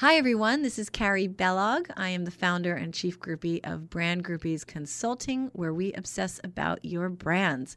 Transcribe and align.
Hi, 0.00 0.14
everyone. 0.14 0.62
This 0.62 0.78
is 0.78 0.90
Carrie 0.90 1.26
Bellog. 1.26 1.90
I 1.96 2.10
am 2.10 2.24
the 2.24 2.30
founder 2.30 2.76
and 2.76 2.94
chief 2.94 3.18
groupie 3.18 3.58
of 3.64 3.90
Brand 3.90 4.24
Groupies 4.24 4.64
Consulting, 4.64 5.50
where 5.54 5.74
we 5.74 5.92
obsess 5.92 6.38
about 6.44 6.84
your 6.84 7.08
brands. 7.08 7.74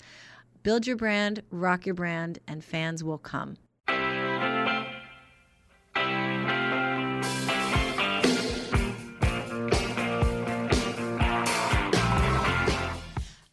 Build 0.61 0.85
your 0.85 0.97
brand, 0.97 1.41
rock 1.49 1.87
your 1.87 1.95
brand, 1.95 2.37
and 2.47 2.63
fans 2.63 3.03
will 3.03 3.17
come. 3.17 3.57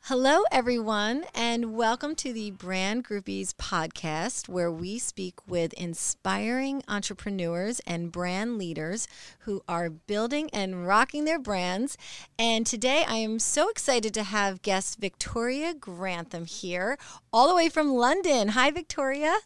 Hello, 0.08 0.44
everyone, 0.50 1.26
and 1.34 1.76
welcome 1.76 2.14
to 2.14 2.32
the 2.32 2.50
Brand 2.50 3.04
Groupies 3.04 3.52
podcast, 3.52 4.48
where 4.48 4.72
we 4.72 4.98
speak 4.98 5.34
with 5.46 5.74
inspiring 5.74 6.82
entrepreneurs 6.88 7.80
and 7.80 8.10
brand 8.10 8.56
leaders 8.56 9.06
who 9.40 9.62
are 9.68 9.90
building 9.90 10.48
and 10.50 10.86
rocking 10.86 11.26
their 11.26 11.38
brands. 11.38 11.98
And 12.38 12.66
today 12.66 13.04
I 13.06 13.16
am 13.16 13.38
so 13.38 13.68
excited 13.68 14.14
to 14.14 14.22
have 14.22 14.62
guest 14.62 14.98
Victoria 14.98 15.74
Grantham 15.74 16.46
here, 16.46 16.96
all 17.30 17.46
the 17.46 17.54
way 17.54 17.68
from 17.68 17.92
London. 17.92 18.48
Hi, 18.48 18.70
Victoria. 18.70 19.36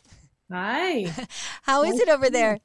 Hi. 0.48 1.12
How 1.62 1.82
is 1.82 1.98
it 1.98 2.08
over 2.08 2.30
there? 2.30 2.60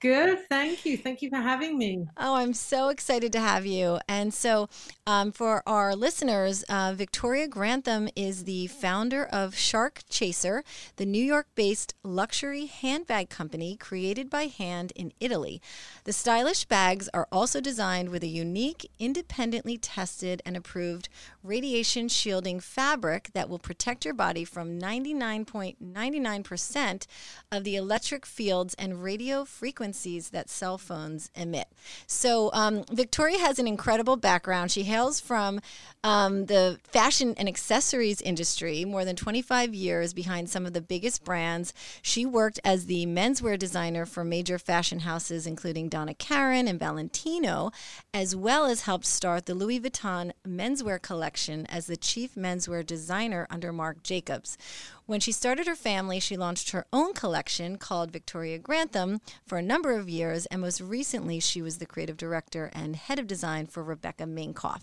Good. 0.00 0.46
Thank 0.48 0.84
you. 0.84 0.98
Thank 0.98 1.22
you 1.22 1.30
for 1.30 1.36
having 1.36 1.78
me. 1.78 2.06
Oh, 2.16 2.34
I'm 2.34 2.52
so 2.52 2.88
excited 2.88 3.32
to 3.32 3.40
have 3.40 3.64
you. 3.64 3.98
And 4.08 4.34
so, 4.34 4.68
um, 5.06 5.32
for 5.32 5.62
our 5.66 5.96
listeners, 5.96 6.64
uh, 6.64 6.92
Victoria 6.94 7.48
Grantham 7.48 8.08
is 8.14 8.44
the 8.44 8.66
founder 8.66 9.24
of 9.24 9.56
Shark 9.56 10.02
Chaser, 10.10 10.64
the 10.96 11.06
New 11.06 11.22
York 11.24 11.46
based 11.54 11.94
luxury 12.02 12.66
handbag 12.66 13.30
company 13.30 13.76
created 13.76 14.28
by 14.28 14.44
hand 14.44 14.92
in 14.94 15.12
Italy. 15.18 15.62
The 16.04 16.12
stylish 16.12 16.66
bags 16.66 17.08
are 17.14 17.28
also 17.32 17.60
designed 17.60 18.10
with 18.10 18.22
a 18.22 18.28
unique, 18.28 18.90
independently 18.98 19.78
tested 19.78 20.42
and 20.44 20.56
approved 20.56 21.08
radiation 21.42 22.06
shielding 22.08 22.60
fabric 22.60 23.30
that 23.32 23.48
will 23.48 23.58
protect 23.58 24.04
your 24.04 24.12
body 24.12 24.44
from 24.44 24.78
99.99% 24.78 27.06
of 27.50 27.64
the 27.64 27.76
electric 27.76 28.26
fields 28.26 28.74
and 28.74 29.02
radio 29.02 29.46
frequencies 29.46 30.28
that 30.30 30.50
cell 30.50 30.76
phones 30.76 31.30
emit. 31.34 31.68
So, 32.06 32.50
um, 32.52 32.84
Victoria 32.92 33.38
has 33.38 33.58
an 33.58 33.66
incredible 33.66 34.16
background. 34.16 34.70
She 34.70 34.82
hails 34.82 35.18
from 35.18 35.60
um, 36.04 36.44
the 36.46 36.78
fashion 36.84 37.34
and 37.38 37.48
accessories 37.48 38.20
industry, 38.20 38.84
more 38.84 39.04
than 39.04 39.16
25 39.16 39.74
years 39.74 40.12
behind 40.12 40.50
some 40.50 40.66
of 40.66 40.74
the 40.74 40.80
biggest 40.80 41.24
brands. 41.24 41.72
She 42.02 42.26
worked 42.26 42.58
as 42.64 42.86
the 42.86 43.06
menswear 43.06 43.56
designer 43.58 44.06
for 44.06 44.24
major 44.24 44.58
fashion 44.58 45.00
houses, 45.00 45.46
including 45.46 45.88
Donna 45.88 46.14
Karan 46.14 46.68
and 46.68 46.78
Valentino, 46.78 47.72
as 48.12 48.36
well 48.36 48.66
as 48.66 48.82
helped 48.82 49.06
start 49.06 49.46
the 49.46 49.54
Louis 49.54 49.80
Vuitton 49.80 50.32
menswear 50.46 51.00
collection 51.00 51.29
as 51.38 51.86
the 51.86 51.96
chief 51.96 52.34
menswear 52.34 52.84
designer 52.84 53.46
under 53.50 53.72
Marc 53.72 54.02
Jacobs. 54.02 54.58
When 55.06 55.20
she 55.20 55.32
started 55.32 55.66
her 55.66 55.74
family, 55.74 56.20
she 56.20 56.36
launched 56.36 56.70
her 56.70 56.86
own 56.92 57.14
collection 57.14 57.78
called 57.78 58.10
Victoria 58.10 58.58
Grantham 58.58 59.20
for 59.46 59.58
a 59.58 59.62
number 59.62 59.92
of 59.92 60.08
years, 60.08 60.46
and 60.46 60.60
most 60.60 60.80
recently, 60.80 61.40
she 61.40 61.62
was 61.62 61.78
the 61.78 61.86
creative 61.86 62.16
director 62.16 62.70
and 62.72 62.96
head 62.96 63.18
of 63.18 63.26
design 63.26 63.66
for 63.66 63.82
Rebecca 63.82 64.24
Minkoff. 64.24 64.82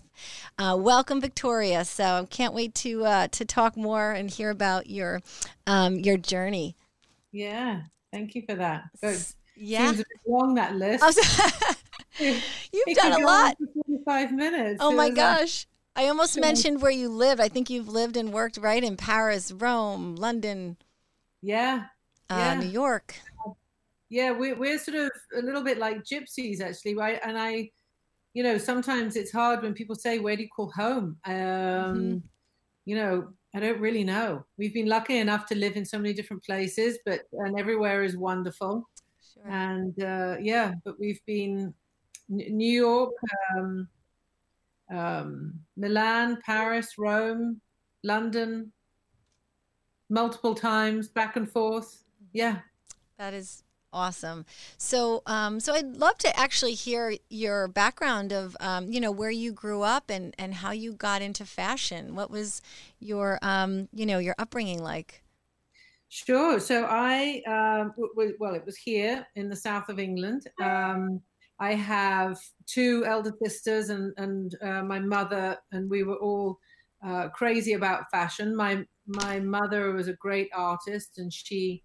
Uh, 0.58 0.76
welcome, 0.78 1.20
Victoria. 1.20 1.84
So, 1.84 2.04
I 2.04 2.24
can't 2.26 2.54
wait 2.54 2.74
to 2.76 3.04
uh, 3.04 3.28
to 3.28 3.44
talk 3.44 3.76
more 3.76 4.12
and 4.12 4.30
hear 4.30 4.50
about 4.50 4.88
your 4.88 5.20
um, 5.66 5.96
your 5.98 6.16
journey. 6.16 6.76
Yeah, 7.32 7.82
thank 8.12 8.34
you 8.34 8.42
for 8.48 8.54
that. 8.54 8.84
Good. 9.00 9.18
Yeah, 9.56 9.86
seems 9.86 10.00
a 10.00 10.04
bit 10.04 10.20
long 10.26 10.54
that 10.54 10.76
list. 10.76 11.04
You've 12.18 12.42
it 12.72 12.96
done 12.96 13.22
a 13.22 13.24
lot. 13.24 13.56
Forty-five 13.86 14.32
minutes. 14.32 14.78
Oh 14.80 14.92
my 14.92 15.10
gosh. 15.10 15.66
I 15.98 16.06
almost 16.06 16.38
mentioned 16.38 16.80
where 16.80 16.92
you 16.92 17.08
lived. 17.08 17.40
I 17.40 17.48
think 17.48 17.68
you've 17.68 17.88
lived 17.88 18.16
and 18.16 18.32
worked 18.32 18.56
right 18.56 18.84
in 18.84 18.96
Paris, 18.96 19.50
Rome, 19.50 20.14
London. 20.14 20.76
Yeah. 21.42 21.86
Uh, 22.30 22.36
yeah. 22.38 22.54
New 22.54 22.68
York. 22.68 23.16
Yeah, 24.08 24.30
we're, 24.30 24.54
we're 24.54 24.78
sort 24.78 24.96
of 24.96 25.10
a 25.36 25.42
little 25.42 25.64
bit 25.64 25.78
like 25.78 26.04
gypsies, 26.04 26.60
actually. 26.60 26.94
Right? 26.94 27.18
And 27.24 27.36
I, 27.36 27.70
you 28.32 28.44
know, 28.44 28.58
sometimes 28.58 29.16
it's 29.16 29.32
hard 29.32 29.62
when 29.62 29.74
people 29.74 29.96
say, 29.96 30.20
Where 30.20 30.36
do 30.36 30.44
you 30.44 30.48
call 30.48 30.70
home? 30.70 31.16
Um, 31.24 31.34
mm-hmm. 31.34 32.16
You 32.84 32.96
know, 32.96 33.28
I 33.56 33.58
don't 33.58 33.80
really 33.80 34.04
know. 34.04 34.46
We've 34.56 34.72
been 34.72 34.88
lucky 34.88 35.18
enough 35.18 35.46
to 35.46 35.56
live 35.56 35.76
in 35.76 35.84
so 35.84 35.98
many 35.98 36.14
different 36.14 36.44
places, 36.44 37.00
but 37.04 37.22
and 37.32 37.58
everywhere 37.58 38.04
is 38.04 38.16
wonderful. 38.16 38.88
Sure. 39.34 39.50
And 39.50 40.00
uh, 40.00 40.36
yeah, 40.40 40.74
but 40.84 40.94
we've 41.00 41.20
been 41.26 41.74
New 42.28 42.70
York, 42.70 43.14
um, 43.56 43.88
um, 44.90 45.54
Milan, 45.76 46.38
Paris, 46.44 46.94
Rome, 46.98 47.60
London, 48.04 48.72
multiple 50.08 50.54
times, 50.54 51.08
back 51.08 51.36
and 51.36 51.50
forth. 51.50 52.04
Yeah. 52.32 52.58
That 53.18 53.34
is 53.34 53.64
awesome. 53.92 54.44
So, 54.76 55.22
um, 55.26 55.60
so 55.60 55.74
I'd 55.74 55.96
love 55.96 56.18
to 56.18 56.38
actually 56.38 56.74
hear 56.74 57.14
your 57.30 57.68
background 57.68 58.32
of, 58.32 58.56
um, 58.60 58.90
you 58.90 59.00
know, 59.00 59.10
where 59.10 59.30
you 59.30 59.52
grew 59.52 59.82
up 59.82 60.10
and, 60.10 60.34
and 60.38 60.54
how 60.54 60.72
you 60.72 60.92
got 60.92 61.22
into 61.22 61.44
fashion. 61.44 62.14
What 62.14 62.30
was 62.30 62.62
your, 63.00 63.38
um, 63.42 63.88
you 63.92 64.06
know, 64.06 64.18
your 64.18 64.34
upbringing 64.38 64.82
like? 64.82 65.22
Sure. 66.10 66.58
So 66.58 66.86
I, 66.88 67.42
um, 67.46 67.88
w- 67.90 68.14
w- 68.14 68.36
well, 68.40 68.54
it 68.54 68.64
was 68.64 68.76
here 68.76 69.26
in 69.34 69.48
the 69.48 69.56
south 69.56 69.88
of 69.88 69.98
England. 69.98 70.46
Um, 70.62 71.20
I 71.60 71.74
have 71.74 72.38
two 72.66 73.04
elder 73.06 73.32
sisters 73.42 73.90
and 73.90 74.12
and 74.16 74.54
uh, 74.62 74.82
my 74.82 75.00
mother, 75.00 75.56
and 75.72 75.90
we 75.90 76.02
were 76.04 76.16
all 76.16 76.58
uh, 77.04 77.28
crazy 77.28 77.72
about 77.72 78.10
fashion. 78.10 78.54
My 78.54 78.84
my 79.06 79.40
mother 79.40 79.92
was 79.92 80.08
a 80.08 80.14
great 80.14 80.50
artist, 80.54 81.18
and 81.18 81.32
she 81.32 81.82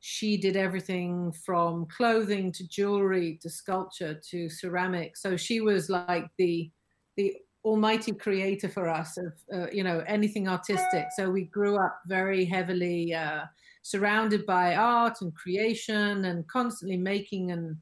she 0.00 0.38
did 0.38 0.56
everything 0.56 1.32
from 1.44 1.86
clothing 1.86 2.50
to 2.52 2.66
jewelry 2.66 3.38
to 3.42 3.50
sculpture 3.50 4.18
to 4.30 4.48
ceramic. 4.48 5.16
So 5.16 5.36
she 5.36 5.60
was 5.60 5.90
like 5.90 6.26
the 6.38 6.70
the 7.16 7.34
almighty 7.62 8.12
creator 8.12 8.70
for 8.70 8.88
us 8.88 9.18
of 9.18 9.32
uh, 9.52 9.70
you 9.70 9.84
know 9.84 10.02
anything 10.06 10.48
artistic. 10.48 11.08
So 11.16 11.30
we 11.30 11.44
grew 11.44 11.76
up 11.76 12.00
very 12.06 12.46
heavily 12.46 13.12
uh, 13.12 13.42
surrounded 13.82 14.46
by 14.46 14.76
art 14.76 15.18
and 15.20 15.34
creation, 15.34 16.24
and 16.24 16.48
constantly 16.48 16.96
making 16.96 17.50
and 17.50 17.76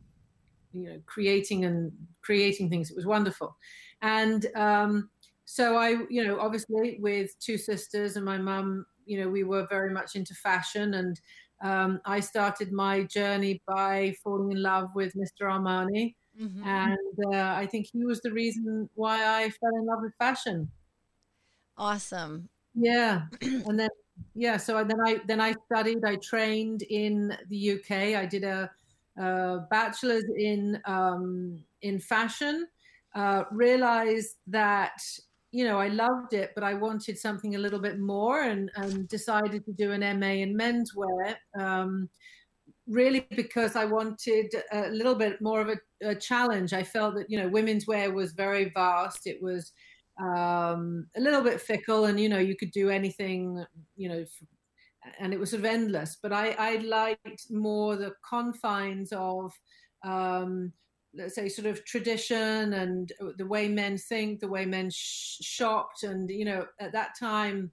you 0.73 0.89
know 0.89 1.01
creating 1.07 1.65
and 1.65 1.93
creating 2.23 2.71
things. 2.71 2.91
It 2.91 2.97
was 2.97 3.07
wonderful, 3.07 3.57
and 4.03 4.47
um, 4.55 5.11
so 5.45 5.77
I 5.77 5.97
you 6.11 6.25
know 6.25 6.39
obviously 6.41 6.99
with 7.01 7.39
two 7.41 7.59
sisters 7.59 8.17
and 8.17 8.25
my 8.25 8.39
mum, 8.39 8.87
you 9.07 9.21
know 9.21 9.29
we 9.29 9.45
were 9.45 9.67
very 9.69 9.93
much 9.93 10.17
into 10.17 10.35
fashion 10.35 10.95
and. 10.95 11.21
Um, 11.61 12.01
I 12.05 12.21
started 12.21 12.71
my 12.71 13.03
journey 13.03 13.61
by 13.67 14.15
falling 14.23 14.53
in 14.53 14.63
love 14.63 14.91
with 14.95 15.13
Mr. 15.15 15.43
Armani, 15.43 16.15
mm-hmm. 16.41 16.63
and 16.63 17.35
uh, 17.35 17.53
I 17.57 17.67
think 17.67 17.89
he 17.93 18.05
was 18.05 18.21
the 18.21 18.31
reason 18.31 18.89
why 18.95 19.43
I 19.43 19.51
fell 19.51 19.75
in 19.75 19.85
love 19.85 19.99
with 20.03 20.15
fashion. 20.21 20.71
Awesome. 21.77 22.49
Yeah, 22.75 23.23
and 23.43 23.77
then 23.77 23.89
yeah, 24.35 24.57
so 24.57 24.83
then 24.85 25.01
I 25.05 25.21
then 25.27 25.41
I 25.41 25.55
studied. 25.67 26.05
I 26.05 26.17
trained 26.17 26.83
in 26.83 27.37
the 27.49 27.73
UK. 27.73 28.17
I 28.17 28.27
did 28.27 28.45
a 28.45 28.71
uh, 29.21 29.59
bachelor's 29.71 30.25
in 30.37 30.81
um, 30.85 31.63
in 31.83 31.99
fashion. 31.99 32.67
Uh, 33.15 33.45
realized 33.51 34.37
that 34.47 35.01
you 35.51 35.65
know 35.65 35.79
I 35.79 35.89
loved 35.89 36.35
it, 36.35 36.53
but 36.55 36.63
I 36.63 36.75
wanted 36.75 37.19
something 37.19 37.55
a 37.55 37.59
little 37.59 37.81
bit 37.81 37.99
more, 37.99 38.43
and, 38.43 38.71
and 38.77 39.09
decided 39.09 39.65
to 39.65 39.73
do 39.73 39.93
an 39.93 40.01
MA 40.21 40.43
in 40.45 40.57
menswear. 40.57 41.37
Um, 41.59 42.09
really, 42.87 43.27
because 43.31 43.77
I 43.77 43.85
wanted 43.85 44.53
a 44.73 44.91
little 44.91 45.15
bit 45.15 45.41
more 45.41 45.61
of 45.61 45.69
a, 45.69 46.09
a, 46.11 46.15
challenge. 46.15 46.73
I 46.73 46.83
felt 46.83 47.15
that 47.17 47.31
you 47.31 47.39
know 47.39 47.49
women's 47.49 47.87
wear 47.87 48.13
was 48.13 48.33
very 48.33 48.71
vast. 48.75 49.27
It 49.27 49.43
was 49.43 49.73
um, 50.21 51.07
a 51.17 51.21
little 51.21 51.43
bit 51.43 51.61
fickle, 51.61 52.07
and 52.07 52.21
you 52.21 52.29
know 52.29 52.39
you 52.39 52.57
could 52.57 52.73
do 52.73 52.91
anything. 52.91 53.65
You 53.97 54.09
know, 54.09 54.25
and 55.19 55.33
it 55.33 55.41
was 55.41 55.51
sort 55.51 55.61
of 55.61 55.67
endless. 55.67 56.17
But 56.23 56.33
I, 56.33 56.51
I 56.59 56.77
liked 56.77 57.51
more 57.51 57.97
the 57.97 58.13
confines 58.29 59.13
of, 59.13 59.53
um, 60.05 60.73
let's 61.15 61.35
say, 61.35 61.49
sort 61.49 61.67
of 61.67 61.85
tradition 61.85 62.73
and 62.75 63.13
the 63.37 63.47
way 63.47 63.69
men 63.69 63.99
think, 63.99 64.41
the 64.41 64.49
way 64.49 64.65
men 64.65 64.91
sh- 64.91 65.39
shopped, 65.41 66.03
and 66.03 66.31
you 66.31 66.45
know, 66.45 66.67
at 66.81 66.93
that 66.93 67.11
time, 67.19 67.73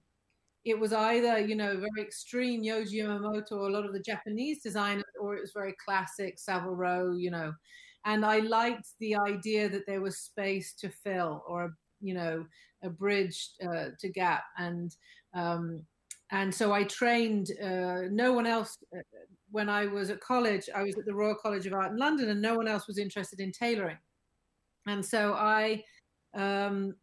it 0.64 0.78
was 0.78 0.92
either 0.92 1.38
you 1.38 1.54
know 1.54 1.76
very 1.76 2.06
extreme 2.06 2.62
Yohji 2.62 2.94
Yamamoto, 2.94 3.52
or 3.52 3.68
a 3.68 3.72
lot 3.72 3.86
of 3.86 3.92
the 3.92 4.00
Japanese 4.00 4.62
designers, 4.62 5.04
or 5.20 5.36
it 5.36 5.40
was 5.40 5.52
very 5.52 5.74
classic 5.84 6.38
Savile 6.38 6.74
Row, 6.74 7.12
you 7.12 7.30
know. 7.30 7.52
And 8.04 8.24
I 8.24 8.38
liked 8.38 8.88
the 9.00 9.16
idea 9.16 9.68
that 9.68 9.86
there 9.86 10.00
was 10.00 10.18
space 10.18 10.74
to 10.74 10.88
fill, 10.88 11.44
or 11.46 11.74
you 12.00 12.14
know, 12.14 12.44
a 12.82 12.90
bridge 12.90 13.50
uh, 13.64 13.86
to 14.00 14.08
gap, 14.08 14.44
and 14.58 14.94
um, 15.34 15.82
and 16.32 16.54
so 16.54 16.72
I 16.72 16.84
trained. 16.84 17.50
Uh, 17.62 18.02
no 18.10 18.32
one 18.32 18.46
else 18.46 18.78
uh, 18.96 19.00
when 19.50 19.68
I 19.68 19.86
was 19.86 20.10
at 20.10 20.20
college, 20.20 20.68
I 20.74 20.82
was 20.82 20.98
at 20.98 21.06
the 21.06 21.14
Royal 21.14 21.36
College 21.36 21.66
of 21.66 21.72
Art 21.72 21.92
in 21.92 21.98
London, 21.98 22.30
and 22.30 22.42
no 22.42 22.56
one 22.56 22.68
else 22.68 22.86
was 22.86 22.98
interested 22.98 23.40
in 23.40 23.52
tailoring. 23.52 23.98
And 24.86 25.04
so 25.04 25.34
I 25.34 25.82
um, 26.34 26.94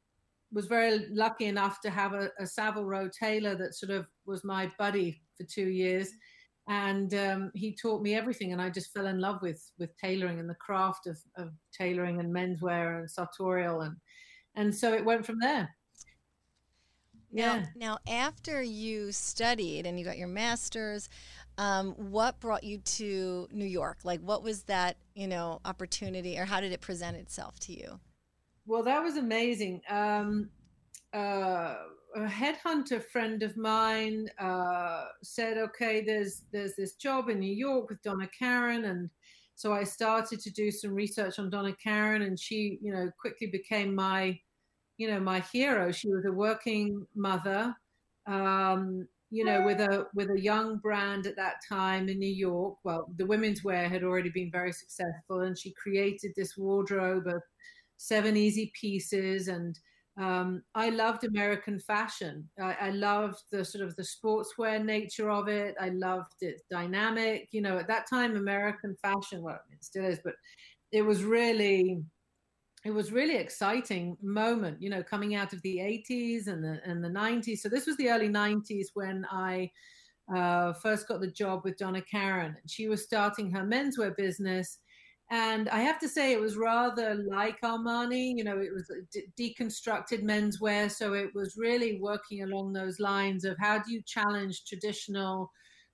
was 0.52 0.68
very 0.68 1.08
lucky 1.10 1.46
enough 1.46 1.80
to 1.82 1.90
have 1.90 2.14
a, 2.14 2.30
a, 2.40 2.46
Savile 2.46 2.86
Row 2.86 3.10
tailor 3.10 3.56
that 3.56 3.76
sort 3.76 3.92
of 3.92 4.08
was 4.26 4.44
my 4.44 4.72
buddy 4.78 5.22
for 5.38 5.46
two 5.46 5.70
years. 5.70 6.12
And 6.70 7.14
um, 7.14 7.52
he 7.56 7.76
taught 7.76 8.02
me 8.02 8.16
everything, 8.16 8.54
and 8.54 8.62
I 8.62 8.70
just 8.70 8.94
fell 8.94 9.08
in 9.08 9.20
love 9.20 9.40
with 9.42 9.62
with 9.80 9.90
tailoring 9.98 10.40
and 10.40 10.50
the 10.50 10.56
craft 10.56 11.08
of, 11.08 11.20
of 11.38 11.50
tailoring 11.78 12.20
and 12.20 12.34
menswear 12.34 13.00
and 13.00 13.10
sartorial, 13.10 13.82
and 13.82 13.98
and 14.56 14.74
so 14.74 14.94
it 14.94 15.04
went 15.04 15.26
from 15.26 15.40
there. 15.40 15.70
Now, 17.34 17.56
yeah. 17.56 17.66
now 17.76 17.98
after 18.08 18.62
you 18.62 19.12
studied 19.12 19.88
and 19.88 19.98
you 20.00 20.06
got 20.06 20.20
your 20.20 20.28
master's, 20.28 21.10
um, 21.58 21.94
what 21.94 22.40
brought 22.40 22.64
you 22.64 22.78
to 22.78 23.48
New 23.52 23.66
York? 23.66 24.00
Like, 24.04 24.22
what 24.22 24.44
was 24.44 24.64
that, 24.64 24.98
you 25.16 25.28
know, 25.28 25.60
opportunity, 25.66 26.38
or 26.38 26.46
how 26.46 26.62
did 26.62 26.72
it 26.72 26.82
present 26.82 27.18
itself 27.18 27.60
to 27.62 27.74
you? 27.74 28.00
Well, 28.68 28.84
that 28.84 29.04
was 29.04 29.18
amazing. 29.18 29.82
Um, 29.90 30.50
uh, 31.14 31.76
a 32.16 32.22
headhunter 32.22 33.04
friend 33.04 33.42
of 33.42 33.58
mine 33.58 34.30
uh, 34.40 35.06
said, 35.24 35.58
"Okay, 35.58 36.04
there's 36.06 36.44
there's 36.52 36.76
this 36.76 36.94
job 36.94 37.30
in 37.30 37.40
New 37.40 37.54
York 37.54 37.90
with 37.90 38.02
Donna 38.04 38.30
Karan," 38.38 38.86
and 38.86 39.10
so 39.56 39.74
I 39.74 39.84
started 39.84 40.40
to 40.42 40.52
do 40.52 40.72
some 40.72 40.94
research 40.94 41.40
on 41.40 41.50
Donna 41.50 41.76
Karan, 41.84 42.22
and 42.22 42.40
she, 42.40 42.80
you 42.82 42.94
know, 42.94 43.10
quickly 43.20 43.48
became 43.48 43.94
my 43.94 44.40
you 44.98 45.10
know, 45.10 45.20
my 45.20 45.40
hero. 45.52 45.92
She 45.92 46.10
was 46.10 46.26
a 46.26 46.32
working 46.32 47.06
mother, 47.16 47.76
um, 48.28 49.08
you 49.32 49.44
know, 49.44 49.64
with 49.64 49.80
a 49.80 50.08
with 50.14 50.30
a 50.30 50.40
young 50.40 50.78
brand 50.78 51.26
at 51.28 51.36
that 51.36 51.56
time 51.68 52.10
in 52.10 52.20
New 52.20 52.34
York. 52.34 52.76
Well, 52.84 53.10
the 53.18 53.26
women's 53.26 53.64
wear 53.64 53.90
had 53.90 54.04
already 54.04 54.30
been 54.30 54.52
very 54.52 54.72
successful, 54.72 55.42
and 55.42 55.58
she 55.58 55.72
created 55.72 56.34
this 56.36 56.58
wardrobe 56.58 57.28
of 57.28 57.42
seven 57.98 58.36
easy 58.36 58.72
pieces 58.80 59.48
and 59.48 59.80
um, 60.18 60.62
I 60.76 60.90
loved 60.90 61.24
American 61.24 61.80
fashion. 61.80 62.48
I, 62.62 62.74
I, 62.82 62.90
loved 62.92 63.42
the 63.52 63.66
sort 63.66 63.84
of 63.84 63.96
the 63.96 64.04
sportswear 64.04 64.84
nature 64.84 65.32
of 65.32 65.48
it. 65.48 65.74
I 65.82 65.90
loved 65.90 66.36
its 66.42 66.62
dynamic. 66.70 67.48
You 67.52 67.62
know, 67.62 67.80
at 67.80 67.88
that 67.88 68.08
time, 68.08 68.36
American 68.36 68.96
fashion, 69.02 69.42
well, 69.42 69.60
it 69.72 69.84
still 69.84 70.06
is, 70.06 70.20
but 70.24 70.36
it 70.92 71.02
was 71.02 71.24
really 71.24 72.04
it 72.86 72.92
was 72.92 73.12
really 73.12 73.38
exciting 73.38 74.18
moment, 74.22 74.82
you 74.82 74.90
know, 74.90 75.02
coming 75.04 75.36
out 75.36 75.54
of 75.54 75.62
the 75.62 75.78
80s 75.78 76.48
and 76.48 76.64
the 76.64 76.82
and 76.86 77.04
the 77.04 77.10
90s. 77.10 77.60
So 77.60 77.70
this 77.70 77.86
was 77.86 77.96
the 77.98 78.10
early 78.10 78.28
90s 78.28 78.88
when 78.94 79.26
I 79.32 79.72
uh, 80.34 80.74
first 80.74 81.08
got 81.08 81.22
the 81.22 81.32
job 81.32 81.62
with 81.64 81.78
Donna 81.78 82.02
Karan, 82.02 82.58
and 82.62 82.70
she 82.70 82.88
was 82.88 83.04
starting 83.04 83.52
her 83.52 83.64
menswear 83.64 84.16
business. 84.16 84.80
And 85.32 85.70
I 85.70 85.80
have 85.80 85.98
to 86.00 86.10
say, 86.10 86.34
it 86.34 86.42
was 86.42 86.58
rather 86.58 87.16
like 87.16 87.60
Armani. 87.62 88.34
You 88.36 88.44
know, 88.44 88.60
it 88.60 88.72
was 88.74 88.92
de- 89.12 89.32
deconstructed 89.40 90.22
menswear, 90.24 90.92
so 90.92 91.14
it 91.14 91.30
was 91.34 91.56
really 91.58 92.00
working 92.02 92.44
along 92.44 92.74
those 92.74 93.00
lines 93.00 93.46
of 93.46 93.56
how 93.60 93.80
do 93.80 93.94
you 93.94 94.02
challenge 94.06 94.66
traditional 94.66 95.50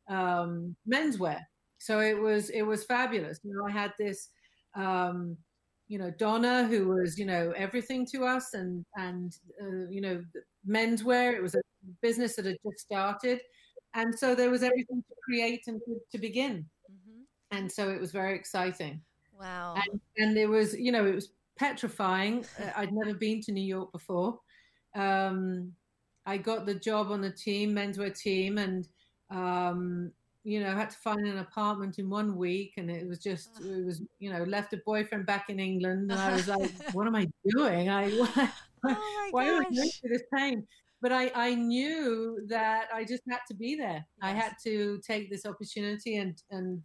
um, 0.10 0.76
menswear. 0.92 1.42
So 1.78 2.00
it 2.00 2.20
was 2.20 2.50
it 2.50 2.64
was 2.64 2.84
fabulous. 2.86 3.40
You 3.44 3.54
know, 3.54 3.68
I 3.68 3.72
had 3.72 3.94
this. 4.00 4.30
Um, 4.76 5.38
you 5.90 5.98
know 5.98 6.12
Donna, 6.12 6.66
who 6.66 6.88
was 6.88 7.18
you 7.18 7.26
know 7.26 7.52
everything 7.58 8.06
to 8.08 8.24
us, 8.24 8.54
and 8.54 8.86
and 8.96 9.36
uh, 9.62 9.90
you 9.90 10.00
know 10.00 10.24
menswear. 10.68 11.34
It 11.34 11.42
was 11.42 11.56
a 11.56 11.62
business 12.02 12.36
that 12.36 12.46
had 12.46 12.58
just 12.64 12.86
started, 12.86 13.42
and 13.96 14.18
so 14.18 14.36
there 14.36 14.52
was 14.52 14.64
everything 14.64 15.04
to 15.10 15.16
create 15.26 15.64
and 15.68 15.82
to, 15.86 16.00
to 16.12 16.18
begin, 16.20 16.66
mm-hmm. 16.90 17.58
and 17.58 17.70
so 17.70 17.90
it 17.90 18.00
was 18.00 18.12
very 18.12 18.36
exciting. 18.36 19.02
Wow! 19.38 19.76
And, 19.76 20.00
and 20.18 20.38
it 20.38 20.48
was 20.48 20.76
you 20.76 20.92
know 20.92 21.06
it 21.06 21.16
was 21.16 21.32
petrifying. 21.58 22.46
Uh, 22.60 22.70
I'd 22.78 22.94
never 22.94 23.16
been 23.16 23.42
to 23.42 23.52
New 23.52 23.66
York 23.66 23.92
before. 23.92 24.40
Um, 24.96 25.74
I 26.26 26.38
got 26.38 26.68
the 26.68 26.76
job 26.76 27.12
on 27.12 27.22
the 27.22 27.32
team, 27.32 27.74
menswear 27.74 28.18
team, 28.18 28.60
and 28.60 28.88
um, 29.32 30.12
you 30.44 30.62
know, 30.62 30.74
had 30.76 30.90
to 30.90 30.98
find 30.98 31.28
an 31.28 31.40
apartment 31.40 32.00
in 32.00 32.10
one 32.10 32.36
week, 32.36 32.74
and 32.78 32.90
it 32.90 33.08
was 33.08 33.20
just, 33.20 33.60
it 33.62 33.86
was, 33.86 34.02
you 34.20 34.32
know, 34.32 34.44
left 34.44 34.74
a 34.74 34.82
boyfriend 34.86 35.26
back 35.26 35.50
in 35.50 35.60
England, 35.60 36.12
and 36.12 36.20
I 36.20 36.34
was 36.34 36.48
like, 36.48 36.72
what 36.94 37.08
am 37.08 37.16
I 37.16 37.28
doing? 37.50 37.90
I 37.90 38.10
why, 38.20 38.52
oh 38.86 39.28
why 39.32 39.46
am 39.46 39.62
I 39.62 39.64
going 39.64 39.90
through 39.90 40.10
this 40.10 40.24
pain? 40.34 40.66
But 41.02 41.14
I, 41.14 41.32
I 41.34 41.56
knew 41.56 42.40
that 42.48 42.88
I 42.94 43.06
just 43.06 43.24
had 43.30 43.40
to 43.48 43.54
be 43.54 43.76
there. 43.76 44.06
Yes. 44.06 44.06
I 44.22 44.32
had 44.32 44.54
to 44.66 45.00
take 45.06 45.30
this 45.30 45.46
opportunity 45.46 46.18
and 46.18 46.42
and 46.52 46.82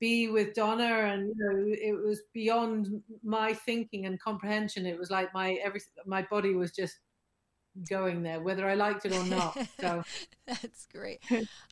be 0.00 0.28
with 0.28 0.54
Donna, 0.54 1.12
and 1.12 1.28
you 1.28 1.34
know, 1.38 1.64
it 1.68 2.06
was 2.06 2.22
beyond 2.32 2.88
my 3.22 3.54
thinking 3.54 4.06
and 4.06 4.20
comprehension. 4.20 4.86
It 4.86 4.98
was 4.98 5.10
like 5.10 5.32
my 5.32 5.52
every 5.64 5.80
my 6.06 6.22
body 6.30 6.54
was 6.54 6.72
just 6.72 6.98
going 7.88 8.22
there, 8.22 8.40
whether 8.40 8.68
I 8.68 8.74
liked 8.74 9.04
it 9.04 9.12
or 9.12 9.24
not. 9.24 9.56
So 9.80 10.02
that's 10.46 10.86
great. 10.86 11.20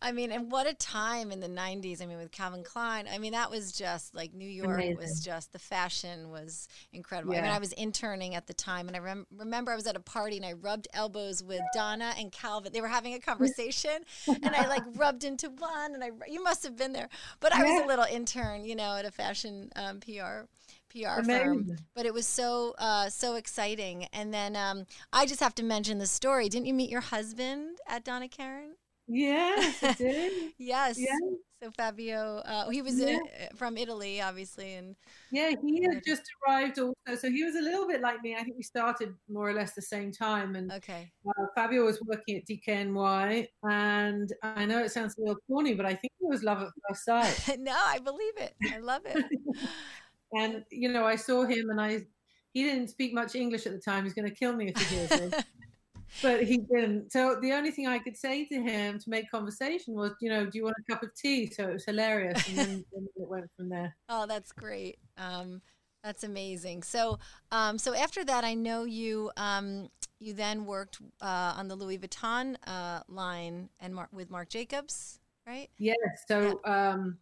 I 0.00 0.12
mean, 0.12 0.32
and 0.32 0.50
what 0.50 0.66
a 0.66 0.74
time 0.74 1.30
in 1.30 1.40
the 1.40 1.48
'90s. 1.48 2.02
I 2.02 2.06
mean, 2.06 2.18
with 2.18 2.30
Calvin 2.30 2.64
Klein. 2.64 3.06
I 3.10 3.18
mean, 3.18 3.32
that 3.32 3.50
was 3.50 3.72
just 3.72 4.14
like 4.14 4.34
New 4.34 4.48
York 4.48 4.74
Amazing. 4.74 4.96
was 4.96 5.20
just 5.24 5.52
the 5.52 5.58
fashion 5.58 6.30
was 6.30 6.68
incredible. 6.92 7.34
Yeah. 7.34 7.40
I 7.40 7.42
mean, 7.42 7.52
I 7.52 7.58
was 7.58 7.72
interning 7.72 8.34
at 8.34 8.46
the 8.46 8.54
time, 8.54 8.88
and 8.88 8.96
I 8.96 9.00
rem- 9.00 9.26
remember 9.36 9.72
I 9.72 9.76
was 9.76 9.86
at 9.86 9.96
a 9.96 10.00
party 10.00 10.36
and 10.36 10.44
I 10.44 10.54
rubbed 10.54 10.88
elbows 10.92 11.42
with 11.42 11.60
Donna 11.74 12.12
and 12.18 12.32
Calvin. 12.32 12.72
They 12.72 12.80
were 12.80 12.88
having 12.88 13.14
a 13.14 13.20
conversation, 13.20 14.04
and 14.26 14.54
I 14.54 14.66
like 14.66 14.82
rubbed 14.96 15.24
into 15.24 15.50
one, 15.50 15.94
and 15.94 16.02
I 16.02 16.10
you 16.26 16.42
must 16.42 16.62
have 16.64 16.76
been 16.76 16.92
there, 16.92 17.08
but 17.40 17.54
I 17.54 17.62
was 17.62 17.82
a 17.82 17.86
little 17.86 18.06
intern, 18.10 18.64
you 18.64 18.74
know, 18.74 18.96
at 18.96 19.04
a 19.04 19.10
fashion 19.10 19.70
um, 19.76 20.00
PR 20.00 20.46
PR 20.92 21.20
Amazing. 21.20 21.66
firm. 21.66 21.76
But 21.94 22.06
it 22.06 22.14
was 22.14 22.26
so 22.26 22.74
uh, 22.78 23.08
so 23.08 23.34
exciting. 23.34 24.06
And 24.12 24.32
then 24.32 24.56
um, 24.56 24.86
I 25.12 25.26
just 25.26 25.40
have 25.40 25.54
to 25.56 25.62
mention 25.62 25.98
the 25.98 26.06
story. 26.06 26.48
Didn't 26.48 26.66
you 26.66 26.74
meet 26.74 26.90
your 26.90 27.00
husband 27.00 27.78
at 27.88 28.04
Donna 28.04 28.28
Karan? 28.28 28.74
Yes, 29.08 29.82
I 29.82 29.92
did. 29.92 30.32
yes. 30.58 30.98
yes. 30.98 31.18
So 31.62 31.70
Fabio, 31.70 32.42
uh, 32.44 32.68
he 32.70 32.82
was 32.82 32.98
yeah. 32.98 33.10
in, 33.10 33.16
uh, 33.20 33.46
from 33.54 33.76
Italy, 33.76 34.20
obviously, 34.20 34.74
and 34.74 34.96
yeah, 35.30 35.52
he 35.62 35.82
had 35.84 36.02
just 36.04 36.22
arrived 36.44 36.80
also. 36.80 36.94
So 37.16 37.30
he 37.30 37.44
was 37.44 37.54
a 37.54 37.60
little 37.60 37.86
bit 37.86 38.00
like 38.00 38.20
me. 38.20 38.34
I 38.34 38.42
think 38.42 38.56
we 38.56 38.64
started 38.64 39.14
more 39.30 39.48
or 39.48 39.52
less 39.52 39.72
the 39.74 39.82
same 39.82 40.10
time. 40.10 40.56
And 40.56 40.72
okay, 40.72 41.12
uh, 41.24 41.46
Fabio 41.54 41.84
was 41.84 42.00
working 42.02 42.36
at 42.36 42.46
DKNY, 42.46 43.46
and 43.62 44.32
I 44.42 44.64
know 44.64 44.80
it 44.82 44.90
sounds 44.90 45.16
a 45.18 45.20
little 45.20 45.36
corny, 45.46 45.74
but 45.74 45.86
I 45.86 45.94
think 45.94 46.12
it 46.20 46.28
was 46.28 46.42
love 46.42 46.62
at 46.62 46.70
first 46.88 47.04
sight. 47.04 47.56
no, 47.60 47.76
I 47.76 48.00
believe 48.00 48.36
it. 48.38 48.54
I 48.72 48.78
love 48.78 49.02
it. 49.04 49.24
And 50.38 50.64
you 50.70 50.90
know, 50.90 51.04
I 51.04 51.16
saw 51.16 51.44
him, 51.44 51.70
and 51.70 51.80
I 51.80 52.06
he 52.52 52.64
didn't 52.64 52.88
speak 52.88 53.14
much 53.14 53.34
English 53.34 53.66
at 53.66 53.72
the 53.72 53.78
time. 53.78 54.04
He's 54.04 54.14
going 54.14 54.28
to 54.28 54.34
kill 54.34 54.54
me 54.54 54.68
if 54.68 54.78
he 54.78 54.96
hears 54.96 55.08
this. 55.08 55.44
but 56.22 56.44
he 56.44 56.58
didn't. 56.58 57.10
So 57.10 57.38
the 57.40 57.52
only 57.52 57.70
thing 57.70 57.86
I 57.86 57.98
could 57.98 58.16
say 58.16 58.44
to 58.46 58.60
him 58.60 58.98
to 58.98 59.10
make 59.10 59.30
conversation 59.30 59.94
was, 59.94 60.12
you 60.20 60.28
know, 60.28 60.44
do 60.44 60.58
you 60.58 60.64
want 60.64 60.76
a 60.78 60.92
cup 60.92 61.02
of 61.02 61.14
tea? 61.14 61.50
So 61.50 61.68
it 61.68 61.72
was 61.74 61.84
hilarious, 61.84 62.46
and 62.48 62.58
then, 62.58 62.84
then 62.92 63.08
it 63.16 63.28
went 63.28 63.50
from 63.56 63.68
there. 63.70 63.96
Oh, 64.08 64.26
that's 64.26 64.52
great. 64.52 64.98
Um, 65.16 65.62
that's 66.04 66.24
amazing. 66.24 66.82
So, 66.82 67.18
um, 67.50 67.78
so 67.78 67.94
after 67.94 68.24
that, 68.24 68.44
I 68.44 68.54
know 68.54 68.84
you 68.84 69.30
um, 69.36 69.88
you 70.18 70.34
then 70.34 70.66
worked 70.66 70.98
uh, 71.20 71.54
on 71.56 71.68
the 71.68 71.76
Louis 71.76 71.98
Vuitton 71.98 72.56
uh, 72.66 73.00
line 73.08 73.70
and 73.80 73.94
Mar- 73.94 74.08
with 74.12 74.30
Marc 74.30 74.50
Jacobs, 74.50 75.20
right? 75.46 75.68
Yes. 75.78 75.96
So. 76.28 76.60
Yeah. 76.66 76.90
Um, 76.90 77.18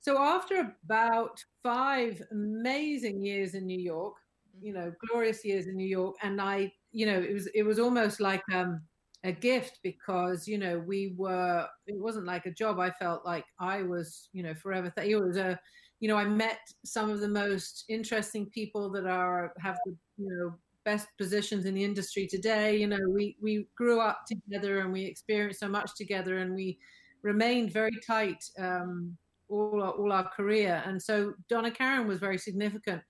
so 0.00 0.18
after 0.18 0.74
about 0.84 1.44
five 1.62 2.22
amazing 2.30 3.22
years 3.22 3.54
in 3.54 3.66
New 3.66 3.78
York, 3.80 4.14
you 4.60 4.72
know, 4.72 4.92
glorious 5.08 5.44
years 5.44 5.66
in 5.66 5.76
New 5.76 5.86
York, 5.88 6.16
and 6.22 6.40
I, 6.40 6.72
you 6.92 7.06
know, 7.06 7.20
it 7.20 7.32
was 7.32 7.46
it 7.54 7.62
was 7.62 7.78
almost 7.78 8.20
like 8.20 8.42
um, 8.52 8.82
a 9.24 9.32
gift 9.32 9.78
because 9.82 10.48
you 10.48 10.58
know 10.58 10.78
we 10.78 11.14
were. 11.16 11.66
It 11.86 11.98
wasn't 11.98 12.26
like 12.26 12.46
a 12.46 12.50
job. 12.50 12.78
I 12.80 12.90
felt 12.90 13.24
like 13.24 13.44
I 13.58 13.82
was, 13.82 14.28
you 14.32 14.42
know, 14.42 14.54
forever. 14.54 14.90
Th- 14.96 15.08
it 15.10 15.16
was 15.16 15.36
a, 15.36 15.58
you 16.00 16.08
know, 16.08 16.16
I 16.16 16.24
met 16.24 16.58
some 16.84 17.10
of 17.10 17.20
the 17.20 17.28
most 17.28 17.84
interesting 17.88 18.46
people 18.50 18.90
that 18.92 19.06
are 19.06 19.52
have 19.58 19.76
the, 19.84 19.94
you 20.18 20.28
know, 20.28 20.54
best 20.84 21.08
positions 21.18 21.66
in 21.66 21.74
the 21.74 21.84
industry 21.84 22.26
today. 22.26 22.76
You 22.76 22.86
know, 22.88 22.98
we 23.08 23.36
we 23.40 23.66
grew 23.76 24.00
up 24.00 24.20
together 24.26 24.80
and 24.80 24.92
we 24.92 25.04
experienced 25.04 25.60
so 25.60 25.68
much 25.68 25.94
together, 25.96 26.38
and 26.38 26.54
we 26.54 26.78
remained 27.22 27.70
very 27.72 27.92
tight. 28.06 28.42
Um, 28.58 29.16
all 29.50 29.82
our, 29.82 29.90
all 29.90 30.12
our 30.12 30.28
career. 30.28 30.82
And 30.86 31.00
so 31.00 31.34
Donna 31.48 31.70
Karan 31.70 32.06
was 32.06 32.18
very 32.18 32.38
significant. 32.38 33.02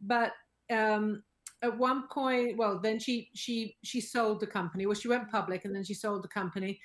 But 0.00 0.32
um, 0.70 1.22
at 1.62 1.76
one 1.76 2.08
point, 2.08 2.56
well, 2.56 2.78
then 2.80 2.98
she 2.98 3.30
she 3.34 3.76
she 3.82 4.00
sold 4.00 4.40
the 4.40 4.46
company. 4.46 4.86
Well, 4.86 4.94
she 4.94 5.08
went 5.08 5.30
public 5.30 5.64
and 5.64 5.74
then 5.74 5.84
she 5.84 5.94
sold 5.94 6.22
the 6.22 6.28
company, 6.28 6.80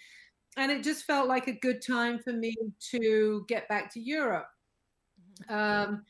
and 0.58 0.72
it 0.72 0.84
just 0.84 1.06
felt 1.06 1.28
like 1.28 1.48
a 1.48 1.60
good 1.60 1.82
time 1.86 2.20
for 2.20 2.34
me 2.34 2.56
to 2.92 3.46
get 3.48 3.68
back 3.70 3.94
to 3.94 4.00
Europe. 4.00 4.48
Mm-hmm. 5.50 5.92
Um, 5.92 6.04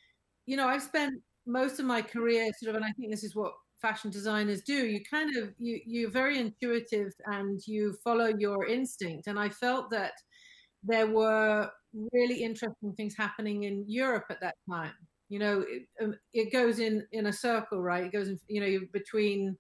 you 0.45 0.57
know, 0.57 0.67
I've 0.67 0.83
spent 0.83 1.15
most 1.45 1.79
of 1.79 1.85
my 1.85 2.01
career 2.01 2.51
sort 2.59 2.69
of, 2.69 2.75
and 2.75 2.85
I 2.85 2.91
think 2.91 3.11
this 3.11 3.23
is 3.23 3.35
what 3.35 3.53
fashion 3.81 4.09
designers 4.09 4.61
do. 4.61 4.85
You 4.85 5.01
kind 5.03 5.35
of 5.35 5.53
you 5.59 5.79
you're 5.85 6.09
very 6.09 6.39
intuitive 6.39 7.11
and 7.25 7.61
you 7.67 7.97
follow 8.03 8.27
your 8.37 8.65
instinct. 8.65 9.27
And 9.27 9.37
I 9.37 9.49
felt 9.49 9.89
that 9.91 10.13
there 10.83 11.07
were 11.07 11.69
really 12.11 12.43
interesting 12.43 12.93
things 12.95 13.15
happening 13.17 13.63
in 13.63 13.85
Europe 13.87 14.25
at 14.29 14.41
that 14.41 14.55
time. 14.69 14.93
You 15.29 15.39
know, 15.39 15.65
it, 15.67 15.83
um, 16.01 16.15
it 16.33 16.51
goes 16.51 16.79
in 16.79 17.05
in 17.11 17.27
a 17.27 17.33
circle, 17.33 17.81
right? 17.81 18.03
It 18.03 18.11
goes 18.11 18.27
in, 18.27 18.39
you 18.47 18.61
know, 18.61 18.79
between 18.91 19.57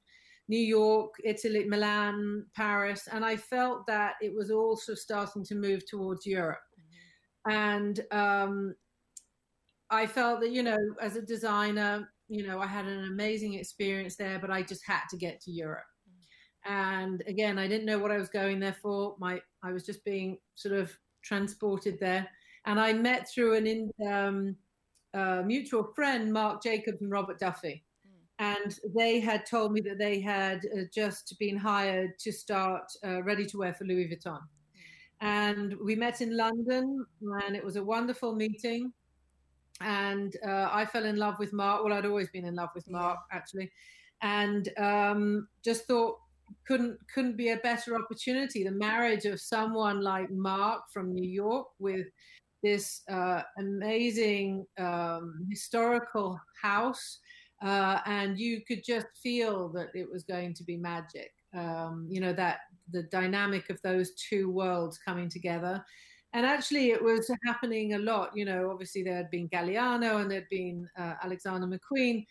New 0.49 0.59
York, 0.59 1.13
Italy, 1.23 1.65
Milan, 1.65 2.45
Paris, 2.55 3.07
and 3.11 3.23
I 3.23 3.37
felt 3.37 3.87
that 3.87 4.15
it 4.21 4.33
was 4.35 4.51
also 4.51 4.93
starting 4.93 5.43
to 5.45 5.55
move 5.55 5.81
towards 5.89 6.25
Europe. 6.25 6.59
Mm-hmm. 7.47 7.51
And 7.51 7.99
um, 8.11 8.75
I 9.89 10.05
felt 10.05 10.41
that, 10.41 10.51
you 10.51 10.63
know, 10.63 10.77
as 11.01 11.15
a 11.15 11.21
designer, 11.21 12.09
you 12.27 12.45
know, 12.45 12.59
I 12.59 12.67
had 12.67 12.85
an 12.85 13.05
amazing 13.05 13.53
experience 13.53 14.15
there, 14.15 14.37
but 14.39 14.51
I 14.51 14.63
just 14.63 14.81
had 14.85 15.03
to 15.11 15.17
get 15.17 15.39
to 15.41 15.51
Europe. 15.51 15.85
Mm-hmm. 16.09 16.73
And 16.73 17.23
again, 17.25 17.57
I 17.57 17.67
didn't 17.67 17.85
know 17.85 17.99
what 17.99 18.11
I 18.11 18.17
was 18.17 18.29
going 18.29 18.59
there 18.59 18.75
for. 18.81 19.15
My, 19.19 19.39
I 19.63 19.71
was 19.71 19.85
just 19.85 20.03
being 20.03 20.37
sort 20.55 20.75
of 20.75 20.91
transported 21.23 21.99
there. 21.99 22.27
And 22.65 22.79
I 22.79 22.93
met 22.93 23.29
through 23.29 23.55
an 23.55 23.67
in, 23.67 23.91
um, 24.07 24.55
uh, 25.13 25.41
mutual 25.45 25.83
friend, 25.95 26.31
Marc 26.31 26.63
Jacobs 26.63 27.01
and 27.01 27.11
Robert 27.11 27.39
Duffy. 27.39 27.83
Mm. 28.07 28.55
And 28.55 28.79
they 28.95 29.19
had 29.19 29.45
told 29.45 29.73
me 29.73 29.81
that 29.81 29.97
they 29.97 30.19
had 30.19 30.65
uh, 30.65 30.81
just 30.93 31.35
been 31.39 31.57
hired 31.57 32.17
to 32.19 32.31
start 32.31 32.91
uh, 33.05 33.21
ready 33.23 33.45
to 33.47 33.57
wear 33.57 33.73
for 33.73 33.85
Louis 33.85 34.07
Vuitton. 34.07 34.39
Mm. 34.39 34.41
And 35.21 35.75
we 35.83 35.95
met 35.95 36.21
in 36.21 36.37
London, 36.37 37.05
and 37.45 37.55
it 37.55 37.63
was 37.63 37.75
a 37.75 37.83
wonderful 37.83 38.33
meeting 38.33 38.93
and 39.81 40.37
uh, 40.45 40.69
I 40.71 40.85
fell 40.85 41.05
in 41.05 41.17
love 41.17 41.39
with 41.39 41.53
Marc. 41.53 41.83
Well, 41.83 41.93
I'd 41.93 42.05
always 42.05 42.29
been 42.29 42.45
in 42.45 42.55
love 42.55 42.69
with 42.75 42.89
Marc 42.89 43.19
actually, 43.31 43.71
and 44.21 44.69
um, 44.77 45.47
just 45.63 45.85
thought 45.85 46.17
couldn't 46.67 46.97
couldn't 47.13 47.37
be 47.37 47.49
a 47.49 47.57
better 47.57 47.95
opportunity. 47.95 48.63
The 48.63 48.71
marriage 48.71 49.25
of 49.25 49.39
someone 49.39 50.01
like 50.01 50.29
Marc 50.31 50.83
from 50.91 51.13
New 51.13 51.29
York 51.29 51.67
with 51.79 52.07
this 52.61 53.01
uh, 53.09 53.41
amazing 53.57 54.65
um, 54.79 55.45
historical 55.49 56.39
house, 56.61 57.19
uh, 57.61 57.99
and 58.05 58.39
you 58.39 58.61
could 58.67 58.83
just 58.85 59.07
feel 59.21 59.69
that 59.69 59.89
it 59.93 60.09
was 60.09 60.23
going 60.23 60.53
to 60.55 60.63
be 60.63 60.77
magic. 60.77 61.31
Um, 61.55 62.07
you 62.09 62.19
know 62.21 62.33
that 62.33 62.59
the 62.91 63.03
dynamic 63.03 63.69
of 63.69 63.79
those 63.83 64.13
two 64.15 64.49
worlds 64.49 64.97
coming 64.97 65.29
together 65.29 65.83
and 66.33 66.45
actually 66.45 66.91
it 66.91 67.01
was 67.01 67.29
happening 67.45 67.93
a 67.93 67.99
lot 67.99 68.35
you 68.35 68.43
know 68.43 68.69
obviously 68.71 69.03
there 69.03 69.15
had 69.15 69.29
been 69.29 69.47
galliano 69.49 70.21
and 70.21 70.29
there'd 70.29 70.49
been 70.49 70.87
uh, 70.97 71.13
alexander 71.23 71.67
mcqueen 71.67 72.25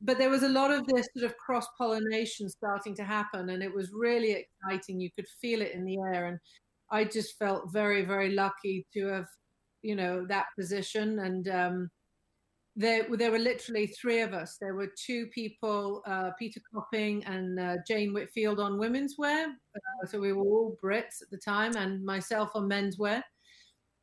but 0.00 0.18
there 0.18 0.30
was 0.30 0.42
a 0.42 0.48
lot 0.48 0.70
of 0.70 0.86
this 0.86 1.08
sort 1.16 1.30
of 1.30 1.36
cross 1.38 1.66
pollination 1.78 2.48
starting 2.48 2.94
to 2.94 3.04
happen 3.04 3.50
and 3.50 3.62
it 3.62 3.74
was 3.74 3.90
really 3.92 4.32
exciting 4.32 5.00
you 5.00 5.10
could 5.16 5.26
feel 5.40 5.62
it 5.62 5.72
in 5.72 5.84
the 5.84 5.98
air 5.98 6.26
and 6.26 6.38
i 6.90 7.02
just 7.02 7.38
felt 7.38 7.72
very 7.72 8.04
very 8.04 8.30
lucky 8.30 8.86
to 8.92 9.06
have 9.06 9.26
you 9.82 9.96
know 9.96 10.26
that 10.26 10.46
position 10.58 11.18
and 11.20 11.48
um, 11.48 11.90
there, 12.76 13.06
there 13.16 13.30
were 13.30 13.38
literally 13.38 13.86
three 13.86 14.20
of 14.20 14.34
us. 14.34 14.58
There 14.60 14.74
were 14.74 14.92
two 15.02 15.26
people, 15.28 16.02
uh, 16.06 16.30
Peter 16.38 16.60
Copping 16.72 17.24
and 17.24 17.58
uh, 17.58 17.76
Jane 17.88 18.12
Whitfield 18.12 18.60
on 18.60 18.78
women's 18.78 19.14
wear. 19.16 19.46
Uh, 19.48 20.06
so 20.06 20.20
we 20.20 20.34
were 20.34 20.42
all 20.42 20.76
Brits 20.84 21.22
at 21.22 21.30
the 21.30 21.38
time, 21.38 21.74
and 21.76 22.04
myself 22.04 22.50
on 22.54 22.68
menswear. 22.68 23.22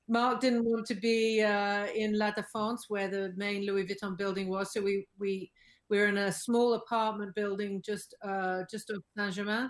Marc 0.09 0.41
didn't 0.41 0.65
want 0.65 0.88
to 0.88 0.95
be 0.95 1.41
uh, 1.43 1.85
in 1.95 2.17
La 2.17 2.31
Défense, 2.31 2.79
where 2.88 3.07
the 3.07 3.31
main 3.38 3.65
Louis 3.65 3.85
Vuitton 3.85 4.17
building 4.17 4.50
was. 4.50 4.73
So 4.73 4.81
we 4.81 5.07
we 5.19 5.51
we're 5.93 6.07
in 6.07 6.17
a 6.17 6.31
small 6.31 6.73
apartment 6.73 7.35
building 7.35 7.79
just 7.85 8.15
uh, 8.23 8.63
just 8.69 8.89
off 8.89 9.03
Saint 9.15 9.35
Germain, 9.35 9.69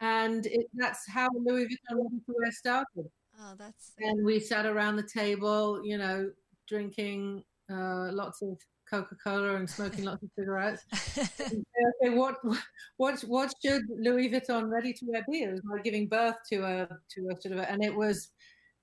and 0.00 0.46
it, 0.46 0.66
that's 0.74 1.02
how 1.10 1.28
Louis 1.34 1.64
Vuitton 1.64 2.20
Wear 2.28 2.52
started. 2.52 3.10
Oh, 3.40 3.54
that's 3.58 3.92
and 3.98 4.24
we 4.24 4.38
sat 4.38 4.66
around 4.66 4.94
the 4.94 5.02
table, 5.02 5.80
you 5.84 5.98
know, 5.98 6.30
drinking 6.68 7.42
uh, 7.68 8.12
lots 8.12 8.40
of 8.40 8.56
Coca 8.88 9.16
Cola 9.16 9.56
and 9.56 9.68
smoking 9.68 10.04
lots 10.04 10.22
of 10.22 10.30
cigarettes. 10.38 10.84
okay, 11.40 12.14
what 12.14 12.36
what 12.98 13.20
what 13.22 13.52
should 13.60 13.82
Louis 13.90 14.30
Vuitton 14.30 14.70
ready 14.70 14.92
to 14.92 15.06
wear 15.08 15.24
be? 15.28 15.42
It 15.42 15.50
was 15.50 15.62
like 15.68 15.82
giving 15.82 16.06
birth 16.06 16.36
to 16.50 16.62
a 16.62 16.88
to 17.14 17.30
a 17.30 17.40
sort 17.40 17.54
of, 17.54 17.58
a, 17.58 17.68
and 17.68 17.82
it 17.82 17.94
was 17.94 18.30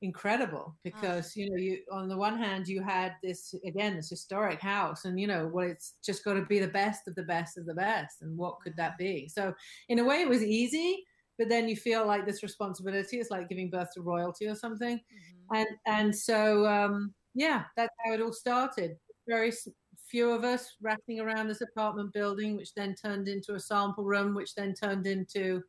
incredible 0.05 0.67
ah. 0.69 0.79
because 0.83 1.33
oh. 1.35 1.39
you 1.39 1.49
know 1.49 1.57
you 1.57 1.79
on 1.91 2.07
the 2.07 2.15
one 2.15 2.37
hand 2.37 2.67
you 2.67 2.81
had 2.81 3.13
this 3.23 3.53
again 3.65 3.95
this 3.95 4.09
historic 4.09 4.61
house 4.61 5.05
and 5.05 5.19
you 5.19 5.27
know 5.27 5.49
well 5.51 5.67
it's 5.67 5.95
just 6.05 6.23
got 6.23 6.35
to 6.35 6.45
be 6.45 6.59
the 6.59 6.67
best 6.67 7.07
of 7.07 7.15
the 7.15 7.23
best 7.23 7.57
of 7.57 7.65
the 7.65 7.73
best 7.73 8.21
and 8.21 8.37
what 8.37 8.59
could 8.61 8.75
that 8.77 8.97
be 8.97 9.27
so 9.27 9.53
in 9.89 9.99
a 9.99 10.03
way 10.03 10.21
it 10.21 10.29
was 10.29 10.43
easy 10.43 11.03
but 11.37 11.49
then 11.49 11.67
you 11.67 11.75
feel 11.75 12.05
like 12.05 12.25
this 12.25 12.43
responsibility 12.43 13.19
is 13.19 13.29
like 13.29 13.49
giving 13.49 13.69
birth 13.69 13.89
to 13.93 14.01
royalty 14.01 14.47
or 14.47 14.55
something 14.55 14.97
mm-hmm. 14.97 15.55
and 15.55 15.67
and 15.85 16.15
so 16.15 16.65
um 16.65 17.13
yeah 17.33 17.63
that's 17.75 17.95
how 18.05 18.13
it 18.13 18.21
all 18.21 18.33
started 18.33 18.95
very 19.27 19.51
few 20.07 20.29
of 20.29 20.43
us 20.43 20.75
racking 20.81 21.19
around 21.19 21.47
this 21.47 21.61
apartment 21.61 22.13
building 22.13 22.55
which 22.55 22.73
then 22.75 22.93
turned 22.93 23.27
into 23.27 23.55
a 23.55 23.59
sample 23.59 24.03
room 24.03 24.35
which 24.35 24.53
then 24.53 24.73
turned 24.73 25.07
into 25.07 25.63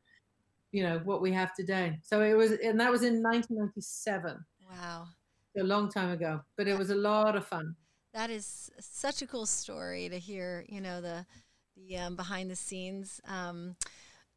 you 0.77 0.83
know 0.83 1.01
what 1.05 1.23
we 1.23 1.33
have 1.33 1.55
today. 1.55 1.99
So 2.03 2.21
it 2.21 2.35
was, 2.35 2.51
and 2.53 2.79
that 2.81 2.91
was 2.91 3.03
in 3.03 3.23
1997. 3.23 4.45
Wow, 4.71 5.07
a 5.59 5.63
long 5.63 5.91
time 5.91 6.11
ago, 6.11 6.43
but 6.59 6.69
it 6.69 6.77
was 6.77 6.91
a 6.91 6.95
lot 6.95 7.35
of 7.35 7.47
fun. 7.47 7.75
That 8.13 8.29
is 8.29 8.71
such 8.79 9.23
a 9.23 9.27
cool 9.27 9.47
story 9.47 10.11
to 10.11 10.19
hear. 10.19 10.67
You 10.69 10.83
know 10.83 11.01
the 11.01 11.25
the 11.75 11.97
um, 11.97 12.15
behind 12.15 12.51
the 12.51 12.57
scenes. 12.57 13.23
Um, 13.27 13.77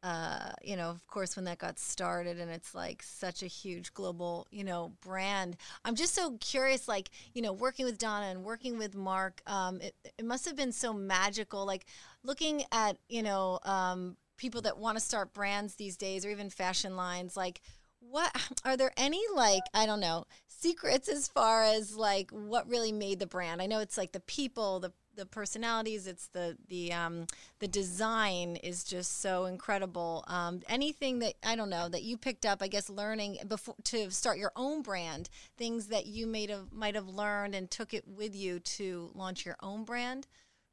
uh, 0.02 0.52
you 0.62 0.76
know, 0.76 0.88
of 0.88 1.06
course, 1.08 1.36
when 1.36 1.44
that 1.44 1.58
got 1.58 1.78
started, 1.78 2.40
and 2.40 2.50
it's 2.50 2.74
like 2.74 3.02
such 3.02 3.42
a 3.42 3.46
huge 3.46 3.92
global, 3.92 4.46
you 4.50 4.64
know, 4.64 4.92
brand. 5.02 5.58
I'm 5.84 5.94
just 5.94 6.14
so 6.14 6.38
curious, 6.40 6.88
like, 6.88 7.10
you 7.34 7.42
know, 7.42 7.52
working 7.52 7.84
with 7.84 7.98
Donna 7.98 8.28
and 8.28 8.42
working 8.42 8.78
with 8.78 8.94
Marc, 8.94 9.42
um, 9.46 9.78
it, 9.82 9.94
it 10.16 10.24
must 10.24 10.46
have 10.46 10.56
been 10.56 10.72
so 10.72 10.94
magical. 10.94 11.66
Like, 11.66 11.84
looking 12.24 12.64
at, 12.72 12.96
you 13.10 13.22
know, 13.22 13.58
um, 13.64 14.16
people 14.40 14.62
that 14.62 14.78
want 14.78 14.96
to 14.96 15.04
start 15.04 15.32
brands 15.32 15.74
these 15.74 15.96
days 15.96 16.24
or 16.24 16.30
even 16.30 16.50
fashion 16.50 16.96
lines 16.96 17.36
like 17.36 17.60
what 18.00 18.34
are 18.64 18.76
there 18.76 18.92
any 18.96 19.20
like 19.34 19.62
i 19.74 19.86
don't 19.86 20.00
know 20.00 20.24
secrets 20.60 21.08
as 21.08 21.28
far 21.28 21.62
as 21.62 21.96
like 21.96 22.30
what 22.30 22.68
really 22.68 22.92
made 22.92 23.18
the 23.18 23.26
brand? 23.26 23.62
I 23.62 23.66
know 23.66 23.80
it's 23.80 23.96
like 23.96 24.12
the 24.12 24.20
people 24.20 24.80
the 24.80 24.92
the 25.16 25.26
personalities 25.26 26.06
it's 26.06 26.28
the 26.28 26.56
the 26.68 26.92
um 26.92 27.26
the 27.58 27.68
design 27.68 28.56
is 28.56 28.84
just 28.84 29.20
so 29.20 29.46
incredible. 29.46 30.24
Um 30.28 30.60
anything 30.68 31.18
that 31.20 31.34
i 31.42 31.56
don't 31.56 31.70
know 31.70 31.88
that 31.88 32.02
you 32.02 32.16
picked 32.16 32.46
up 32.46 32.62
i 32.62 32.68
guess 32.68 32.88
learning 32.88 33.38
before 33.48 33.74
to 33.84 34.10
start 34.10 34.38
your 34.38 34.52
own 34.54 34.82
brand 34.82 35.28
things 35.56 35.86
that 35.88 36.06
you 36.06 36.26
might 36.26 36.50
have 36.50 36.72
might 36.72 36.94
have 36.94 37.08
learned 37.08 37.54
and 37.54 37.70
took 37.70 37.94
it 37.94 38.06
with 38.06 38.36
you 38.36 38.60
to 38.60 39.10
launch 39.14 39.44
your 39.44 39.56
own 39.62 39.84
brand 39.84 40.26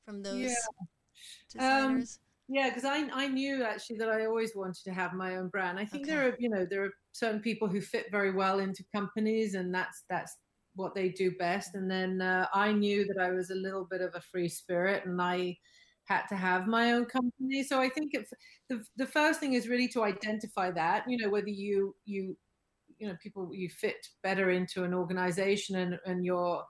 from 0.05 0.23
those 0.23 0.37
yeah. 0.37 0.53
Designers? 1.51 2.19
um, 2.21 2.26
yeah, 2.49 2.69
because 2.69 2.85
I 2.85 3.07
I 3.13 3.27
knew 3.27 3.63
actually 3.63 3.97
that 3.97 4.09
I 4.09 4.25
always 4.25 4.53
wanted 4.55 4.83
to 4.85 4.93
have 4.93 5.13
my 5.13 5.35
own 5.35 5.49
brand. 5.49 5.77
I 5.79 5.85
think 5.85 6.05
okay. 6.05 6.15
there 6.15 6.27
are 6.29 6.35
you 6.39 6.49
know 6.49 6.65
there 6.69 6.83
are 6.85 6.93
certain 7.11 7.41
people 7.41 7.67
who 7.67 7.81
fit 7.81 8.07
very 8.11 8.31
well 8.31 8.59
into 8.59 8.85
companies, 8.95 9.55
and 9.55 9.73
that's 9.73 10.03
that's 10.09 10.37
what 10.75 10.95
they 10.95 11.09
do 11.09 11.31
best. 11.31 11.75
And 11.75 11.89
then 11.89 12.21
uh, 12.21 12.47
I 12.53 12.71
knew 12.71 13.05
that 13.07 13.21
I 13.21 13.31
was 13.31 13.49
a 13.49 13.55
little 13.55 13.85
bit 13.89 14.01
of 14.01 14.11
a 14.15 14.21
free 14.21 14.47
spirit, 14.47 15.05
and 15.05 15.21
I 15.21 15.57
had 16.05 16.23
to 16.29 16.35
have 16.35 16.67
my 16.67 16.93
own 16.93 17.05
company. 17.05 17.63
So 17.63 17.81
I 17.81 17.89
think 17.89 18.11
if 18.13 18.29
the 18.69 18.81
the 18.95 19.07
first 19.07 19.39
thing 19.39 19.53
is 19.53 19.67
really 19.67 19.89
to 19.89 20.03
identify 20.03 20.71
that 20.71 21.03
you 21.07 21.17
know 21.17 21.29
whether 21.29 21.49
you 21.49 21.95
you 22.05 22.37
you 22.97 23.07
know 23.07 23.15
people 23.21 23.49
you 23.53 23.69
fit 23.69 24.07
better 24.23 24.51
into 24.51 24.83
an 24.83 24.93
organization 24.93 25.75
and 25.75 25.99
and 26.05 26.25
your 26.25 26.63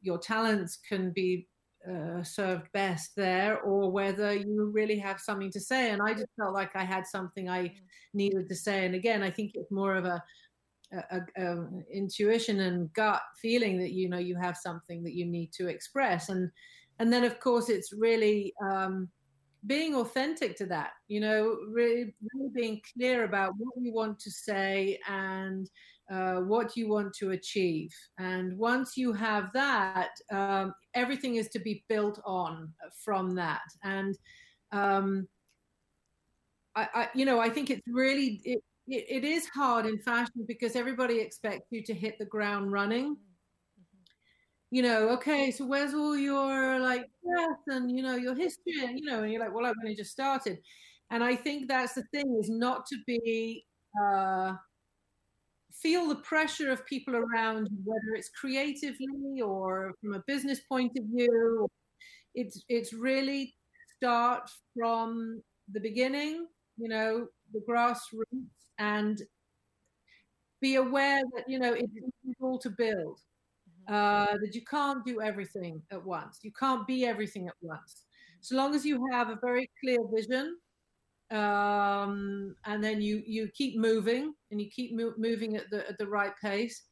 your 0.00 0.18
talents 0.18 0.78
can 0.88 1.10
be 1.10 1.48
uh, 1.90 2.22
served 2.22 2.70
best 2.72 3.14
there 3.16 3.60
or 3.60 3.90
whether 3.90 4.34
you 4.34 4.70
really 4.72 4.98
have 4.98 5.20
something 5.20 5.50
to 5.50 5.60
say. 5.60 5.90
And 5.90 6.00
I 6.02 6.14
just 6.14 6.28
felt 6.38 6.54
like 6.54 6.74
I 6.74 6.84
had 6.84 7.06
something 7.06 7.48
I 7.48 7.64
mm. 7.64 7.74
needed 8.14 8.48
to 8.48 8.54
say. 8.54 8.86
And 8.86 8.94
again, 8.94 9.22
I 9.22 9.30
think 9.30 9.52
it's 9.54 9.70
more 9.70 9.94
of 9.94 10.04
a, 10.04 10.22
a, 10.92 11.20
a, 11.36 11.68
intuition 11.92 12.60
and 12.60 12.92
gut 12.92 13.22
feeling 13.40 13.78
that 13.80 13.92
you 13.92 14.08
know 14.08 14.18
you 14.18 14.36
have 14.36 14.56
something 14.56 15.02
that 15.04 15.14
you 15.14 15.26
need 15.26 15.52
to 15.54 15.68
express. 15.68 16.28
And 16.28 16.50
and 16.98 17.12
then 17.12 17.24
of 17.24 17.40
course 17.40 17.68
it's 17.68 17.92
really 17.92 18.54
um, 18.62 19.08
being 19.66 19.94
authentic 19.94 20.56
to 20.58 20.66
that. 20.66 20.92
You 21.08 21.20
know, 21.20 21.58
really, 21.68 22.14
really 22.32 22.50
being 22.54 22.82
clear 22.94 23.24
about 23.24 23.54
what 23.58 23.74
you 23.80 23.92
want 23.92 24.18
to 24.20 24.30
say 24.30 24.98
and 25.08 25.68
uh, 26.10 26.36
what 26.36 26.76
you 26.76 26.88
want 26.88 27.14
to 27.14 27.30
achieve. 27.30 27.92
And 28.18 28.56
once 28.58 28.96
you 28.96 29.12
have 29.12 29.52
that, 29.54 30.10
um, 30.30 30.74
everything 30.94 31.36
is 31.36 31.48
to 31.48 31.58
be 31.58 31.84
built 31.88 32.20
on 32.24 32.72
from 33.04 33.34
that. 33.36 33.62
And 33.82 34.16
um, 34.72 35.28
I, 36.76 36.88
I, 36.94 37.08
you 37.14 37.24
know, 37.24 37.40
I 37.40 37.48
think 37.48 37.70
it's 37.70 37.86
really 37.86 38.40
it, 38.44 38.62
it, 38.86 39.24
is 39.24 39.48
hard 39.48 39.86
in 39.86 39.98
fashion 39.98 40.44
because 40.46 40.76
everybody 40.76 41.20
expects 41.20 41.66
you 41.70 41.82
to 41.84 41.94
hit 41.94 42.18
the 42.18 42.26
ground 42.26 42.72
running. 42.72 43.16
You 44.70 44.82
know, 44.82 45.08
okay, 45.10 45.52
so 45.52 45.64
where's 45.64 45.94
all 45.94 46.16
your 46.16 46.80
like 46.80 47.08
breath 47.22 47.60
and 47.68 47.96
you 47.96 48.02
know 48.02 48.16
your 48.16 48.34
history? 48.34 48.74
And, 48.82 48.98
you 48.98 49.06
know, 49.06 49.22
and 49.22 49.32
you're 49.32 49.40
like, 49.40 49.54
well, 49.54 49.66
I've 49.66 49.76
only 49.82 49.94
just 49.94 50.10
started. 50.10 50.58
And 51.10 51.22
I 51.22 51.36
think 51.36 51.68
that's 51.68 51.94
the 51.94 52.02
thing 52.12 52.36
is 52.40 52.50
not 52.50 52.86
to 52.86 52.96
be 53.06 53.64
uh, 54.02 54.54
feel 55.82 56.08
the 56.08 56.16
pressure 56.16 56.70
of 56.70 56.86
people 56.86 57.16
around, 57.16 57.68
whether 57.84 58.14
it's 58.14 58.30
creatively 58.30 59.40
or 59.42 59.94
from 60.00 60.14
a 60.14 60.22
business 60.26 60.60
point 60.68 60.92
of 60.98 61.04
view. 61.06 61.68
It's 62.34 62.64
it's 62.68 62.92
really 62.92 63.54
start 63.96 64.50
from 64.76 65.42
the 65.72 65.80
beginning, 65.80 66.46
you 66.76 66.88
know, 66.88 67.26
the 67.52 67.60
grassroots, 67.68 68.72
and 68.78 69.20
be 70.60 70.76
aware 70.76 71.22
that 71.34 71.44
you 71.48 71.58
know 71.58 71.74
it's 71.74 71.92
all 72.40 72.58
to 72.58 72.70
build. 72.70 73.18
Mm-hmm. 73.88 73.94
Uh, 73.94 74.38
that 74.40 74.54
you 74.54 74.62
can't 74.62 75.04
do 75.04 75.20
everything 75.20 75.82
at 75.92 76.04
once. 76.04 76.38
You 76.42 76.52
can't 76.58 76.86
be 76.86 77.04
everything 77.04 77.48
at 77.48 77.54
once. 77.60 78.04
So 78.40 78.56
long 78.56 78.74
as 78.74 78.84
you 78.84 79.06
have 79.12 79.30
a 79.30 79.38
very 79.40 79.70
clear 79.82 79.98
vision 80.14 80.56
um, 81.30 82.54
and 82.66 82.82
then 82.82 83.00
you 83.00 83.22
you 83.26 83.48
keep 83.54 83.78
moving 83.78 84.34
and 84.50 84.60
you 84.60 84.70
keep 84.70 84.94
mo- 84.94 85.14
moving 85.16 85.56
at 85.56 85.70
the 85.70 85.88
at 85.88 85.98
the 85.98 86.06
right 86.06 86.32
pace. 86.42 86.84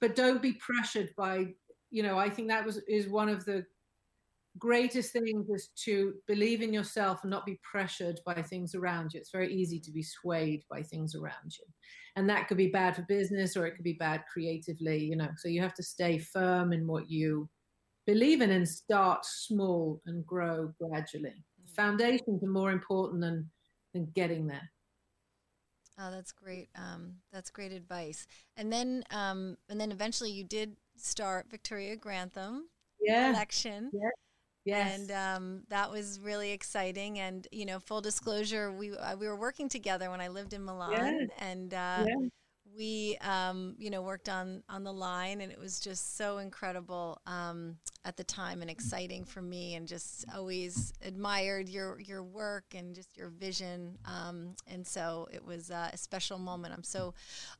But 0.00 0.16
don't 0.16 0.42
be 0.42 0.54
pressured 0.54 1.10
by 1.16 1.54
you 1.90 2.02
know 2.02 2.18
i 2.18 2.30
think 2.30 2.48
that 2.48 2.64
was 2.64 2.78
is 2.88 3.08
one 3.08 3.28
of 3.28 3.44
the 3.44 3.64
greatest 4.58 5.12
things 5.12 5.48
is 5.48 5.68
to 5.84 6.14
believe 6.26 6.60
in 6.62 6.72
yourself 6.72 7.20
and 7.22 7.30
not 7.30 7.46
be 7.46 7.58
pressured 7.62 8.20
by 8.26 8.42
things 8.42 8.74
around 8.74 9.12
you. 9.12 9.20
It's 9.20 9.30
very 9.30 9.52
easy 9.52 9.78
to 9.80 9.92
be 9.92 10.02
swayed 10.02 10.64
by 10.68 10.82
things 10.82 11.14
around 11.14 11.56
you. 11.58 11.64
And 12.16 12.28
that 12.28 12.48
could 12.48 12.56
be 12.56 12.68
bad 12.68 12.96
for 12.96 13.02
business 13.02 13.56
or 13.56 13.66
it 13.66 13.76
could 13.76 13.84
be 13.84 13.94
bad 13.94 14.24
creatively 14.32 14.98
you 15.04 15.16
know. 15.16 15.28
So 15.36 15.48
you 15.48 15.62
have 15.62 15.74
to 15.74 15.82
stay 15.82 16.18
firm 16.18 16.72
in 16.72 16.86
what 16.86 17.10
you 17.10 17.48
believe 18.06 18.40
in 18.40 18.50
and 18.50 18.68
start 18.68 19.24
small 19.24 20.00
and 20.06 20.26
grow 20.26 20.72
gradually 20.80 21.44
foundations 21.80 22.42
are 22.42 22.48
more 22.48 22.72
important 22.72 23.20
than 23.20 23.50
than 23.94 24.10
getting 24.14 24.46
there. 24.46 24.70
Oh, 25.98 26.10
that's 26.10 26.32
great. 26.32 26.68
Um, 26.76 27.16
that's 27.32 27.50
great 27.50 27.72
advice. 27.72 28.26
And 28.56 28.72
then, 28.72 29.04
um, 29.10 29.58
and 29.68 29.78
then 29.78 29.92
eventually, 29.92 30.30
you 30.30 30.44
did 30.44 30.76
start 30.96 31.50
Victoria 31.50 31.96
Grantham 31.96 32.68
yeah. 33.00 33.32
collection. 33.32 33.90
Yeah. 33.92 34.08
Yes. 34.64 34.98
And 34.98 35.10
um, 35.10 35.62
that 35.68 35.90
was 35.90 36.20
really 36.20 36.52
exciting. 36.52 37.18
And 37.18 37.48
you 37.50 37.64
know, 37.64 37.80
full 37.80 38.00
disclosure, 38.00 38.70
we 38.70 38.96
uh, 38.96 39.16
we 39.16 39.26
were 39.26 39.36
working 39.36 39.68
together 39.68 40.10
when 40.10 40.20
I 40.20 40.28
lived 40.28 40.52
in 40.52 40.64
Milan, 40.64 41.18
yes. 41.20 41.30
and 41.38 41.74
uh, 41.74 42.04
yeah 42.06 42.28
we 42.76 43.16
um, 43.22 43.74
you 43.78 43.90
know 43.90 44.02
worked 44.02 44.28
on 44.28 44.62
on 44.68 44.84
the 44.84 44.92
line 44.92 45.40
and 45.40 45.52
it 45.52 45.58
was 45.58 45.80
just 45.80 46.16
so 46.16 46.38
incredible 46.38 47.20
um, 47.26 47.76
at 48.04 48.16
the 48.16 48.24
time 48.24 48.62
and 48.62 48.70
exciting 48.70 49.24
for 49.24 49.42
me 49.42 49.74
and 49.74 49.86
just 49.86 50.24
always 50.34 50.92
admired 51.04 51.68
your 51.68 52.00
your 52.00 52.22
work 52.22 52.64
and 52.74 52.94
just 52.94 53.16
your 53.16 53.28
vision 53.28 53.98
um, 54.04 54.54
and 54.66 54.86
so 54.86 55.28
it 55.32 55.44
was 55.44 55.70
uh, 55.70 55.90
a 55.92 55.96
special 55.96 56.38
moment. 56.38 56.74
I'm 56.74 56.84
so 56.84 57.14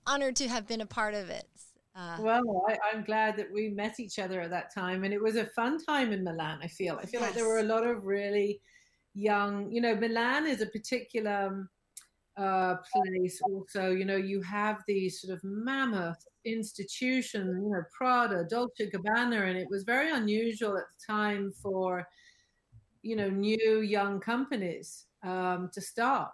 honored 0.06 0.36
to 0.36 0.48
have 0.48 0.66
been 0.66 0.80
a 0.80 0.86
part 0.86 1.14
of 1.14 1.30
it. 1.30 1.48
Uh, 1.96 2.16
well 2.20 2.64
I, 2.68 2.96
am 2.96 3.02
glad 3.02 3.36
that 3.36 3.52
we 3.52 3.68
met 3.68 3.98
each 3.98 4.18
other 4.20 4.40
at 4.40 4.50
that 4.50 4.72
time 4.72 5.02
and 5.02 5.12
it 5.12 5.20
was 5.20 5.34
a 5.34 5.46
fun 5.46 5.84
time 5.84 6.12
in 6.12 6.22
milan 6.22 6.60
i 6.62 6.68
feel. 6.68 6.96
I 7.02 7.04
feel 7.04 7.20
yes. 7.20 7.30
like 7.30 7.34
there 7.34 7.48
were 7.48 7.58
a 7.58 7.64
lot 7.64 7.84
of 7.84 8.04
really 8.04 8.60
young 9.12 9.72
you 9.72 9.80
know 9.80 9.96
milan 9.96 10.46
is 10.46 10.60
a 10.60 10.66
particular 10.66 11.48
um, 11.48 11.68
uh, 12.40 12.76
place. 12.92 13.40
Also 13.42 13.90
you 13.90 14.04
know 14.04 14.16
you 14.16 14.40
have 14.42 14.78
these 14.86 15.20
sort 15.20 15.34
of 15.36 15.44
mammoth 15.44 16.24
institutions 16.46 17.62
you 17.62 17.70
know 17.70 17.82
prada 17.96 18.44
dolce 18.48 18.90
gabbana 18.90 19.48
and 19.48 19.58
it 19.58 19.68
was 19.70 19.84
very 19.84 20.10
unusual 20.10 20.78
at 20.78 20.84
the 20.84 21.12
time 21.12 21.52
for 21.62 22.06
you 23.02 23.14
know 23.14 23.28
new 23.28 23.82
young 23.82 24.20
companies 24.20 25.06
um, 25.22 25.70
to 25.74 25.80
start. 25.80 26.30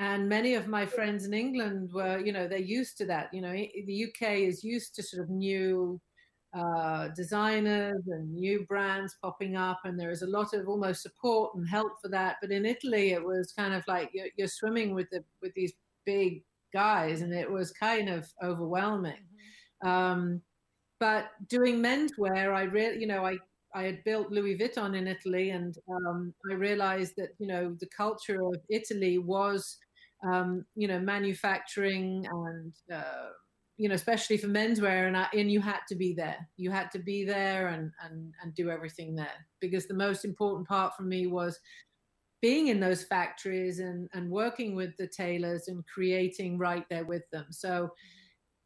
And 0.00 0.28
many 0.28 0.54
of 0.54 0.68
my 0.68 0.86
friends 0.86 1.24
in 1.24 1.34
england 1.34 1.92
were 1.92 2.18
you 2.18 2.32
know 2.32 2.48
they're 2.48 2.58
used 2.58 2.98
to 2.98 3.06
that. 3.06 3.32
You 3.32 3.42
know 3.42 3.52
the 3.52 4.06
uk 4.06 4.22
is 4.22 4.64
used 4.64 4.94
to 4.96 5.02
sort 5.02 5.22
of 5.22 5.30
new 5.30 6.00
uh, 6.56 7.08
designers 7.08 8.02
and 8.06 8.34
new 8.34 8.64
brands 8.66 9.16
popping 9.22 9.56
up, 9.56 9.80
and 9.84 9.98
there 9.98 10.10
is 10.10 10.22
a 10.22 10.26
lot 10.26 10.54
of 10.54 10.68
almost 10.68 11.02
support 11.02 11.54
and 11.54 11.68
help 11.68 11.92
for 12.00 12.08
that. 12.08 12.36
But 12.40 12.50
in 12.50 12.64
Italy, 12.64 13.10
it 13.10 13.22
was 13.22 13.52
kind 13.52 13.74
of 13.74 13.82
like 13.86 14.10
you're, 14.12 14.28
you're 14.36 14.48
swimming 14.48 14.94
with 14.94 15.08
the 15.10 15.22
with 15.42 15.52
these 15.54 15.72
big 16.06 16.42
guys, 16.72 17.20
and 17.20 17.32
it 17.34 17.50
was 17.50 17.72
kind 17.72 18.08
of 18.08 18.26
overwhelming. 18.42 19.24
Mm-hmm. 19.84 19.88
Um, 19.88 20.42
but 21.00 21.26
doing 21.48 21.82
menswear, 21.82 22.54
I 22.54 22.62
really, 22.62 23.00
you 23.00 23.06
know, 23.06 23.24
I 23.26 23.38
I 23.74 23.82
had 23.82 24.02
built 24.04 24.32
Louis 24.32 24.56
Vuitton 24.56 24.96
in 24.96 25.06
Italy, 25.06 25.50
and 25.50 25.76
um, 25.90 26.34
I 26.50 26.54
realized 26.54 27.14
that 27.18 27.30
you 27.38 27.46
know 27.46 27.76
the 27.78 27.88
culture 27.94 28.42
of 28.42 28.56
Italy 28.70 29.18
was, 29.18 29.76
um, 30.26 30.64
you 30.74 30.88
know, 30.88 30.98
manufacturing 30.98 32.26
and 32.30 32.72
uh, 32.92 33.28
you 33.78 33.88
know, 33.88 33.94
especially 33.94 34.36
for 34.36 34.48
menswear, 34.48 35.06
and 35.06 35.16
I, 35.16 35.28
and 35.32 35.50
you 35.50 35.60
had 35.60 35.80
to 35.88 35.94
be 35.94 36.12
there. 36.12 36.36
You 36.56 36.72
had 36.72 36.90
to 36.90 36.98
be 36.98 37.24
there 37.24 37.68
and 37.68 37.92
and 38.04 38.34
and 38.42 38.54
do 38.54 38.70
everything 38.70 39.14
there 39.14 39.46
because 39.60 39.86
the 39.86 39.94
most 39.94 40.24
important 40.24 40.68
part 40.68 40.96
for 40.96 41.04
me 41.04 41.28
was 41.28 41.58
being 42.42 42.68
in 42.68 42.80
those 42.80 43.04
factories 43.04 43.78
and 43.78 44.08
and 44.12 44.28
working 44.28 44.74
with 44.74 44.96
the 44.96 45.06
tailors 45.06 45.68
and 45.68 45.84
creating 45.86 46.58
right 46.58 46.84
there 46.90 47.04
with 47.04 47.22
them. 47.30 47.46
So 47.50 47.90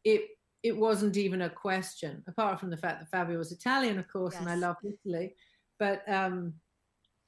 it 0.03 0.22
it 0.62 0.77
wasn't 0.77 1.18
even 1.18 1.42
a 1.42 1.51
question, 1.51 2.22
apart 2.27 2.59
from 2.59 2.70
the 2.70 2.77
fact 2.77 3.01
that 3.01 3.11
Fabio 3.11 3.37
was 3.37 3.53
Italian, 3.53 3.98
of 3.98 4.11
course, 4.11 4.35
yes. 4.35 4.40
and 4.40 4.51
I 4.51 4.55
love 4.55 4.77
Italy. 4.83 5.35
But 5.79 6.09
um, 6.09 6.55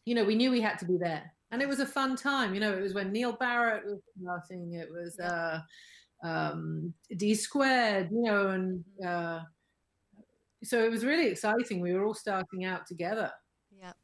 you 0.07 0.15
know, 0.15 0.25
we 0.25 0.37
knew 0.37 0.51
we 0.51 0.63
had 0.63 0.79
to 0.79 0.87
be 0.87 0.97
there, 0.97 1.31
and 1.51 1.61
it 1.61 1.69
was 1.69 1.81
a 1.81 1.87
fun 1.87 2.17
time. 2.17 2.55
You 2.55 2.61
know, 2.61 2.73
it 2.73 2.81
was 2.81 2.95
when 2.95 3.13
Neil 3.13 3.33
Barrett 3.33 3.85
was 3.85 4.01
starting. 4.19 4.73
It 4.73 4.89
was. 4.91 5.19
Uh, 5.19 5.61
um, 6.25 6.95
D 7.17 7.35
squared, 7.35 8.11
you 8.11 8.23
know, 8.23 8.49
and 8.49 8.85
uh, 9.07 9.41
so 10.63 10.83
it 10.83 10.91
was 10.91 11.05
really 11.05 11.29
exciting. 11.29 11.81
We 11.81 11.93
were 11.93 12.05
all 12.05 12.15
starting 12.15 12.65
out 12.65 12.87
together. 12.87 13.31
Yep, 13.71 13.97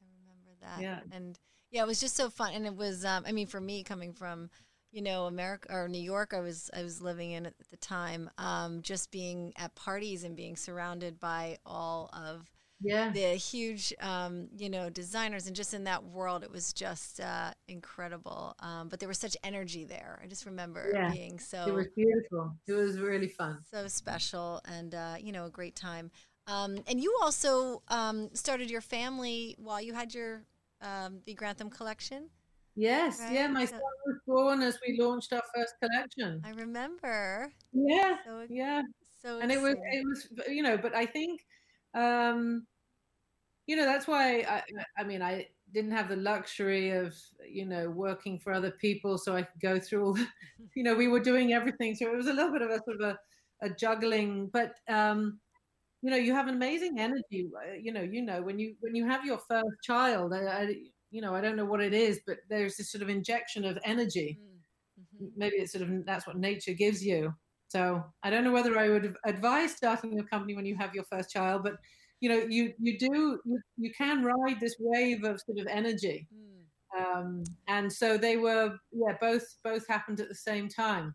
I 0.00 0.06
remember 0.22 0.56
that. 0.62 0.80
Yeah, 0.80 1.00
and 1.14 1.38
yeah, 1.70 1.82
it 1.82 1.86
was 1.86 2.00
just 2.00 2.16
so 2.16 2.30
fun, 2.30 2.52
and 2.54 2.66
it 2.66 2.76
was. 2.76 3.04
Um, 3.04 3.24
I 3.26 3.32
mean, 3.32 3.48
for 3.48 3.60
me, 3.60 3.82
coming 3.82 4.12
from 4.12 4.48
you 4.92 5.02
know 5.02 5.26
America 5.26 5.68
or 5.70 5.88
New 5.88 6.02
York, 6.02 6.32
I 6.34 6.40
was 6.40 6.70
I 6.74 6.82
was 6.82 7.02
living 7.02 7.32
in 7.32 7.46
at 7.46 7.54
the 7.70 7.76
time. 7.76 8.30
Um, 8.38 8.80
just 8.82 9.10
being 9.10 9.52
at 9.56 9.74
parties 9.74 10.22
and 10.22 10.36
being 10.36 10.56
surrounded 10.56 11.18
by 11.18 11.58
all 11.66 12.10
of 12.12 12.48
yeah. 12.82 13.10
the 13.10 13.34
huge, 13.34 13.92
um, 14.00 14.48
you 14.56 14.70
know, 14.70 14.90
designers, 14.90 15.46
and 15.46 15.54
just 15.54 15.74
in 15.74 15.84
that 15.84 16.04
world, 16.04 16.42
it 16.42 16.50
was 16.50 16.72
just 16.72 17.20
uh, 17.20 17.52
incredible. 17.68 18.54
Um, 18.60 18.88
but 18.88 19.00
there 19.00 19.08
was 19.08 19.18
such 19.18 19.36
energy 19.44 19.84
there. 19.84 20.20
I 20.22 20.26
just 20.26 20.46
remember 20.46 20.90
yeah. 20.92 21.10
being 21.10 21.38
so. 21.38 21.64
It 21.66 21.74
was 21.74 21.88
beautiful. 21.96 22.54
It 22.66 22.72
was 22.72 22.98
really 22.98 23.28
fun. 23.28 23.58
So 23.70 23.86
special, 23.88 24.60
and 24.66 24.94
uh, 24.94 25.14
you 25.20 25.32
know, 25.32 25.46
a 25.46 25.50
great 25.50 25.76
time. 25.76 26.10
Um, 26.46 26.78
and 26.88 27.00
you 27.00 27.16
also 27.22 27.82
um, 27.88 28.30
started 28.34 28.70
your 28.70 28.80
family 28.80 29.54
while 29.58 29.80
you 29.80 29.94
had 29.94 30.14
your 30.14 30.42
um, 30.80 31.20
the 31.26 31.34
Grantham 31.34 31.70
collection. 31.70 32.30
Yes, 32.76 33.20
right? 33.20 33.32
yeah, 33.32 33.46
my 33.48 33.64
son 33.64 33.80
was 34.06 34.16
born 34.26 34.62
as 34.62 34.78
we 34.86 34.98
launched 34.98 35.32
our 35.32 35.42
first 35.54 35.74
collection. 35.82 36.40
I 36.44 36.50
remember. 36.50 37.52
Yeah, 37.72 38.16
so, 38.24 38.46
yeah. 38.48 38.82
So 39.22 39.40
and 39.40 39.52
it 39.52 39.60
was 39.60 39.74
it 39.74 40.04
was 40.06 40.28
you 40.48 40.62
know, 40.62 40.78
but 40.78 40.94
I 40.94 41.04
think 41.04 41.40
um 41.94 42.66
you 43.66 43.76
know 43.76 43.84
that's 43.84 44.08
why 44.08 44.40
I, 44.40 44.62
I 44.98 45.04
mean 45.04 45.22
i 45.22 45.46
didn't 45.72 45.92
have 45.92 46.08
the 46.08 46.16
luxury 46.16 46.90
of 46.90 47.14
you 47.48 47.64
know 47.66 47.88
working 47.90 48.38
for 48.38 48.52
other 48.52 48.72
people 48.72 49.18
so 49.18 49.36
i 49.36 49.42
could 49.42 49.60
go 49.60 49.78
through 49.78 50.04
all 50.04 50.18
you 50.74 50.82
know 50.82 50.94
we 50.94 51.08
were 51.08 51.20
doing 51.20 51.52
everything 51.52 51.94
so 51.94 52.10
it 52.10 52.16
was 52.16 52.26
a 52.26 52.32
little 52.32 52.52
bit 52.52 52.62
of 52.62 52.70
a 52.70 52.80
sort 52.84 53.00
of 53.00 53.02
a, 53.02 53.18
a 53.62 53.70
juggling 53.70 54.48
but 54.52 54.74
um 54.88 55.38
you 56.02 56.10
know 56.10 56.16
you 56.16 56.34
have 56.34 56.48
an 56.48 56.54
amazing 56.54 56.98
energy 56.98 57.48
uh, 57.56 57.74
you 57.80 57.92
know 57.92 58.02
you 58.02 58.22
know 58.22 58.42
when 58.42 58.58
you 58.58 58.74
when 58.80 58.94
you 58.94 59.06
have 59.06 59.24
your 59.24 59.38
first 59.38 59.76
child 59.82 60.32
I, 60.32 60.46
I 60.46 60.74
you 61.10 61.20
know 61.20 61.34
i 61.34 61.40
don't 61.40 61.56
know 61.56 61.64
what 61.64 61.80
it 61.80 61.92
is 61.92 62.20
but 62.26 62.38
there's 62.48 62.76
this 62.76 62.90
sort 62.90 63.02
of 63.02 63.08
injection 63.08 63.64
of 63.64 63.78
energy 63.84 64.38
mm-hmm. 64.40 65.26
maybe 65.36 65.56
it's 65.56 65.72
sort 65.72 65.88
of 65.88 66.06
that's 66.06 66.26
what 66.26 66.38
nature 66.38 66.72
gives 66.72 67.04
you 67.04 67.34
so 67.68 68.02
i 68.22 68.30
don't 68.30 68.44
know 68.44 68.52
whether 68.52 68.78
i 68.78 68.88
would 68.88 69.14
advise 69.24 69.72
starting 69.72 70.18
a 70.18 70.24
company 70.24 70.54
when 70.54 70.66
you 70.66 70.76
have 70.76 70.94
your 70.94 71.04
first 71.04 71.30
child 71.30 71.62
but 71.62 71.76
you 72.20 72.28
know 72.28 72.46
you 72.48 72.72
you 72.78 72.98
do 72.98 73.40
you, 73.44 73.60
you 73.76 73.92
can 73.96 74.22
ride 74.22 74.60
this 74.60 74.76
wave 74.78 75.24
of 75.24 75.40
sort 75.40 75.58
of 75.58 75.66
energy. 75.66 76.28
Mm. 76.34 77.00
um, 77.00 77.44
and 77.66 77.92
so 77.92 78.16
they 78.16 78.36
were 78.36 78.76
yeah 78.92 79.16
both 79.20 79.44
both 79.64 79.86
happened 79.88 80.20
at 80.20 80.28
the 80.28 80.34
same 80.34 80.68
time. 80.68 81.14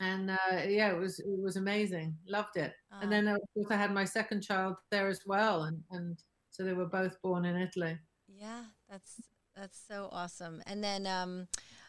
Yeah. 0.00 0.06
and 0.12 0.30
uh, 0.30 0.62
yeah 0.66 0.90
it 0.90 0.98
was 0.98 1.20
it 1.20 1.40
was 1.40 1.56
amazing. 1.56 2.14
Loved 2.26 2.56
it. 2.56 2.72
Uh, 2.92 2.98
and 3.02 3.12
then 3.12 3.28
of 3.28 3.40
course 3.54 3.68
i 3.70 3.76
had 3.76 3.94
my 3.94 4.04
second 4.04 4.42
child 4.42 4.76
there 4.90 5.08
as 5.08 5.20
well 5.26 5.64
and 5.64 5.80
and 5.92 6.18
so 6.50 6.64
they 6.64 6.74
were 6.74 6.86
both 6.86 7.20
born 7.22 7.44
in 7.44 7.56
italy. 7.56 7.96
Yeah 8.28 8.64
that's 8.90 9.20
that's 9.56 9.80
so 9.88 10.08
awesome. 10.10 10.62
And 10.66 10.82
then 10.82 11.06
um, 11.06 11.46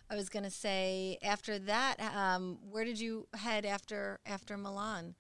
i 0.10 0.16
was 0.16 0.30
going 0.30 0.44
to 0.44 0.52
say 0.52 1.18
after 1.24 1.58
that 1.58 1.96
um, 2.16 2.60
where 2.70 2.86
did 2.86 3.00
you 3.00 3.28
head 3.34 3.66
after 3.66 4.20
after 4.26 4.58
milan 4.58 5.16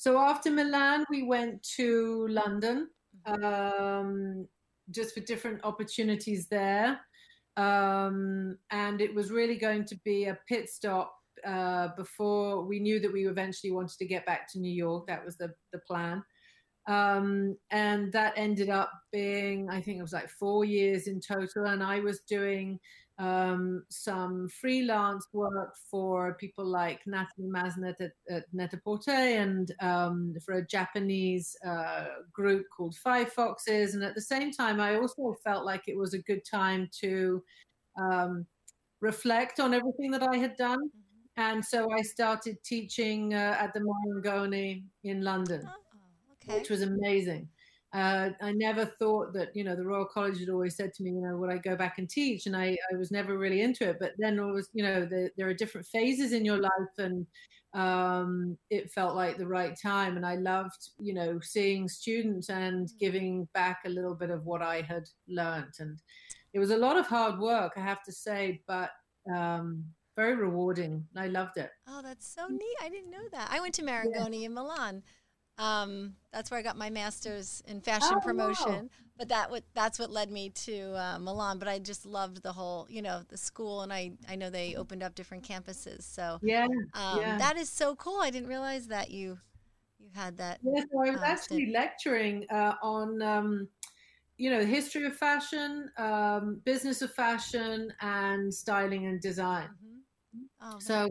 so 0.00 0.18
after 0.18 0.50
Milan, 0.50 1.04
we 1.10 1.24
went 1.24 1.62
to 1.76 2.26
London 2.30 2.88
mm-hmm. 3.28 3.44
um, 3.44 4.48
just 4.90 5.12
for 5.12 5.20
different 5.20 5.62
opportunities 5.62 6.48
there. 6.48 6.98
Um, 7.58 8.56
and 8.70 9.02
it 9.02 9.14
was 9.14 9.30
really 9.30 9.58
going 9.58 9.84
to 9.84 9.96
be 10.02 10.24
a 10.24 10.38
pit 10.48 10.70
stop 10.70 11.14
uh, 11.46 11.88
before 11.98 12.62
we 12.64 12.80
knew 12.80 12.98
that 12.98 13.12
we 13.12 13.26
eventually 13.26 13.72
wanted 13.72 13.98
to 13.98 14.06
get 14.06 14.24
back 14.24 14.50
to 14.52 14.58
New 14.58 14.72
York. 14.72 15.06
That 15.06 15.22
was 15.22 15.36
the 15.36 15.52
the 15.70 15.80
plan. 15.80 16.24
Um, 16.86 17.58
and 17.70 18.10
that 18.14 18.32
ended 18.36 18.70
up 18.70 18.90
being, 19.12 19.68
I 19.68 19.82
think 19.82 19.98
it 19.98 20.02
was 20.02 20.14
like 20.14 20.30
four 20.30 20.64
years 20.64 21.08
in 21.08 21.20
total. 21.20 21.66
And 21.66 21.82
I 21.82 22.00
was 22.00 22.20
doing 22.20 22.80
um, 23.20 23.84
some 23.90 24.48
freelance 24.48 25.26
work 25.34 25.76
for 25.90 26.34
people 26.40 26.64
like 26.64 27.00
Natalie 27.06 27.48
Massenet 27.48 28.00
at, 28.00 28.12
at 28.30 28.44
Net-a-Porter 28.54 29.10
and 29.10 29.70
um, 29.80 30.34
for 30.44 30.54
a 30.54 30.66
Japanese 30.66 31.54
uh, 31.64 32.06
group 32.32 32.64
called 32.74 32.96
Five 32.96 33.30
Foxes. 33.30 33.94
And 33.94 34.02
at 34.02 34.14
the 34.14 34.22
same 34.22 34.50
time, 34.50 34.80
I 34.80 34.96
also 34.96 35.36
felt 35.44 35.66
like 35.66 35.82
it 35.86 35.98
was 35.98 36.14
a 36.14 36.22
good 36.22 36.42
time 36.50 36.88
to 37.02 37.42
um, 38.00 38.46
reflect 39.02 39.60
on 39.60 39.74
everything 39.74 40.10
that 40.12 40.22
I 40.22 40.38
had 40.38 40.56
done. 40.56 40.78
Mm-hmm. 40.78 41.42
And 41.42 41.64
so 41.64 41.88
I 41.92 42.00
started 42.00 42.56
teaching 42.64 43.34
uh, 43.34 43.56
at 43.60 43.74
the 43.74 43.80
Marangoni 43.80 44.82
in 45.04 45.22
London, 45.22 45.62
oh, 45.66 46.32
okay. 46.42 46.58
which 46.58 46.70
was 46.70 46.80
amazing. 46.80 47.48
Uh, 47.92 48.30
I 48.40 48.52
never 48.52 48.84
thought 48.84 49.32
that, 49.32 49.48
you 49.54 49.64
know, 49.64 49.74
the 49.74 49.84
Royal 49.84 50.04
College 50.04 50.38
had 50.38 50.48
always 50.48 50.76
said 50.76 50.92
to 50.94 51.02
me, 51.02 51.10
you 51.10 51.22
know, 51.22 51.36
would 51.36 51.50
I 51.50 51.58
go 51.58 51.74
back 51.74 51.98
and 51.98 52.08
teach? 52.08 52.46
And 52.46 52.56
I, 52.56 52.76
I 52.92 52.96
was 52.96 53.10
never 53.10 53.36
really 53.36 53.62
into 53.62 53.88
it. 53.88 53.96
But 53.98 54.12
then 54.18 54.38
it 54.38 54.44
was, 54.44 54.68
you 54.72 54.84
know, 54.84 55.04
the, 55.04 55.30
there 55.36 55.48
are 55.48 55.54
different 55.54 55.86
phases 55.88 56.32
in 56.32 56.44
your 56.44 56.58
life 56.58 56.70
and 56.98 57.26
um, 57.74 58.56
it 58.70 58.92
felt 58.92 59.16
like 59.16 59.38
the 59.38 59.46
right 59.46 59.76
time. 59.80 60.16
And 60.16 60.24
I 60.24 60.36
loved, 60.36 60.90
you 60.98 61.14
know, 61.14 61.40
seeing 61.42 61.88
students 61.88 62.48
and 62.48 62.86
mm. 62.86 62.98
giving 63.00 63.48
back 63.54 63.80
a 63.84 63.90
little 63.90 64.14
bit 64.14 64.30
of 64.30 64.46
what 64.46 64.62
I 64.62 64.82
had 64.82 65.08
learned. 65.28 65.74
And 65.80 65.98
it 66.52 66.60
was 66.60 66.70
a 66.70 66.78
lot 66.78 66.96
of 66.96 67.08
hard 67.08 67.40
work, 67.40 67.72
I 67.76 67.80
have 67.80 68.04
to 68.04 68.12
say, 68.12 68.62
but 68.68 68.90
um, 69.34 69.84
very 70.16 70.36
rewarding. 70.36 71.06
I 71.16 71.28
loved 71.28 71.56
it. 71.56 71.70
Oh, 71.88 72.02
that's 72.02 72.26
so 72.26 72.46
neat. 72.48 72.76
I 72.82 72.88
didn't 72.88 73.10
know 73.10 73.28
that. 73.32 73.48
I 73.50 73.60
went 73.60 73.74
to 73.74 73.82
Marangoni 73.82 74.40
yeah. 74.40 74.46
in 74.46 74.54
Milan. 74.54 75.02
Um, 75.60 76.14
that's 76.32 76.50
where 76.50 76.58
I 76.58 76.62
got 76.62 76.78
my 76.78 76.88
master's 76.88 77.62
in 77.66 77.82
fashion 77.82 78.16
oh, 78.16 78.20
promotion. 78.20 78.72
Wow. 78.72 78.88
But 79.18 79.28
that 79.28 79.50
what 79.50 79.64
that's 79.74 79.98
what 79.98 80.10
led 80.10 80.30
me 80.30 80.48
to 80.48 80.94
uh, 80.96 81.18
Milan. 81.18 81.58
But 81.58 81.68
I 81.68 81.78
just 81.78 82.06
loved 82.06 82.42
the 82.42 82.52
whole, 82.52 82.86
you 82.88 83.02
know, 83.02 83.22
the 83.28 83.36
school, 83.36 83.82
and 83.82 83.92
I 83.92 84.12
I 84.26 84.36
know 84.36 84.48
they 84.48 84.74
opened 84.74 85.02
up 85.02 85.14
different 85.14 85.46
campuses. 85.46 86.04
So 86.04 86.38
yeah, 86.40 86.66
um, 86.94 87.20
yeah. 87.20 87.36
that 87.36 87.58
is 87.58 87.68
so 87.68 87.94
cool. 87.94 88.20
I 88.22 88.30
didn't 88.30 88.48
realize 88.48 88.86
that 88.88 89.10
you 89.10 89.38
you 89.98 90.08
had 90.14 90.38
that. 90.38 90.60
Yeah, 90.62 90.80
so 90.90 91.06
I 91.06 91.10
was 91.10 91.20
uh, 91.20 91.26
actually 91.26 91.70
lecturing 91.70 92.46
uh, 92.50 92.74
on. 92.82 93.20
Um, 93.20 93.68
you 94.38 94.48
know, 94.48 94.60
the 94.60 94.66
history 94.66 95.04
of 95.04 95.14
fashion, 95.14 95.90
um, 95.98 96.62
business 96.64 97.02
of 97.02 97.12
fashion, 97.12 97.92
and 98.00 98.52
styling 98.52 99.04
and 99.04 99.20
design. 99.20 99.68
Mm-hmm. 99.68 100.76
Oh, 100.76 100.78
so 100.78 101.10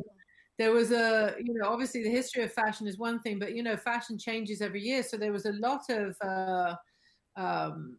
there 0.59 0.73
was 0.73 0.91
a 0.91 1.35
you 1.41 1.53
know 1.53 1.69
obviously 1.69 2.03
the 2.03 2.11
history 2.11 2.43
of 2.43 2.51
fashion 2.51 2.85
is 2.85 2.99
one 2.99 3.19
thing 3.21 3.39
but 3.39 3.55
you 3.55 3.63
know 3.63 3.77
fashion 3.77 4.19
changes 4.19 4.61
every 4.61 4.81
year. 4.81 5.01
So 5.01 5.15
there 5.17 5.31
was 5.31 5.45
a 5.45 5.53
lot 5.53 5.89
of 5.89 6.15
uh, 6.21 6.75
um, 7.37 7.97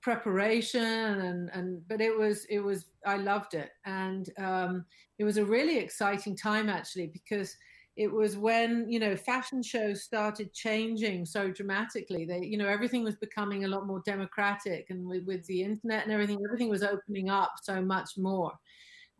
preparation 0.00 0.80
and 0.82 1.50
and 1.52 1.86
but 1.88 2.00
it 2.00 2.16
was 2.16 2.44
it 2.46 2.60
was 2.60 2.86
i 3.04 3.16
loved 3.16 3.54
it. 3.54 3.70
And 3.84 4.30
um, 4.38 4.84
it 5.18 5.24
was 5.24 5.36
a 5.36 5.44
really 5.44 5.78
exciting 5.78 6.36
time 6.36 6.68
actually 6.68 7.08
because 7.08 7.56
it 7.96 8.12
was 8.12 8.36
when 8.36 8.88
you 8.88 9.00
know 9.00 9.16
fashion 9.16 9.64
shows 9.64 10.04
started 10.04 10.52
changing 10.52 11.26
so 11.26 11.50
dramatically 11.50 12.24
they 12.24 12.44
you 12.44 12.58
know 12.58 12.68
everything 12.68 13.02
was 13.02 13.16
becoming 13.16 13.64
a 13.64 13.68
lot 13.68 13.86
more 13.86 14.02
democratic 14.04 14.90
and 14.90 15.08
with, 15.08 15.24
with 15.24 15.44
the 15.46 15.62
internet 15.62 16.04
and 16.04 16.12
everything 16.12 16.38
everything 16.46 16.68
was 16.68 16.82
opening 16.82 17.30
up 17.30 17.54
so 17.62 17.80
much 17.80 18.18
more 18.18 18.52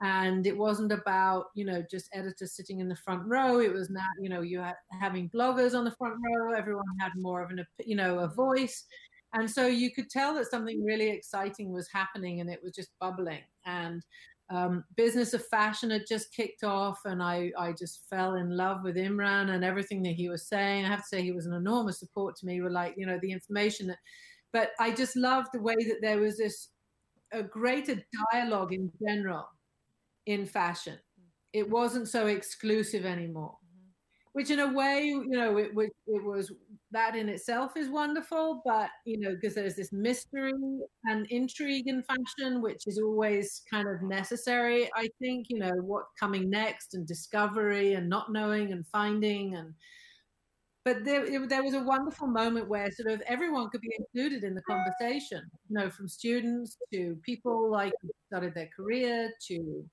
and 0.03 0.47
it 0.47 0.57
wasn't 0.57 0.93
about 0.93 1.47
you 1.55 1.65
know 1.65 1.83
just 1.91 2.09
editors 2.13 2.55
sitting 2.55 2.81
in 2.81 2.89
the 2.89 2.97
front 2.97 3.23
row. 3.27 3.61
It 3.61 3.73
was 3.73 3.91
not 3.91 4.05
you 4.21 4.29
know 4.29 4.43
you 4.43 4.61
had 4.61 4.75
having 5.01 5.31
bloggers 5.31 5.75
on 5.75 5.85
the 5.85 5.93
front 5.93 6.15
row. 6.15 6.53
Everyone 6.53 6.85
had 7.01 7.13
more 7.17 7.43
of 7.43 7.51
an 7.51 7.65
you 7.85 7.97
know 7.97 8.21
a 8.21 8.29
voice. 8.29 8.85
And 9.33 9.51
so 9.51 9.67
you 9.67 9.93
could 9.93 10.09
tell 10.09 10.35
that 10.35 10.51
something 10.51 10.83
really 10.85 11.11
exciting 11.11 11.73
was 11.73 11.89
happening 11.93 12.41
and 12.41 12.49
it 12.49 12.61
was 12.63 12.73
just 12.73 12.91
bubbling. 13.01 13.43
And 13.67 14.03
um, 14.49 14.85
business 14.97 15.35
of 15.35 15.45
fashion 15.47 15.91
had 15.91 16.07
just 16.09 16.33
kicked 16.33 16.63
off 16.63 17.01
and 17.05 17.23
I, 17.23 17.51
I 17.59 17.73
just 17.73 18.09
fell 18.09 18.37
in 18.37 18.57
love 18.57 18.85
with 18.85 18.95
imran 18.95 19.51
and 19.51 19.65
everything 19.65 20.03
that 20.05 20.15
he 20.15 20.29
was 20.29 20.49
saying. 20.49 20.85
I 20.85 20.89
have 20.89 21.01
to 21.03 21.09
say 21.09 21.23
he 21.23 21.33
was 21.33 21.47
an 21.47 21.55
enormous 21.55 21.99
support 21.99 22.37
to 22.37 22.47
me 22.47 22.61
with 22.61 22.73
like 22.73 22.95
you 22.97 23.07
know 23.07 23.19
the 23.21 23.33
information 23.33 23.89
that 23.89 23.99
but 24.53 24.71
i 24.79 24.93
just 24.93 25.17
loved 25.17 25.49
the 25.53 25.61
way 25.61 25.75
that 25.75 25.99
there 26.01 26.19
was 26.19 26.39
this 26.39 26.69
a 27.33 27.43
greater 27.43 28.01
dialogue 28.33 28.73
in 28.73 28.91
general 29.05 29.49
in 30.27 30.47
fashion. 30.47 30.99
It 31.53 31.69
wasn't 31.69 32.09
so 32.09 32.27
exclusive 32.27 33.07
anymore, 33.07 33.57
mm-hmm. 33.65 33.89
which 34.33 34.51
in 34.51 34.61
a 34.61 34.73
way, 34.73 35.05
you 35.05 35.29
know, 35.29 35.57
it, 35.57 35.71
it, 35.75 35.93
it 36.07 36.25
was 36.25 36.53
that 36.91 37.17
in 37.17 37.29
itself 37.29 37.77
is 37.77 37.89
wonderful, 37.89 38.63
but, 38.65 38.91
you 39.05 39.19
know, 39.19 39.35
because 39.35 39.55
there's 39.55 39.77
this 39.77 39.93
mystery 39.93 40.53
and 41.05 41.27
intrigue 41.31 41.89
in 41.89 42.03
fashion, 42.03 42.61
which 42.61 42.87
is 42.87 42.99
always 42.99 43.63
kind 43.71 43.89
of 43.89 44.03
necessary. 44.03 44.91
I 44.95 45.09
think, 45.21 45.47
you 45.49 45.59
know, 45.59 45.73
what's 45.81 46.13
coming 46.19 46.51
next 46.51 46.95
and 46.95 47.07
discovery 47.07 47.95
and 47.95 48.09
not 48.09 48.33
knowing 48.33 48.73
and 48.73 48.87
finding 48.87 49.55
and, 49.55 49.73
but 50.87 51.05
there, 51.05 51.25
it, 51.25 51.49
there 51.49 51.65
was 51.65 51.75
a 51.75 51.83
wonderful 51.83 52.29
moment 52.29 52.69
where 52.69 52.89
sort 52.93 53.13
of 53.13 53.21
everyone 53.23 53.69
could 53.71 53.81
be 53.81 53.91
included 53.99 54.45
in 54.45 54.55
the 54.55 54.63
conversation 54.63 55.43
you 55.69 55.77
know 55.77 55.91
from 55.91 56.07
students 56.07 56.77
to 56.93 57.19
people 57.25 57.69
like 57.69 57.93
started 58.29 58.55
their 58.55 58.69
career 58.75 59.33
to 59.49 59.85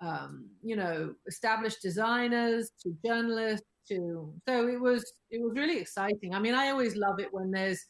um, 0.00 0.48
you 0.62 0.76
know, 0.76 1.14
established 1.26 1.82
designers 1.82 2.70
to 2.82 2.96
journalists 3.04 3.66
to 3.88 4.32
so 4.46 4.68
it 4.68 4.80
was 4.80 5.04
it 5.30 5.42
was 5.42 5.52
really 5.54 5.78
exciting. 5.78 6.34
I 6.34 6.38
mean, 6.38 6.54
I 6.54 6.70
always 6.70 6.96
love 6.96 7.18
it 7.20 7.28
when 7.32 7.50
there's 7.50 7.84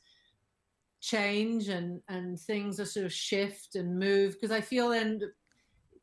change 1.01 1.69
and 1.69 2.01
and 2.09 2.39
things 2.39 2.81
are 2.81 2.85
sort 2.85 3.07
of 3.07 3.13
shift 3.13 3.75
and 3.75 3.99
move 3.99 4.35
because 4.35 4.51
I 4.51 4.61
feel 4.61 4.89
then 4.91 5.21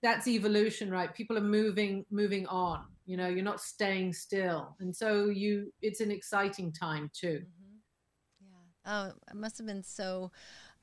that's 0.01 0.27
evolution, 0.27 0.91
right? 0.91 1.13
People 1.13 1.37
are 1.37 1.41
moving 1.41 2.05
moving 2.11 2.45
on. 2.47 2.85
You 3.05 3.17
know, 3.17 3.27
you're 3.27 3.43
not 3.43 3.61
staying 3.61 4.13
still, 4.13 4.75
and 4.79 4.95
so 4.95 5.29
you 5.29 5.73
it's 5.81 6.01
an 6.01 6.11
exciting 6.11 6.71
time 6.71 7.09
too. 7.13 7.41
Mm-hmm. 7.41 8.47
Yeah. 8.47 8.91
Oh, 8.93 9.13
it 9.31 9.35
must 9.35 9.57
have 9.57 9.67
been 9.67 9.83
so. 9.83 10.31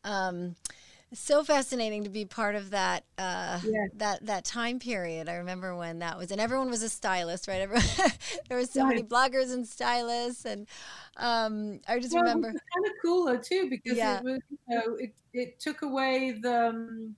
Um, 0.05 0.57
so 1.15 1.45
fascinating 1.45 2.05
to 2.05 2.11
be 2.11 2.25
part 2.25 2.55
of 2.55 2.71
that 2.71 3.05
uh, 3.19 3.61
yeah. 3.65 3.87
that 3.95 4.27
that 4.27 4.45
time 4.45 4.79
period. 4.79 5.29
I 5.29 5.37
remember 5.37 5.77
when 5.77 5.99
that 6.01 6.19
was, 6.19 6.31
and 6.31 6.41
everyone 6.41 6.71
was 6.71 6.83
a 6.83 6.89
stylist, 6.89 7.49
right? 7.49 7.61
Everyone, 7.61 7.85
there 8.49 8.59
were 8.59 8.65
so 8.65 8.87
many 8.87 9.03
bloggers 9.03 9.53
and 9.53 9.67
stylists, 9.67 10.45
and 10.45 10.67
um, 11.17 11.81
I 11.89 11.99
just 11.99 12.15
well, 12.15 12.23
remember 12.23 12.49
kind 12.49 12.87
of 12.87 12.93
cooler 13.03 13.39
too 13.39 13.69
because 13.69 13.97
yeah. 13.97 14.19
it 14.19 14.25
was, 14.25 14.41
you 14.51 14.59
know, 14.69 14.97
it 14.97 15.15
it 15.33 15.61
took 15.61 15.83
away 15.83 16.33
the 16.33 16.69
um, 16.69 17.15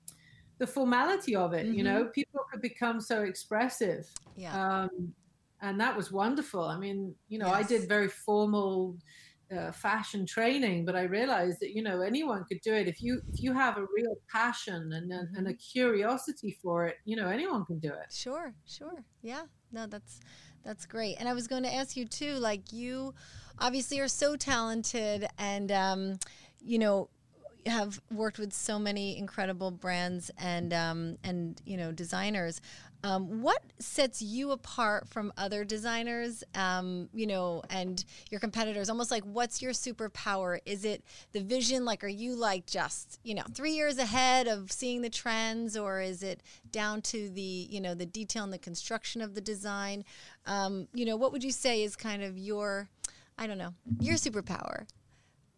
the 0.59 0.67
formality 0.67 1.37
of 1.37 1.53
it. 1.53 1.67
Mm-hmm. 1.67 1.75
You 1.75 1.85
know, 1.85 2.05
people 2.07 2.41
could 2.51 2.63
become 2.63 3.01
so 3.01 3.23
expressive. 3.23 4.09
Yeah. 4.37 4.83
Um, 4.83 5.15
and 5.61 5.81
that 5.81 5.97
was 5.97 6.13
wonderful. 6.13 6.63
I 6.63 6.77
mean, 6.77 7.15
you 7.29 7.39
know, 7.39 7.47
yes. 7.47 7.57
I 7.57 7.63
did 7.63 7.89
very 7.89 8.09
formal 8.09 8.97
uh, 9.55 9.73
fashion 9.73 10.27
training, 10.27 10.85
but 10.85 10.97
I 10.97 11.03
realized 11.03 11.59
that 11.61 11.71
you 11.71 11.83
know 11.83 12.01
anyone 12.01 12.45
could 12.45 12.61
do 12.63 12.75
it 12.75 12.89
if 12.89 13.03
you 13.03 13.23
if 13.33 13.43
you 13.43 13.53
have 13.53 13.77
a 13.77 13.87
real 13.95 14.17
passion 14.31 14.93
and 14.93 15.13
a, 15.13 15.29
and 15.37 15.47
a 15.47 15.51
mm-hmm. 15.51 15.73
curiosity 15.73 16.59
for 16.63 16.87
it. 16.87 16.97
You 17.05 17.17
know, 17.17 17.29
anyone 17.29 17.65
can 17.65 17.79
do 17.79 17.89
it. 17.89 18.13
Sure, 18.13 18.55
sure, 18.67 19.05
yeah. 19.23 19.43
No, 19.73 19.87
that's 19.87 20.21
that's 20.65 20.87
great. 20.87 21.17
And 21.19 21.29
I 21.29 21.35
was 21.35 21.47
going 21.47 21.63
to 21.65 21.73
ask 21.73 21.97
you 21.97 22.07
too, 22.07 22.35
like 22.35 22.73
you 22.73 23.15
obviously 23.59 24.01
are 24.01 24.09
so 24.09 24.37
talented, 24.37 25.27
and 25.39 25.71
um, 25.71 26.19
you 26.61 26.79
know 26.79 27.09
have 27.67 28.01
worked 28.11 28.39
with 28.39 28.53
so 28.53 28.79
many 28.79 29.17
incredible 29.17 29.71
brands 29.71 30.31
and 30.39 30.73
um, 30.73 31.19
and 31.25 31.61
you 31.65 31.77
know 31.77 31.93
designers. 31.93 32.61
Um, 33.05 33.43
what 33.43 33.63
sets 33.79 34.23
you 34.23 34.51
apart 34.53 35.07
from 35.09 35.31
other 35.37 35.63
designers, 35.63 36.43
um, 36.55 37.11
you 37.13 37.27
know, 37.27 37.63
and 37.69 38.03
your 38.31 38.41
competitors? 38.41 38.89
Almost 38.89 39.11
like, 39.11 39.23
what's 39.25 39.61
your 39.61 39.73
superpower? 39.73 40.59
Is 40.65 40.87
it 40.87 41.05
the 41.33 41.41
vision? 41.41 41.85
Like, 41.85 42.03
are 42.03 42.09
you 42.09 42.35
like 42.35 42.65
just, 42.65 43.21
you 43.23 43.35
know, 43.35 43.43
three 43.53 43.73
years 43.73 43.99
ahead 43.99 44.49
of 44.49 44.73
seeing 44.73 45.03
the 45.03 45.11
trends, 45.11 45.77
or 45.77 46.01
is 46.01 46.23
it 46.23 46.43
down 46.73 47.03
to 47.03 47.29
the, 47.29 47.69
you 47.71 47.79
know, 47.79 47.95
the 47.95 48.07
detail 48.07 48.43
and 48.43 48.53
the 48.53 48.59
construction 48.59 49.21
of 49.21 49.35
the 49.35 49.43
design? 49.43 50.03
Um, 50.47 50.89
you 50.95 51.05
know, 51.05 51.17
what 51.17 51.31
would 51.31 51.45
you 51.45 51.53
say 51.53 51.83
is 51.83 51.97
kind 51.97 52.23
of 52.23 52.39
your, 52.39 52.89
I 53.37 53.47
don't 53.47 53.59
know, 53.59 53.75
your 54.01 54.15
superpower? 54.15 54.87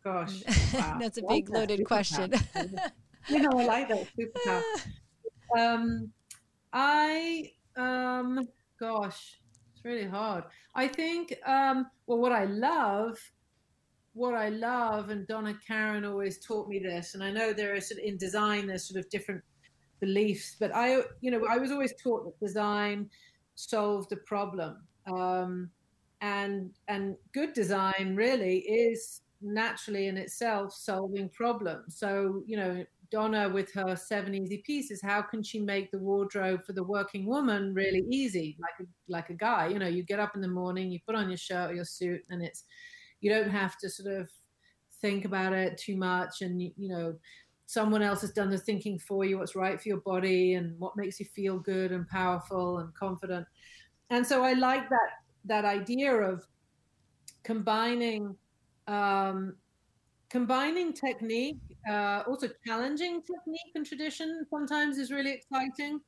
Gosh, 0.03 0.43
wow. 0.75 0.99
that's 1.01 1.19
a 1.19 1.23
big 1.29 1.49
loaded 1.49 1.87
question. 1.87 2.35
you 3.29 3.39
know, 3.39 3.57
I 3.57 3.65
like 3.67 3.89
that 3.89 4.09
superpower. 4.19 4.63
Um, 5.57 6.13
I 6.79 7.53
um 7.77 8.47
gosh, 8.79 9.41
it's 9.73 9.85
really 9.85 10.07
hard. 10.07 10.45
I 10.75 10.89
think 10.89 11.35
um 11.47 11.87
well 12.07 12.19
what 12.19 12.33
I 12.33 12.45
love 12.45 13.19
what 14.13 14.35
I 14.35 14.49
love 14.51 15.11
and 15.11 15.27
Donna 15.27 15.55
Karan 15.67 16.05
always 16.05 16.39
taught 16.39 16.69
me 16.69 16.79
this 16.79 17.15
and 17.15 17.25
I 17.25 17.31
know 17.31 17.53
there 17.53 17.75
is 17.75 17.89
sort 17.89 18.01
of 18.01 18.07
in 18.07 18.17
design 18.19 18.67
there's 18.67 18.89
sort 18.89 18.99
of 19.03 19.09
different 19.11 19.43
beliefs 20.01 20.57
but 20.61 20.75
I 20.75 21.01
you 21.23 21.31
know 21.31 21.47
I 21.49 21.57
was 21.57 21.71
always 21.71 21.95
taught 22.03 22.25
that 22.25 22.47
design 22.47 23.09
solved 23.57 24.13
a 24.13 24.17
problem. 24.17 24.77
Um, 25.11 25.71
and 26.21 26.71
and 26.89 27.17
good 27.33 27.53
design 27.53 28.15
really 28.17 28.59
is 28.59 29.23
naturally 29.43 30.07
in 30.07 30.17
itself 30.17 30.73
solving 30.73 31.29
problems. 31.31 31.99
So 31.99 32.43
you 32.47 32.57
know, 32.57 32.85
Donna 33.11 33.49
with 33.49 33.73
her 33.73 33.97
seven 33.97 34.35
easy 34.35 34.59
pieces, 34.59 35.01
how 35.03 35.23
can 35.23 35.43
she 35.43 35.61
make 35.61 35.91
the 35.91 35.99
wardrobe 35.99 36.65
for 36.65 36.73
the 36.73 36.85
working 36.85 37.27
woman 37.27 37.75
really 37.75 38.05
easy, 38.11 38.57
like 38.61 38.87
a, 38.87 38.91
like 39.09 39.31
a 39.31 39.35
guy? 39.35 39.69
You 39.69 39.79
know, 39.79 39.89
you 39.89 40.03
get 40.03 40.21
up 40.21 40.35
in 40.35 40.41
the 40.41 40.49
morning, 40.49 40.91
you 40.91 40.99
put 41.07 41.15
on 41.15 41.29
your 41.29 41.39
shirt 41.39 41.71
or 41.71 41.75
your 41.75 41.85
suit, 41.85 42.23
and 42.31 42.43
it's 42.43 42.65
you 43.21 43.31
don't 43.31 43.51
have 43.51 43.79
to 43.79 43.91
sort 43.91 44.15
of 44.15 44.29
think 45.01 45.25
about 45.25 45.53
it 45.53 45.79
too 45.79 45.97
much, 45.97 46.43
and 46.43 46.61
you, 46.61 46.73
you 46.77 46.89
know, 46.89 47.15
someone 47.67 48.03
else 48.03 48.21
has 48.21 48.33
done 48.33 48.51
the 48.51 48.59
thinking 48.59 48.99
for 48.99 49.25
you, 49.25 49.39
what's 49.39 49.57
right 49.57 49.81
for 49.81 49.89
your 49.89 50.01
body, 50.01 50.55
and 50.55 50.79
what 50.79 50.97
makes 50.97 51.19
you 51.21 51.27
feel 51.27 51.59
good 51.59 51.93
and 51.93 52.09
powerful 52.09 52.79
and 52.79 52.95
confident. 52.95 53.47
And 54.11 54.27
so 54.27 54.45
I 54.45 54.53
like 54.53 54.89
that 54.89 55.11
that 55.47 55.65
idea 55.65 56.13
of 56.13 56.45
combining 57.45 58.37
um, 58.89 59.55
combining 60.31 60.93
technique, 60.93 61.59
uh, 61.89 62.23
also 62.27 62.49
challenging 62.67 63.23
technique 63.23 63.73
and 63.75 63.87
tradition 63.87 64.45
sometimes 64.51 64.99
is 64.99 65.11
really 65.11 65.33
exciting. 65.33 66.01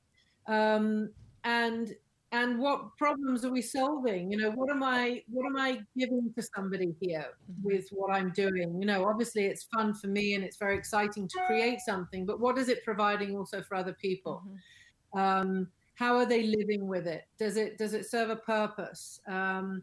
Um, 0.46 1.11
and 1.44 1.94
and 2.31 2.59
what 2.59 2.94
problems 2.98 3.44
are 3.44 3.50
we 3.50 3.62
solving? 3.62 4.31
You 4.31 4.38
know, 4.38 4.50
what 4.50 4.70
am 4.70 4.83
I 4.83 5.22
what 5.31 5.46
am 5.46 5.57
I 5.57 5.81
giving 5.96 6.33
to 6.37 6.42
somebody 6.54 6.94
here 7.00 7.26
mm-hmm. 7.50 7.66
with 7.66 7.88
what 7.90 8.12
I'm 8.12 8.33
doing? 8.33 8.78
You 8.81 8.87
know, 8.87 9.07
obviously 9.07 9.46
it's 9.46 9.64
fun 9.74 9.94
for 9.94 10.09
me 10.09 10.35
and 10.35 10.44
it's 10.44 10.59
very 10.59 10.76
exciting 10.76 11.26
to 11.28 11.38
create 11.46 11.81
something, 11.81 12.26
but 12.26 12.40
what 12.40 12.59
is 12.59 12.68
it 12.68 12.85
providing 12.85 13.37
also 13.37 13.62
for 13.62 13.76
other 13.76 13.94
people? 13.94 14.42
Mm-hmm. 14.46 15.18
Um, 15.18 15.68
how 15.94 16.16
are 16.16 16.26
they 16.26 16.44
living 16.44 16.87
with 16.87 17.07
it? 17.07 17.24
Does 17.38 17.57
it 17.57 17.78
does 17.78 17.94
it 17.94 18.07
serve 18.07 18.31
a 18.31 18.37
purpose? 18.37 19.20
Um, 19.26 19.83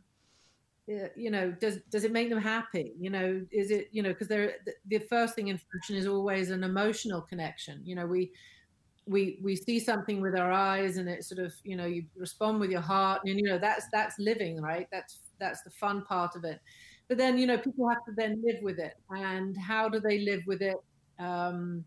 you 0.88 1.32
know 1.32 1.52
does 1.52 1.80
does 1.90 2.04
it 2.04 2.12
make 2.12 2.30
them 2.30 2.42
happy? 2.42 2.94
You 3.00 3.10
know 3.10 3.42
is 3.52 3.72
it 3.72 3.90
you 3.92 4.04
know 4.04 4.10
because 4.10 4.28
they're 4.28 4.54
the 4.88 5.00
first 5.00 5.36
thing 5.36 5.48
in 5.48 5.58
fashion 5.58 5.96
is 5.96 6.08
always 6.08 6.52
an 6.52 6.64
emotional 6.64 7.22
connection. 7.22 7.82
You 7.84 7.96
know 7.96 8.06
we 8.06 8.32
we 9.08 9.40
we 9.44 9.56
see 9.56 9.80
something 9.80 10.22
with 10.22 10.36
our 10.36 10.52
eyes 10.52 10.98
and 10.98 11.08
it 11.10 11.24
sort 11.24 11.40
of 11.46 11.54
you 11.64 11.76
know 11.76 11.86
you 11.86 12.06
respond 12.18 12.60
with 12.60 12.72
your 12.72 12.82
heart 12.82 13.22
and 13.26 13.40
you 13.40 13.44
know 13.48 13.58
that's 13.58 13.86
that's 13.92 14.18
living 14.20 14.62
right? 14.62 14.88
That's 14.92 15.20
that's 15.40 15.62
the 15.64 15.72
fun 15.72 16.04
part 16.04 16.36
of 16.36 16.44
it. 16.44 16.60
But 17.08 17.18
then 17.18 17.38
you 17.38 17.48
know 17.48 17.58
people 17.58 17.88
have 17.90 18.04
to 18.06 18.14
then 18.16 18.42
live 18.46 18.62
with 18.62 18.80
it. 18.80 18.94
And 19.10 19.56
how 19.58 19.90
do 19.90 20.00
they 20.00 20.20
live 20.20 20.42
with 20.48 20.62
it? 20.62 20.78
Um 21.20 21.86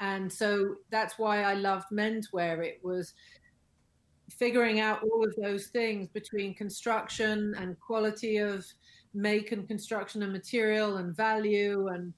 and 0.00 0.32
so 0.32 0.76
that's 0.90 1.18
why 1.18 1.42
i 1.42 1.54
loved 1.54 1.86
menswear. 1.92 2.64
It 2.64 2.80
was 2.82 3.14
figuring 4.30 4.80
out 4.80 5.02
all 5.02 5.24
of 5.24 5.34
those 5.40 5.66
things 5.66 6.08
between 6.08 6.54
construction 6.54 7.54
and 7.58 7.78
quality 7.80 8.38
of 8.38 8.64
make 9.12 9.52
and 9.52 9.68
construction 9.68 10.22
and 10.22 10.32
material 10.32 10.96
and 10.96 11.16
value 11.16 11.88
and 11.88 12.12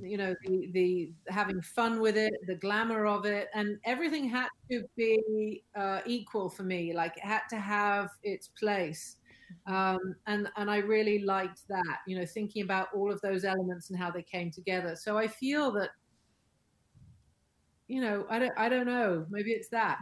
you 0.00 0.16
know 0.16 0.34
the, 0.44 0.70
the 0.72 1.12
having 1.28 1.60
fun 1.62 2.00
with 2.00 2.16
it 2.16 2.32
the 2.46 2.54
glamour 2.54 3.06
of 3.06 3.24
it. 3.24 3.48
And 3.54 3.78
everything 3.84 4.28
had 4.28 4.48
to 4.70 4.84
be 4.96 5.64
uh, 5.76 6.00
equal 6.06 6.48
for 6.48 6.62
me 6.62 6.92
like 6.92 7.16
it 7.16 7.24
had 7.24 7.42
to 7.50 7.58
have 7.58 8.10
its 8.22 8.48
place. 8.48 9.16
Um, 9.66 10.14
and 10.26 10.46
and 10.58 10.70
i 10.70 10.76
really 10.76 11.20
liked 11.20 11.66
that 11.68 11.98
you 12.06 12.18
know 12.18 12.26
thinking 12.26 12.62
about 12.62 12.88
all 12.94 13.10
of 13.10 13.18
those 13.22 13.44
elements 13.44 13.88
and 13.88 13.98
how 13.98 14.10
they 14.10 14.22
came 14.22 14.50
together. 14.50 14.94
So 14.94 15.16
i 15.16 15.26
feel 15.26 15.72
that 15.72 15.90
you 17.88 18.02
know 18.02 18.26
i 18.28 18.38
don't 18.38 18.52
i 18.58 18.68
don't 18.68 18.86
know 18.86 19.24
maybe 19.30 19.50
it's 19.52 19.70
that 19.70 19.98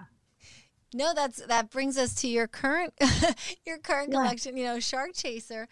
no, 0.95 1.13
that's 1.15 1.45
that 1.47 1.71
brings 1.71 1.99
us 1.99 2.15
to 2.17 2.29
your 2.29 2.47
current 2.47 2.95
your 3.67 3.79
current 3.79 4.13
yeah. 4.13 4.19
collection. 4.19 4.57
You 4.57 4.65
know, 4.65 4.81
Shark 4.81 5.11
Chaser. 5.15 5.69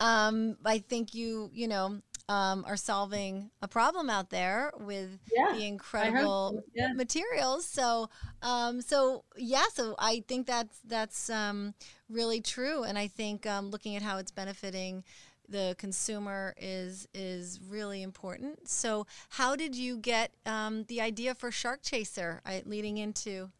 Um, 0.00 0.56
I 0.64 0.78
think 0.78 1.14
you 1.14 1.50
you 1.52 1.68
know 1.68 2.00
um, 2.28 2.64
are 2.66 2.76
solving 2.76 3.50
a 3.62 3.68
problem 3.68 4.10
out 4.10 4.30
there 4.30 4.72
with 4.78 5.18
yeah, 5.32 5.52
the 5.52 5.64
incredible 5.64 6.54
so. 6.56 6.62
yeah. 6.74 6.92
materials. 6.92 7.66
So, 7.66 8.10
um, 8.42 8.80
so 8.80 9.24
yeah, 9.36 9.64
so 9.72 9.94
I 9.98 10.24
think 10.26 10.46
that's 10.46 10.78
that's 10.84 11.30
um, 11.30 11.74
really 12.08 12.40
true, 12.40 12.82
and 12.82 12.98
I 12.98 13.06
think 13.06 13.46
um, 13.46 13.70
looking 13.70 13.96
at 13.96 14.02
how 14.02 14.18
it's 14.18 14.32
benefiting 14.32 15.04
the 15.48 15.76
consumer 15.78 16.54
is 16.58 17.06
is 17.14 17.60
really 17.68 18.02
important. 18.02 18.68
So, 18.68 19.06
how 19.30 19.54
did 19.54 19.76
you 19.76 19.96
get 19.96 20.32
um, 20.44 20.84
the 20.88 21.00
idea 21.00 21.34
for 21.34 21.50
Shark 21.50 21.80
Chaser? 21.82 22.42
I, 22.44 22.62
leading 22.66 22.98
into 22.98 23.50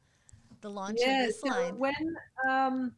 the 0.61 0.71
launch 0.71 0.99
yeah, 1.01 1.23
of 1.23 1.27
this 1.29 1.41
so 1.41 1.49
line? 1.49 1.79
When 1.79 2.17
um, 2.49 2.93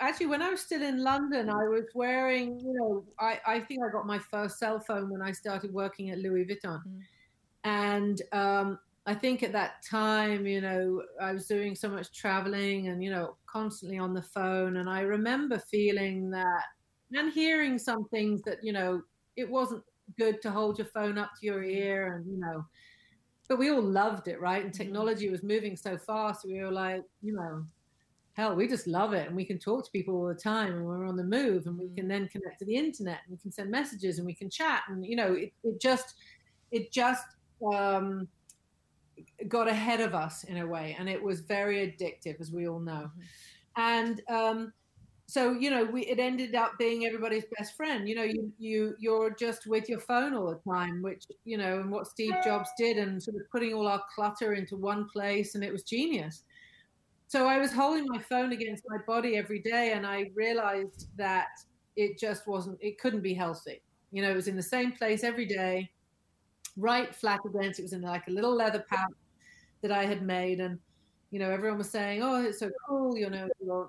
actually, 0.00 0.26
when 0.26 0.42
I 0.42 0.50
was 0.50 0.60
still 0.60 0.82
in 0.82 1.02
London, 1.02 1.48
I 1.48 1.68
was 1.68 1.84
wearing. 1.94 2.60
You 2.60 2.74
know, 2.74 3.04
I 3.18 3.40
I 3.46 3.60
think 3.60 3.82
I 3.82 3.90
got 3.90 4.06
my 4.06 4.18
first 4.18 4.58
cell 4.58 4.80
phone 4.80 5.10
when 5.10 5.22
I 5.22 5.32
started 5.32 5.72
working 5.72 6.10
at 6.10 6.18
Louis 6.18 6.44
Vuitton, 6.44 6.82
mm. 6.86 7.00
and 7.64 8.22
um, 8.32 8.78
I 9.06 9.14
think 9.14 9.42
at 9.42 9.52
that 9.52 9.84
time, 9.88 10.46
you 10.46 10.60
know, 10.60 11.02
I 11.20 11.32
was 11.32 11.46
doing 11.46 11.74
so 11.74 11.88
much 11.88 12.12
traveling 12.12 12.88
and 12.88 13.02
you 13.02 13.10
know 13.10 13.36
constantly 13.46 13.98
on 13.98 14.14
the 14.14 14.22
phone, 14.22 14.78
and 14.78 14.88
I 14.88 15.00
remember 15.00 15.58
feeling 15.58 16.30
that 16.30 16.62
and 17.12 17.32
hearing 17.32 17.78
some 17.78 18.08
things 18.08 18.42
that 18.42 18.58
you 18.62 18.72
know 18.72 19.02
it 19.36 19.48
wasn't 19.48 19.82
good 20.18 20.42
to 20.42 20.50
hold 20.50 20.78
your 20.78 20.86
phone 20.88 21.18
up 21.18 21.30
to 21.40 21.46
your 21.46 21.62
ear 21.62 22.14
and 22.14 22.26
you 22.26 22.38
know 22.38 22.64
but 23.48 23.58
we 23.58 23.70
all 23.70 23.82
loved 23.82 24.28
it, 24.28 24.40
right? 24.40 24.62
And 24.62 24.72
mm-hmm. 24.72 24.82
technology 24.82 25.28
was 25.28 25.42
moving 25.42 25.76
so 25.76 25.96
fast. 25.98 26.44
We 26.44 26.60
were 26.60 26.70
like, 26.70 27.02
you 27.22 27.34
know, 27.34 27.64
hell, 28.34 28.54
we 28.54 28.66
just 28.66 28.86
love 28.86 29.12
it. 29.12 29.26
And 29.26 29.36
we 29.36 29.44
can 29.44 29.58
talk 29.58 29.84
to 29.84 29.90
people 29.90 30.14
all 30.14 30.26
the 30.26 30.34
time 30.34 30.74
and 30.74 30.84
we're 30.84 31.06
on 31.06 31.16
the 31.16 31.24
move 31.24 31.66
and 31.66 31.78
we 31.78 31.86
can 31.88 32.04
mm-hmm. 32.04 32.08
then 32.08 32.28
connect 32.28 32.58
to 32.60 32.64
the 32.64 32.76
internet 32.76 33.20
and 33.26 33.36
we 33.36 33.38
can 33.38 33.52
send 33.52 33.70
messages 33.70 34.18
and 34.18 34.26
we 34.26 34.34
can 34.34 34.50
chat. 34.50 34.82
And, 34.88 35.04
you 35.04 35.16
know, 35.16 35.34
it, 35.34 35.52
it 35.62 35.80
just, 35.80 36.14
it 36.70 36.90
just 36.90 37.24
um, 37.72 38.26
got 39.46 39.68
ahead 39.68 40.00
of 40.00 40.14
us 40.14 40.44
in 40.44 40.58
a 40.58 40.66
way. 40.66 40.96
And 40.98 41.08
it 41.08 41.22
was 41.22 41.40
very 41.40 41.86
addictive, 41.86 42.40
as 42.40 42.50
we 42.50 42.66
all 42.66 42.80
know. 42.80 43.10
Mm-hmm. 43.10 43.20
And, 43.76 44.22
um, 44.28 44.72
so 45.26 45.52
you 45.52 45.70
know 45.70 45.84
we 45.84 46.02
it 46.02 46.18
ended 46.18 46.54
up 46.54 46.72
being 46.78 47.06
everybody's 47.06 47.44
best 47.56 47.76
friend. 47.76 48.08
You 48.08 48.14
know 48.14 48.22
you 48.22 48.52
you 48.58 48.94
you're 48.98 49.30
just 49.34 49.66
with 49.66 49.88
your 49.88 50.00
phone 50.00 50.34
all 50.34 50.50
the 50.50 50.70
time 50.70 51.02
which 51.02 51.24
you 51.44 51.56
know 51.56 51.80
and 51.80 51.90
what 51.90 52.06
steve 52.06 52.34
jobs 52.44 52.68
did 52.76 52.98
and 52.98 53.22
sort 53.22 53.36
of 53.36 53.42
putting 53.50 53.72
all 53.72 53.88
our 53.88 54.02
clutter 54.14 54.52
into 54.54 54.76
one 54.76 55.08
place 55.08 55.54
and 55.54 55.64
it 55.64 55.72
was 55.72 55.82
genius. 55.82 56.44
So 57.28 57.46
i 57.48 57.58
was 57.58 57.72
holding 57.72 58.06
my 58.06 58.18
phone 58.20 58.52
against 58.52 58.84
my 58.88 58.98
body 59.06 59.36
every 59.36 59.60
day 59.60 59.92
and 59.92 60.06
i 60.06 60.30
realized 60.34 61.08
that 61.16 61.48
it 61.96 62.18
just 62.18 62.46
wasn't 62.46 62.78
it 62.80 62.98
couldn't 62.98 63.22
be 63.22 63.34
healthy. 63.34 63.80
You 64.12 64.22
know 64.22 64.30
it 64.30 64.36
was 64.36 64.48
in 64.48 64.56
the 64.56 64.62
same 64.62 64.92
place 64.92 65.24
every 65.24 65.46
day 65.46 65.90
right 66.76 67.14
flat 67.14 67.40
against 67.46 67.78
it 67.78 67.82
was 67.82 67.92
in 67.92 68.02
like 68.02 68.26
a 68.28 68.30
little 68.30 68.54
leather 68.54 68.84
pouch 68.88 69.10
that 69.82 69.92
i 69.92 70.04
had 70.04 70.22
made 70.22 70.60
and 70.60 70.78
you 71.34 71.40
know, 71.40 71.50
everyone 71.50 71.78
was 71.78 71.90
saying, 71.90 72.22
"Oh, 72.22 72.44
it's 72.44 72.60
so 72.60 72.70
cool," 72.86 73.18
you 73.18 73.28
know, 73.28 73.48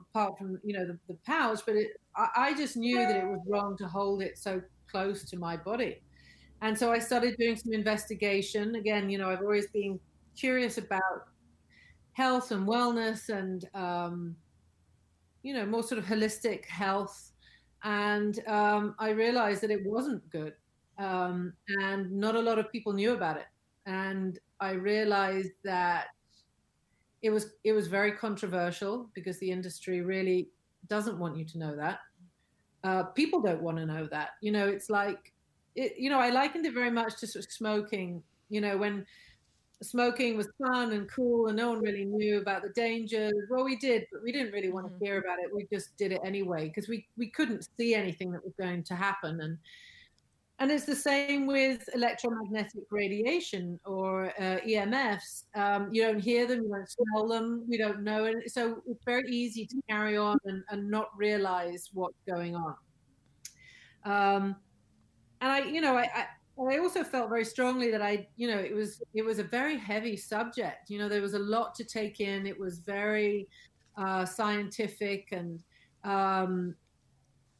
apart 0.09 0.35
from 0.35 0.59
you 0.63 0.73
know 0.73 0.87
the, 0.87 0.97
the 1.07 1.13
pouch, 1.27 1.59
but 1.63 1.75
it, 1.75 2.01
I, 2.15 2.29
I 2.37 2.53
just 2.55 2.75
knew 2.75 2.97
that 2.97 3.15
it 3.15 3.23
was 3.23 3.39
wrong 3.47 3.77
to 3.77 3.87
hold 3.87 4.23
it 4.23 4.39
so 4.39 4.59
close 4.89 5.29
to 5.29 5.37
my 5.37 5.55
body, 5.55 6.01
and 6.63 6.75
so 6.75 6.91
I 6.91 6.97
started 6.97 7.37
doing 7.37 7.55
some 7.55 7.71
investigation. 7.71 8.73
Again, 8.73 9.11
you 9.11 9.19
know, 9.19 9.29
I've 9.29 9.41
always 9.41 9.67
been 9.67 9.99
curious 10.35 10.79
about 10.79 11.27
health 12.13 12.49
and 12.49 12.67
wellness, 12.67 13.29
and 13.29 13.69
um, 13.75 14.35
you 15.43 15.53
know, 15.53 15.67
more 15.67 15.83
sort 15.83 15.99
of 15.99 16.05
holistic 16.05 16.65
health, 16.65 17.31
and 17.83 18.39
um, 18.47 18.95
I 18.97 19.09
realized 19.11 19.61
that 19.61 19.69
it 19.69 19.85
wasn't 19.85 20.27
good, 20.31 20.53
um, 20.97 21.53
and 21.67 22.11
not 22.11 22.33
a 22.33 22.41
lot 22.41 22.57
of 22.57 22.71
people 22.71 22.91
knew 22.91 23.13
about 23.13 23.37
it, 23.37 23.49
and 23.85 24.39
I 24.59 24.71
realized 24.71 25.51
that 25.63 26.07
it 27.25 27.31
was 27.31 27.53
it 27.63 27.73
was 27.73 27.87
very 27.87 28.11
controversial 28.11 29.09
because 29.15 29.39
the 29.39 29.49
industry 29.49 30.01
really 30.01 30.49
doesn't 30.87 31.17
want 31.17 31.35
you 31.35 31.43
to 31.43 31.57
know 31.57 31.75
that. 31.75 31.97
Uh, 32.83 33.03
people 33.03 33.41
don't 33.41 33.63
want 33.63 33.77
to 33.77 33.85
know 33.85 34.07
that. 34.11 34.29
You 34.41 34.51
know, 34.51 34.67
it's 34.67 34.91
like, 34.91 35.33
it, 35.73 35.95
you 35.97 36.11
know, 36.11 36.19
I 36.19 36.29
likened 36.29 36.67
it 36.67 36.73
very 36.75 36.91
much 36.91 37.17
to 37.19 37.25
sort 37.25 37.43
of 37.43 37.51
smoking. 37.51 38.21
You 38.49 38.61
know, 38.61 38.77
when 38.77 39.07
smoking 39.81 40.37
was 40.37 40.49
fun 40.63 40.91
and 40.91 41.09
cool 41.09 41.47
and 41.47 41.57
no 41.57 41.71
one 41.71 41.79
really 41.79 42.05
knew 42.05 42.37
about 42.37 42.61
the 42.61 42.69
dangers. 42.69 43.33
Well, 43.49 43.65
we 43.65 43.75
did, 43.75 44.05
but 44.11 44.21
we 44.21 44.31
didn't 44.31 44.53
really 44.53 44.69
want 44.69 44.85
to 44.85 44.93
mm-hmm. 44.93 45.05
hear 45.05 45.17
about 45.17 45.39
it. 45.39 45.53
We 45.53 45.65
just 45.73 45.97
did 45.97 46.11
it 46.11 46.21
anyway 46.23 46.67
because 46.67 46.87
we 46.87 47.07
we 47.17 47.31
couldn't 47.31 47.67
see 47.75 47.95
anything 47.95 48.31
that 48.33 48.43
was 48.43 48.53
going 48.53 48.83
to 48.83 48.95
happen 48.95 49.41
and 49.41 49.57
and 50.59 50.71
it's 50.71 50.85
the 50.85 50.95
same 50.95 51.45
with 51.45 51.89
electromagnetic 51.93 52.83
radiation 52.89 53.77
or 53.85 54.27
uh, 54.39 54.59
EMFs. 54.65 55.43
Um, 55.53 55.89
you 55.91 56.03
don't 56.03 56.19
hear 56.19 56.47
them, 56.47 56.63
you 56.63 56.69
don't 56.69 56.89
smell 56.89 57.27
them, 57.27 57.65
we 57.67 57.77
don't 57.77 58.03
know. 58.03 58.25
And 58.25 58.41
so 58.47 58.81
it's 58.87 59.03
very 59.03 59.29
easy 59.29 59.65
to 59.65 59.75
carry 59.89 60.15
on 60.15 60.37
and, 60.45 60.63
and 60.69 60.89
not 60.89 61.09
realize 61.17 61.89
what's 61.93 62.21
going 62.27 62.55
on. 62.55 62.75
Um, 64.05 64.55
and 65.41 65.51
I, 65.51 65.59
you 65.59 65.81
know, 65.81 65.97
I, 65.97 66.03
I, 66.03 66.25
I 66.57 66.77
also 66.77 67.03
felt 67.03 67.27
very 67.27 67.43
strongly 67.43 67.91
that 67.91 68.01
I, 68.01 68.27
you 68.37 68.47
know, 68.47 68.57
it 68.57 68.73
was 68.73 69.01
it 69.13 69.23
was 69.23 69.39
a 69.39 69.43
very 69.43 69.77
heavy 69.77 70.15
subject. 70.15 70.89
You 70.89 70.99
know, 70.99 71.09
there 71.09 71.21
was 71.21 71.33
a 71.33 71.39
lot 71.39 71.75
to 71.75 71.83
take 71.83 72.21
in. 72.21 72.47
It 72.47 72.57
was 72.57 72.79
very 72.79 73.49
uh, 73.97 74.23
scientific 74.23 75.33
and 75.33 75.61
um, 76.05 76.75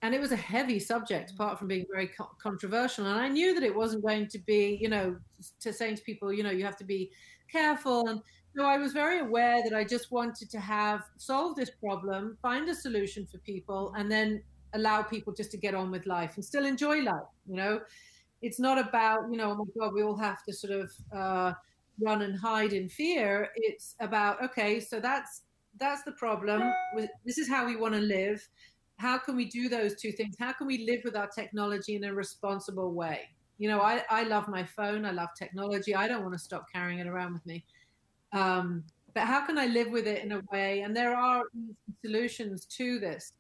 and 0.02 0.14
it 0.14 0.22
was 0.22 0.32
a 0.32 0.36
heavy 0.36 0.80
subject 0.80 1.32
apart 1.32 1.58
from 1.58 1.68
being 1.68 1.86
very 1.92 2.08
co- 2.08 2.32
controversial. 2.42 3.06
And 3.06 3.20
i 3.20 3.28
knew 3.28 3.54
that 3.54 3.64
it 3.64 3.76
wasn't 3.76 4.06
going 4.06 4.28
to 4.28 4.40
be 4.40 4.78
you 4.82 4.90
know 4.90 5.18
to 5.62 5.74
saying 5.74 5.96
to 5.96 6.04
people 6.04 6.32
you 6.34 6.44
know 6.44 6.52
you 6.52 6.66
have 6.66 6.78
to 6.78 6.84
be 6.84 7.12
careful. 7.52 8.08
And 8.08 8.22
so 8.56 8.64
i 8.64 8.78
was 8.78 8.94
very 8.94 9.20
aware 9.20 9.62
that 9.64 9.76
i 9.76 9.84
just 9.84 10.12
wanted 10.12 10.50
to 10.50 10.60
have 10.60 11.02
solve 11.18 11.56
this 11.56 11.70
problem 11.70 12.38
find 12.42 12.70
a 12.70 12.76
solution 12.76 13.26
for 13.26 13.38
people 13.40 13.94
and 13.98 14.10
then 14.10 14.42
allow 14.74 15.02
people 15.02 15.34
just 15.34 15.52
to 15.52 15.58
get 15.58 15.76
on 15.76 15.92
with 15.92 16.06
life 16.06 16.34
and 16.36 16.46
still 16.46 16.66
enjoy 16.66 17.02
life 17.02 17.32
you 17.48 17.56
know? 17.56 17.80
It's 18.42 18.60
not 18.60 18.78
about 18.78 19.22
you 19.32 19.38
know 19.38 19.52
oh 19.52 19.56
my 19.56 19.66
god 19.80 19.94
we 19.94 20.04
all 20.04 20.18
have 20.18 20.44
to 20.44 20.54
sort 20.54 20.74
of 20.82 20.92
uh, 21.14 21.54
run 22.00 22.22
and 22.22 22.38
hide 22.38 22.74
in 22.74 22.90
fear. 22.90 23.50
It's 23.56 23.96
about 24.00 24.44
okay 24.44 24.80
so 24.80 25.00
that's 25.00 25.44
that's 25.78 26.04
the 26.04 26.14
problem. 26.14 26.62
This 27.26 27.38
is 27.38 27.50
how 27.50 27.66
we 27.66 27.76
want 27.76 27.96
to 27.96 28.00
live 28.00 28.48
how 28.98 29.18
can 29.18 29.36
we 29.36 29.46
do 29.46 29.70
those 29.70 29.96
two 29.96 30.12
things? 30.12 30.36
How 30.40 30.54
can 30.54 30.68
we 30.68 30.86
live 30.86 31.02
with 31.04 31.16
our 31.16 31.28
technology 31.28 31.96
in 31.96 32.06
a 32.06 32.14
responsible 32.14 32.94
way? 32.94 33.22
You 33.58 33.70
know, 33.70 33.82
I, 33.82 34.04
I 34.10 34.24
love 34.24 34.48
my 34.48 34.64
phone. 34.64 35.06
I 35.06 35.12
love 35.12 35.30
technology. 35.38 35.96
I 35.96 36.08
don't 36.08 36.22
want 36.22 36.34
to 36.34 36.40
stop 36.40 36.66
carrying 36.72 37.00
it 37.00 37.08
around 37.08 37.34
with 37.34 37.46
me. 37.46 37.64
Um, 38.34 38.84
but 39.14 39.24
how 39.24 39.46
can 39.46 39.58
I 39.58 39.68
live 39.68 39.90
with 39.92 40.08
it 40.08 40.24
in 40.24 40.34
a 40.34 40.42
way? 40.52 40.82
And 40.82 40.96
there 40.96 41.16
are 41.16 41.44
solutions 42.04 42.66
to 42.78 43.00
this. 43.00 43.34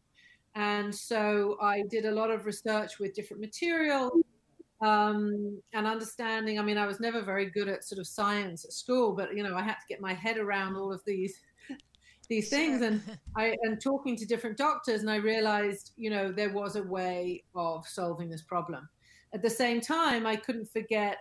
And 0.55 0.93
so 0.93 1.57
I 1.61 1.83
did 1.89 2.05
a 2.05 2.11
lot 2.11 2.31
of 2.31 2.45
research 2.45 2.97
with 2.97 3.13
different 3.13 3.41
materials 3.41 4.13
um, 4.81 5.61
and 5.73 5.85
understanding. 5.85 6.59
I 6.59 6.63
mean, 6.63 6.77
I 6.77 6.85
was 6.85 7.01
never 7.01 7.21
very 7.21 7.49
good 7.49 7.67
at 7.67 7.83
sort 7.83 7.99
of 7.99 8.07
science 8.07 8.63
at 8.63 8.71
school, 8.71 9.13
but 9.13 9.35
you 9.35 9.43
know, 9.43 9.55
I 9.55 9.63
had 9.63 9.75
to 9.75 9.87
get 9.89 9.99
my 9.99 10.13
head 10.13 10.37
around 10.37 10.77
all 10.77 10.93
of 10.93 11.01
these 11.05 11.41
these 12.27 12.49
sure. 12.49 12.57
things 12.57 12.81
and 12.81 13.01
i 13.35 13.55
and 13.63 13.81
talking 13.81 14.15
to 14.15 14.25
different 14.25 14.57
doctors 14.57 15.01
and 15.01 15.09
i 15.09 15.15
realized 15.15 15.91
you 15.95 16.09
know 16.09 16.31
there 16.31 16.51
was 16.51 16.75
a 16.75 16.83
way 16.83 17.43
of 17.55 17.87
solving 17.87 18.29
this 18.29 18.41
problem 18.41 18.87
at 19.33 19.41
the 19.41 19.49
same 19.49 19.81
time 19.81 20.25
i 20.25 20.35
couldn't 20.35 20.69
forget 20.71 21.17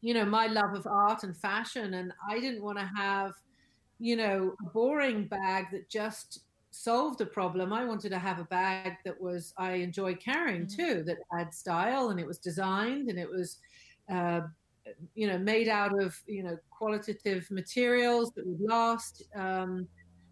you 0.00 0.14
know 0.14 0.24
my 0.24 0.46
love 0.46 0.74
of 0.74 0.86
art 0.86 1.22
and 1.22 1.36
fashion 1.36 1.94
and 1.94 2.12
i 2.28 2.38
didn't 2.38 2.62
want 2.62 2.78
to 2.78 2.90
have 2.96 3.32
you 3.98 4.16
know 4.16 4.54
a 4.60 4.70
boring 4.70 5.26
bag 5.26 5.66
that 5.72 5.88
just 5.88 6.40
solved 6.70 7.20
a 7.20 7.26
problem 7.26 7.72
i 7.72 7.84
wanted 7.84 8.10
to 8.10 8.18
have 8.18 8.38
a 8.38 8.44
bag 8.44 8.94
that 9.04 9.18
was 9.20 9.54
i 9.58 9.72
enjoyed 9.72 10.18
carrying 10.20 10.66
mm-hmm. 10.66 10.82
too 10.82 11.02
that 11.04 11.16
had 11.32 11.54
style 11.54 12.10
and 12.10 12.18
it 12.18 12.26
was 12.26 12.38
designed 12.38 13.08
and 13.08 13.18
it 13.18 13.28
was 13.28 13.58
uh, 14.12 14.40
you 15.14 15.26
know 15.26 15.38
made 15.38 15.68
out 15.68 16.00
of 16.02 16.16
you 16.26 16.42
know 16.42 16.56
qualitative 16.70 17.50
materials 17.50 18.32
that 18.32 18.46
would 18.46 18.60
last 18.60 19.22
um, 19.34 19.88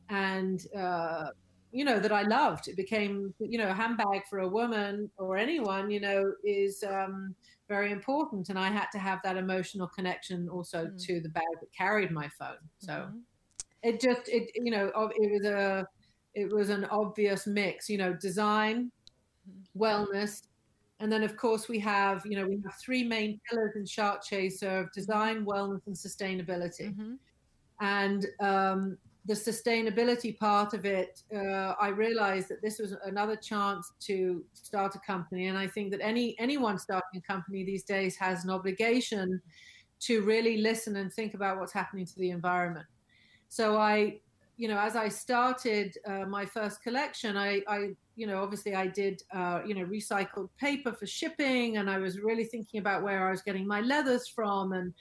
and 0.09 0.67
uh, 0.77 1.29
you 1.73 1.85
know 1.85 1.99
that 1.99 2.13
I 2.13 2.23
loved. 2.23 2.69
It 2.69 2.77
became 2.77 3.35
you 3.39 3.59
know 3.59 3.69
a 3.69 3.75
handbag 3.75 4.27
for 4.29 4.41
a 4.41 4.49
woman 4.49 5.11
or 5.17 5.37
anyone 5.37 5.91
you 5.91 6.01
know 6.01 6.33
is 6.45 6.85
um, 6.87 7.35
very 7.69 7.91
important, 7.91 8.51
and 8.51 8.59
I 8.59 8.69
had 8.71 8.87
to 8.93 8.99
have 8.99 9.21
that 9.25 9.37
emotional 9.37 9.89
connection 9.89 10.49
also 10.49 10.87
mm. 10.87 11.07
to 11.07 11.21
the 11.21 11.31
bag 11.31 11.45
that 11.61 11.73
carried 11.73 12.11
my 12.11 12.29
phone. 12.39 12.63
So 12.79 12.93
mm-hmm. 12.93 13.19
it 13.83 14.01
just 14.01 14.29
it 14.29 14.51
you 14.55 14.71
know 14.71 14.93
it 14.95 15.33
was 15.33 15.47
a 15.47 15.87
it 16.35 16.53
was 16.53 16.69
an 16.69 16.85
obvious 16.87 17.47
mix. 17.47 17.89
You 17.89 17.99
know, 17.99 18.13
design, 18.13 18.93
mm-hmm. 19.49 19.83
wellness, 19.83 20.43
and 21.03 21.11
then, 21.11 21.25
of 21.25 21.37
course, 21.37 21.69
we 21.69 21.81
have, 21.81 22.25
you 22.25 22.37
know, 22.37 22.47
we 22.47 22.61
have 22.65 22.75
three 22.77 23.03
main 23.03 23.41
pillars 23.51 23.73
in 23.75 23.85
Shark 23.85 24.23
Chaser 24.23 24.79
of 24.79 24.93
design, 24.93 25.45
wellness, 25.45 25.81
and 25.87 25.97
sustainability. 25.97 26.95
Mm-hmm. 26.95 27.15
And 27.81 28.27
um, 28.39 28.97
the 29.27 29.35
sustainability 29.35 30.39
part 30.39 30.75
of 30.75 30.85
it, 30.85 31.23
uh, 31.35 31.75
I 31.81 31.89
realized 31.89 32.49
that 32.51 32.63
this 32.63 32.79
was 32.79 32.95
another 33.05 33.35
chance 33.35 33.91
to 34.03 34.45
start 34.53 34.95
a 34.95 35.01
company. 35.01 35.49
And 35.49 35.59
I 35.59 35.67
think 35.67 35.91
that 35.91 36.01
any 36.01 36.39
anyone 36.39 36.79
starting 36.79 37.19
a 37.19 37.21
company 37.21 37.65
these 37.65 37.83
days 37.83 38.15
has 38.19 38.45
an 38.45 38.51
obligation 38.51 39.43
to 40.03 40.23
really 40.23 40.59
listen 40.59 40.95
and 40.95 41.13
think 41.13 41.35
about 41.35 41.59
what's 41.59 41.73
happening 41.73 42.07
to 42.07 42.17
the 42.17 42.31
environment. 42.31 42.87
So 43.49 43.77
I 43.77 44.21
you 44.57 44.69
know, 44.69 44.79
as 44.79 44.97
I 44.97 45.09
started 45.09 45.97
uh, 46.07 46.27
my 46.27 46.45
first 46.45 46.83
collection, 46.83 47.37
I, 47.37 47.63
I, 47.67 47.91
you 48.17 48.27
know, 48.27 48.43
obviously 48.43 48.75
I 48.75 48.87
did, 48.87 49.23
uh, 49.35 49.61
you 49.67 49.75
know, 49.75 49.85
recycled 49.85 50.49
paper 50.59 50.93
for 50.93 51.07
shipping, 51.07 51.79
and 51.79 51.91
I 51.91 51.99
was 51.99 52.21
really 52.21 52.45
thinking 52.45 52.81
about 52.81 53.03
where 53.03 53.27
I 53.27 53.31
was 53.31 53.43
getting 53.43 53.67
my 53.67 53.81
leathers 53.81 54.29
from, 54.29 54.73
and 54.73 54.93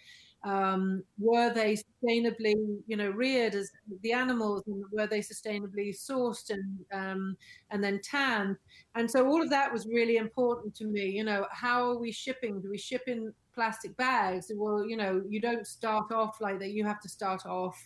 um, 0.44 1.04
were 1.20 1.54
they 1.54 1.76
sustainably, 1.76 2.56
you 2.88 2.98
know, 2.98 3.10
reared 3.10 3.54
as 3.54 3.70
the 4.02 4.14
animals, 4.14 4.64
and 4.68 4.84
were 4.92 5.06
they 5.06 5.20
sustainably 5.20 5.94
sourced 5.96 6.50
and 6.50 6.80
um, 6.92 7.38
and 7.70 7.84
then 7.84 8.00
tanned, 8.04 8.58
and 8.96 9.10
so 9.12 9.28
all 9.28 9.42
of 9.42 9.50
that 9.52 9.72
was 9.72 9.86
really 9.86 10.18
important 10.18 10.74
to 10.76 10.86
me. 10.86 11.06
You 11.10 11.26
know, 11.26 11.46
how 11.52 11.92
are 11.92 11.98
we 12.00 12.12
shipping? 12.12 12.62
Do 12.62 12.70
we 12.72 12.78
ship 12.78 13.04
in 13.08 13.34
plastic 13.54 13.96
bags? 13.98 14.52
Well, 14.56 14.86
you 14.88 14.98
know, 14.98 15.22
you 15.28 15.42
don't 15.42 15.68
start 15.68 16.12
off 16.12 16.42
like 16.42 16.60
that. 16.60 16.72
You 16.72 16.86
have 16.86 17.02
to 17.02 17.10
start 17.10 17.46
off. 17.46 17.78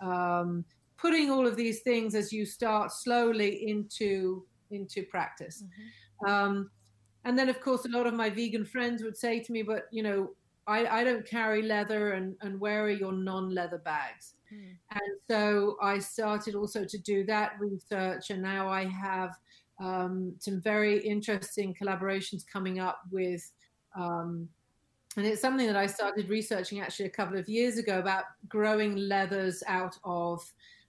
Um, 0.00 0.64
putting 0.98 1.30
all 1.30 1.46
of 1.46 1.56
these 1.56 1.80
things 1.80 2.14
as 2.14 2.32
you 2.32 2.44
start 2.44 2.92
slowly 2.92 3.68
into 3.68 4.44
into 4.70 5.02
practice. 5.04 5.64
Mm-hmm. 5.64 6.30
Um, 6.30 6.70
and 7.24 7.38
then, 7.38 7.48
of 7.48 7.60
course, 7.60 7.84
a 7.84 7.88
lot 7.88 8.06
of 8.06 8.14
my 8.14 8.28
vegan 8.30 8.64
friends 8.64 9.02
would 9.02 9.16
say 9.16 9.40
to 9.40 9.52
me, 9.52 9.62
"But 9.62 9.86
you 9.90 10.02
know, 10.02 10.30
I, 10.66 10.86
I 10.86 11.04
don't 11.04 11.26
carry 11.26 11.62
leather, 11.62 12.12
and 12.12 12.36
and 12.42 12.60
where 12.60 12.84
are 12.84 12.90
your 12.90 13.12
non-leather 13.12 13.78
bags?" 13.78 14.34
Mm. 14.52 14.76
And 14.92 15.20
so 15.30 15.76
I 15.80 15.98
started 15.98 16.54
also 16.54 16.84
to 16.84 16.98
do 16.98 17.24
that 17.24 17.52
research, 17.58 18.30
and 18.30 18.42
now 18.42 18.68
I 18.68 18.84
have 18.86 19.36
um, 19.80 20.34
some 20.38 20.60
very 20.60 20.98
interesting 20.98 21.74
collaborations 21.80 22.46
coming 22.46 22.80
up 22.80 23.00
with. 23.10 23.50
Um, 23.96 24.48
and 25.16 25.26
it's 25.26 25.40
something 25.40 25.66
that 25.66 25.76
I 25.76 25.86
started 25.86 26.28
researching 26.28 26.80
actually 26.80 27.06
a 27.06 27.10
couple 27.10 27.36
of 27.36 27.48
years 27.48 27.76
ago 27.76 27.98
about 27.98 28.24
growing 28.48 28.94
leathers 28.94 29.64
out 29.66 29.96
of 30.04 30.44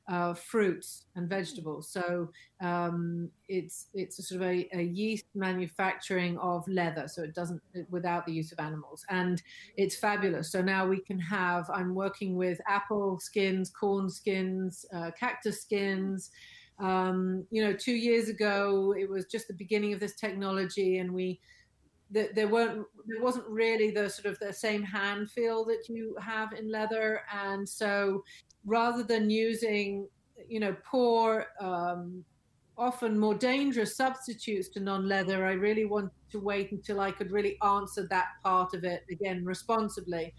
uh, 0.09 0.33
fruits 0.33 1.05
and 1.15 1.29
vegetables. 1.29 1.89
So 1.89 2.29
um, 2.61 3.29
it's 3.47 3.87
it's 3.93 4.17
a 4.17 4.23
sort 4.23 4.41
of 4.41 4.47
a, 4.47 4.67
a, 4.73 4.81
yeast 4.81 5.25
manufacturing 5.35 6.37
of 6.39 6.67
leather, 6.67 7.07
so 7.07 7.21
it 7.21 7.35
doesn't 7.35 7.61
without 7.89 8.25
the 8.25 8.33
use 8.33 8.51
of 8.51 8.59
animals, 8.59 9.05
and 9.09 9.41
it's 9.77 9.95
fabulous. 9.95 10.51
So 10.51 10.61
now 10.61 10.87
we 10.87 10.99
can 10.99 11.19
have. 11.19 11.69
I'm 11.69 11.93
working 11.93 12.35
with 12.35 12.59
apple 12.67 13.19
skins, 13.19 13.69
corn 13.69 14.09
skins, 14.09 14.85
uh, 14.93 15.11
cactus 15.17 15.61
skins. 15.61 16.31
Um, 16.79 17.45
you 17.51 17.63
know, 17.63 17.73
two 17.73 17.95
years 17.95 18.29
ago 18.29 18.95
it 18.97 19.07
was 19.07 19.25
just 19.25 19.47
the 19.47 19.53
beginning 19.53 19.93
of 19.93 19.99
this 19.99 20.15
technology, 20.15 20.97
and 20.97 21.13
we 21.13 21.39
there 22.11 22.47
weren't 22.47 22.85
there 23.05 23.21
wasn't 23.21 23.47
really 23.47 23.91
the 23.91 24.09
sort 24.09 24.25
of 24.25 24.39
the 24.39 24.51
same 24.51 24.81
hand 24.81 25.29
feel 25.29 25.63
that 25.63 25.87
you 25.87 26.15
have 26.19 26.53
in 26.53 26.71
leather 26.71 27.21
and 27.31 27.69
so 27.69 28.23
rather 28.65 29.03
than 29.03 29.29
using, 29.29 30.07
you 30.47 30.59
know, 30.59 30.75
poor, 30.85 31.47
um, 31.59 32.23
often 32.77 33.19
more 33.19 33.35
dangerous 33.35 33.97
substitutes 33.97 34.69
to 34.69 34.79
non-leather, 34.79 35.45
I 35.45 35.53
really 35.53 35.85
wanted 35.85 36.11
to 36.31 36.39
wait 36.39 36.71
until 36.71 37.01
I 37.01 37.11
could 37.11 37.31
really 37.31 37.57
answer 37.63 38.07
that 38.09 38.27
part 38.43 38.73
of 38.73 38.83
it 38.83 39.03
again 39.11 39.43
responsibly. 39.43 40.33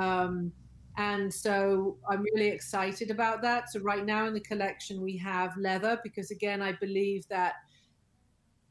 Um, 0.00 0.52
and 0.96 1.32
so 1.32 1.96
I'm 2.08 2.22
really 2.34 2.48
excited 2.48 3.10
about 3.10 3.42
that. 3.42 3.70
So 3.72 3.80
right 3.80 4.04
now 4.04 4.26
in 4.26 4.34
the 4.34 4.40
collection 4.40 5.00
we 5.00 5.16
have 5.18 5.56
leather 5.56 5.98
because 6.02 6.30
again 6.30 6.62
I 6.62 6.72
believe 6.72 7.26
that 7.28 7.54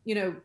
you 0.06 0.16
know 0.16 0.36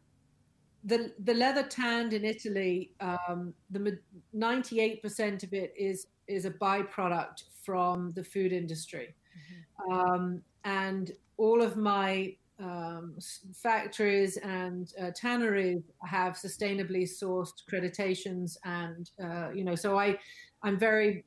the 0.85 1.13
the 1.25 1.35
leather 1.35 1.63
tanned 1.63 2.13
in 2.13 2.25
Italy, 2.25 2.93
um, 3.01 3.55
the 3.71 3.99
98% 4.37 5.43
of 5.43 5.53
it 5.53 5.73
is 5.77 6.07
is 6.29 6.45
a 6.45 6.51
byproduct 6.51 7.45
from 7.65 8.13
the 8.13 8.25
food 8.25 8.53
industry, 8.53 9.15
mm-hmm. 9.37 9.93
um, 9.93 10.43
and 10.65 11.13
all 11.37 11.63
of 11.63 11.77
my 11.77 12.35
um, 12.61 13.17
factories 13.53 14.37
and 14.39 14.93
uh, 15.01 15.11
tanneries 15.17 15.83
have 16.03 16.35
sustainably 16.35 17.09
sourced 17.09 17.55
accreditations, 17.69 18.57
and 18.65 19.11
uh, 19.23 19.51
you 19.53 19.65
know, 19.65 19.75
so 19.75 19.99
I 19.99 20.19
I'm 20.63 20.79
very 20.79 21.25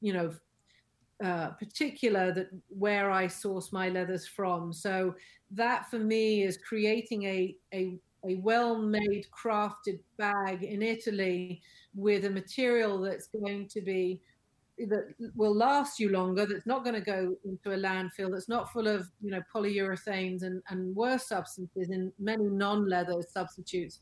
you 0.00 0.14
know 0.14 0.32
uh, 1.22 1.50
particular 1.50 2.32
that 2.32 2.48
where 2.68 3.10
I 3.10 3.26
source 3.26 3.72
my 3.72 3.90
leathers 3.90 4.26
from. 4.26 4.72
So 4.72 5.14
that 5.50 5.90
for 5.90 5.98
me 5.98 6.42
is 6.42 6.56
creating 6.56 7.24
a 7.24 7.56
a 7.72 7.98
a 8.28 8.36
well-made 8.36 9.26
crafted 9.32 9.98
bag 10.16 10.62
in 10.62 10.82
Italy 10.82 11.60
with 11.94 12.24
a 12.24 12.30
material 12.30 13.00
that's 13.00 13.28
going 13.28 13.68
to 13.68 13.80
be 13.80 14.20
that 14.76 15.14
will 15.36 15.54
last 15.54 16.00
you 16.00 16.08
longer 16.08 16.46
that's 16.46 16.66
not 16.66 16.82
going 16.82 16.96
to 16.96 17.00
go 17.00 17.32
into 17.44 17.72
a 17.72 17.78
landfill 17.78 18.32
that's 18.32 18.48
not 18.48 18.72
full 18.72 18.88
of 18.88 19.08
you 19.22 19.30
know 19.30 19.40
polyurethanes 19.54 20.42
and, 20.42 20.60
and 20.68 20.96
worse 20.96 21.28
substances 21.28 21.90
in 21.90 22.12
many 22.18 22.42
non-leather 22.42 23.22
substitutes 23.32 24.00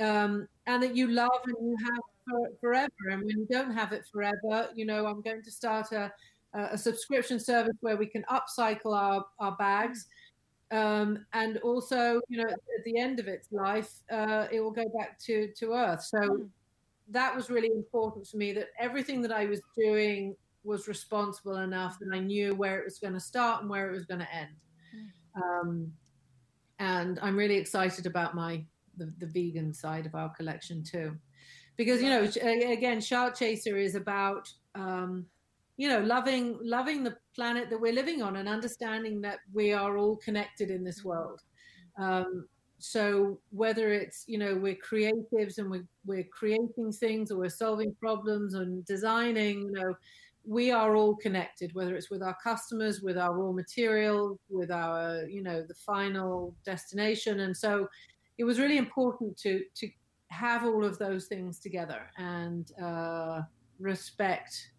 um, 0.00 0.48
and 0.66 0.82
that 0.82 0.96
you 0.96 1.06
love 1.06 1.30
and 1.46 1.56
you 1.60 1.76
have 1.84 2.02
for, 2.28 2.48
forever 2.60 2.90
and 3.12 3.22
when 3.22 3.38
you 3.38 3.46
don't 3.48 3.72
have 3.72 3.92
it 3.92 4.04
forever 4.12 4.68
you 4.74 4.84
know 4.84 5.06
i'm 5.06 5.22
going 5.22 5.44
to 5.44 5.50
start 5.52 5.92
a, 5.92 6.12
a 6.54 6.78
subscription 6.78 7.40
service 7.40 7.76
where 7.80 7.96
we 7.96 8.06
can 8.06 8.24
upcycle 8.30 8.94
our, 8.94 9.24
our 9.40 9.56
bags. 9.56 10.06
Um, 10.74 11.24
and 11.32 11.58
also, 11.58 12.20
you 12.28 12.38
know, 12.38 12.50
at 12.50 12.84
the 12.84 12.98
end 12.98 13.20
of 13.20 13.28
its 13.28 13.52
life, 13.52 13.90
uh, 14.10 14.46
it 14.50 14.60
will 14.60 14.72
go 14.72 14.86
back 14.98 15.18
to, 15.20 15.52
to 15.58 15.72
Earth. 15.72 16.02
So 16.02 16.18
mm. 16.18 16.48
that 17.10 17.34
was 17.34 17.48
really 17.48 17.68
important 17.68 18.26
for 18.26 18.38
me 18.38 18.52
that 18.54 18.68
everything 18.78 19.22
that 19.22 19.32
I 19.32 19.46
was 19.46 19.60
doing 19.76 20.34
was 20.64 20.88
responsible 20.88 21.58
enough 21.58 21.98
that 22.00 22.10
I 22.12 22.18
knew 22.18 22.54
where 22.54 22.78
it 22.80 22.84
was 22.84 22.98
going 22.98 23.12
to 23.14 23.20
start 23.20 23.60
and 23.60 23.70
where 23.70 23.88
it 23.88 23.92
was 23.92 24.04
going 24.04 24.20
to 24.20 24.34
end. 24.34 24.56
Mm. 24.96 25.42
Um, 25.42 25.92
and 26.80 27.20
I'm 27.22 27.36
really 27.36 27.56
excited 27.56 28.06
about 28.06 28.34
my 28.34 28.64
the, 28.96 29.12
the 29.18 29.26
vegan 29.26 29.72
side 29.72 30.06
of 30.06 30.14
our 30.14 30.28
collection 30.30 30.82
too, 30.82 31.16
because 31.76 32.02
you 32.02 32.08
know 32.08 32.28
again, 32.70 33.00
Shark 33.00 33.36
Chaser 33.36 33.76
is 33.76 33.94
about 33.94 34.52
um, 34.74 35.26
you 35.76 35.88
know 35.88 36.00
loving 36.00 36.58
loving 36.62 37.02
the 37.02 37.16
planet 37.34 37.68
that 37.70 37.80
we're 37.80 37.92
living 37.92 38.22
on 38.22 38.36
and 38.36 38.48
understanding 38.48 39.20
that 39.22 39.38
we 39.52 39.72
are 39.72 39.96
all 39.96 40.16
connected 40.16 40.70
in 40.70 40.84
this 40.84 41.04
world. 41.04 41.40
Um, 41.98 42.46
so 42.78 43.38
whether 43.50 43.92
it's 43.92 44.24
you 44.26 44.38
know 44.38 44.54
we're 44.54 44.76
creatives 44.76 45.58
and 45.58 45.70
we're, 45.70 45.86
we're 46.04 46.26
creating 46.32 46.92
things 46.92 47.30
or 47.30 47.38
we're 47.38 47.48
solving 47.48 47.94
problems 47.94 48.54
and 48.54 48.84
designing 48.84 49.62
you 49.62 49.72
know 49.72 49.94
we 50.46 50.70
are 50.70 50.94
all 50.94 51.16
connected 51.16 51.74
whether 51.74 51.96
it's 51.96 52.10
with 52.10 52.22
our 52.22 52.36
customers 52.42 53.00
with 53.00 53.16
our 53.16 53.32
raw 53.32 53.52
material 53.52 54.38
with 54.50 54.70
our 54.70 55.24
you 55.24 55.42
know 55.42 55.62
the 55.62 55.74
final 55.74 56.54
destination 56.66 57.40
and 57.40 57.56
so 57.56 57.88
it 58.36 58.44
was 58.44 58.58
really 58.58 58.76
important 58.76 59.36
to 59.38 59.62
to 59.74 59.88
have 60.28 60.64
all 60.64 60.84
of 60.84 60.98
those 60.98 61.26
things 61.26 61.58
together 61.60 62.10
and 62.18 62.72
uh, 62.82 63.40
respect 63.78 64.72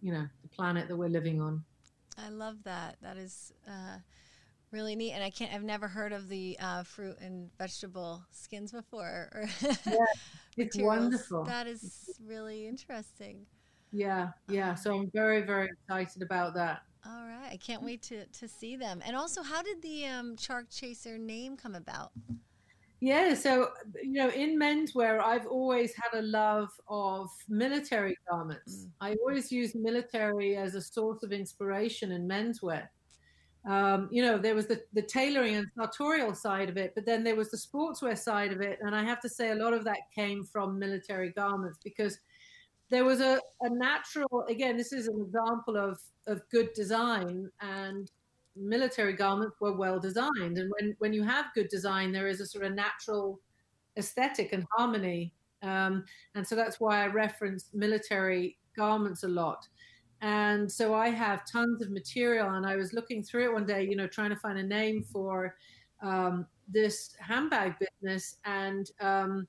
you 0.00 0.12
know 0.12 0.26
the 0.42 0.48
planet 0.48 0.88
that 0.88 0.96
we're 0.96 1.08
living 1.08 1.40
on 1.40 1.62
i 2.18 2.28
love 2.28 2.56
that 2.64 2.96
that 3.02 3.16
is 3.16 3.52
uh, 3.66 3.96
really 4.70 4.94
neat 4.94 5.12
and 5.12 5.22
i 5.22 5.30
can't 5.30 5.52
i've 5.52 5.62
never 5.62 5.88
heard 5.88 6.12
of 6.12 6.28
the 6.28 6.56
uh, 6.60 6.82
fruit 6.82 7.16
and 7.20 7.50
vegetable 7.58 8.22
skins 8.30 8.72
before 8.72 9.30
or 9.34 9.48
yeah, 9.86 9.96
it's 10.56 10.76
wonderful 10.78 11.44
that 11.44 11.66
is 11.66 12.18
really 12.26 12.66
interesting 12.66 13.46
yeah, 13.92 14.28
yeah. 14.48 14.74
So 14.74 14.94
I'm 14.94 15.10
very, 15.12 15.42
very 15.42 15.68
excited 15.68 16.22
about 16.22 16.54
that. 16.54 16.82
All 17.06 17.26
right, 17.26 17.50
I 17.50 17.56
can't 17.56 17.82
wait 17.82 18.02
to 18.02 18.26
to 18.26 18.48
see 18.48 18.76
them. 18.76 19.02
And 19.06 19.16
also, 19.16 19.42
how 19.42 19.62
did 19.62 19.80
the 19.82 20.06
um, 20.06 20.36
Shark 20.36 20.66
Chaser 20.70 21.16
name 21.16 21.56
come 21.56 21.74
about? 21.74 22.12
Yeah, 23.00 23.34
so 23.34 23.70
you 24.02 24.14
know, 24.14 24.30
in 24.30 24.58
menswear, 24.58 25.20
I've 25.20 25.46
always 25.46 25.94
had 25.94 26.18
a 26.18 26.22
love 26.22 26.68
of 26.88 27.30
military 27.48 28.16
garments. 28.28 28.86
Mm. 28.86 28.90
I 29.00 29.14
always 29.20 29.52
use 29.52 29.74
military 29.74 30.56
as 30.56 30.74
a 30.74 30.82
source 30.82 31.22
of 31.22 31.32
inspiration 31.32 32.12
in 32.12 32.26
menswear. 32.28 32.88
Um, 33.68 34.08
you 34.10 34.22
know, 34.22 34.38
there 34.38 34.54
was 34.54 34.66
the, 34.66 34.82
the 34.94 35.02
tailoring 35.02 35.56
and 35.56 35.66
sartorial 35.76 36.34
side 36.34 36.68
of 36.68 36.76
it, 36.76 36.92
but 36.94 37.04
then 37.04 37.22
there 37.22 37.36
was 37.36 37.50
the 37.50 37.56
sportswear 37.56 38.16
side 38.18 38.52
of 38.52 38.60
it. 38.60 38.78
And 38.82 38.94
I 38.94 39.04
have 39.04 39.20
to 39.20 39.28
say, 39.28 39.50
a 39.50 39.54
lot 39.56 39.74
of 39.74 39.84
that 39.84 39.98
came 40.14 40.42
from 40.44 40.78
military 40.78 41.30
garments 41.30 41.78
because 41.84 42.18
there 42.90 43.04
was 43.04 43.20
a, 43.20 43.38
a 43.62 43.70
natural 43.70 44.44
again 44.48 44.76
this 44.76 44.92
is 44.92 45.08
an 45.08 45.20
example 45.20 45.76
of 45.76 46.00
of 46.26 46.42
good 46.50 46.72
design 46.74 47.50
and 47.60 48.10
military 48.58 49.12
garments 49.12 49.56
were 49.60 49.76
well 49.76 50.00
designed. 50.00 50.58
And 50.58 50.70
when 50.78 50.96
when 50.98 51.12
you 51.12 51.22
have 51.24 51.46
good 51.54 51.68
design 51.68 52.12
there 52.12 52.28
is 52.28 52.40
a 52.40 52.46
sort 52.46 52.64
of 52.64 52.74
natural 52.74 53.40
aesthetic 53.96 54.52
and 54.52 54.64
harmony. 54.76 55.34
Um, 55.62 56.04
and 56.34 56.46
so 56.46 56.54
that's 56.54 56.78
why 56.78 57.02
i 57.02 57.06
reference 57.08 57.70
military 57.74 58.58
garments 58.76 59.24
a 59.24 59.28
lot. 59.28 59.66
And 60.20 60.70
so 60.70 60.94
i 60.94 61.08
have 61.08 61.44
tons 61.50 61.82
of 61.82 61.90
material 61.90 62.50
and 62.50 62.66
i 62.66 62.76
was 62.76 62.92
looking 62.92 63.22
through 63.22 63.44
it 63.44 63.52
one 63.52 63.66
day 63.66 63.84
you 63.84 63.96
know 63.96 64.08
trying 64.08 64.30
to 64.30 64.36
find 64.36 64.58
a 64.58 64.62
name 64.62 65.02
for 65.02 65.54
um, 66.02 66.46
this 66.68 67.14
handbag 67.18 67.74
business. 67.78 68.36
And 68.44 68.90
um, 69.00 69.46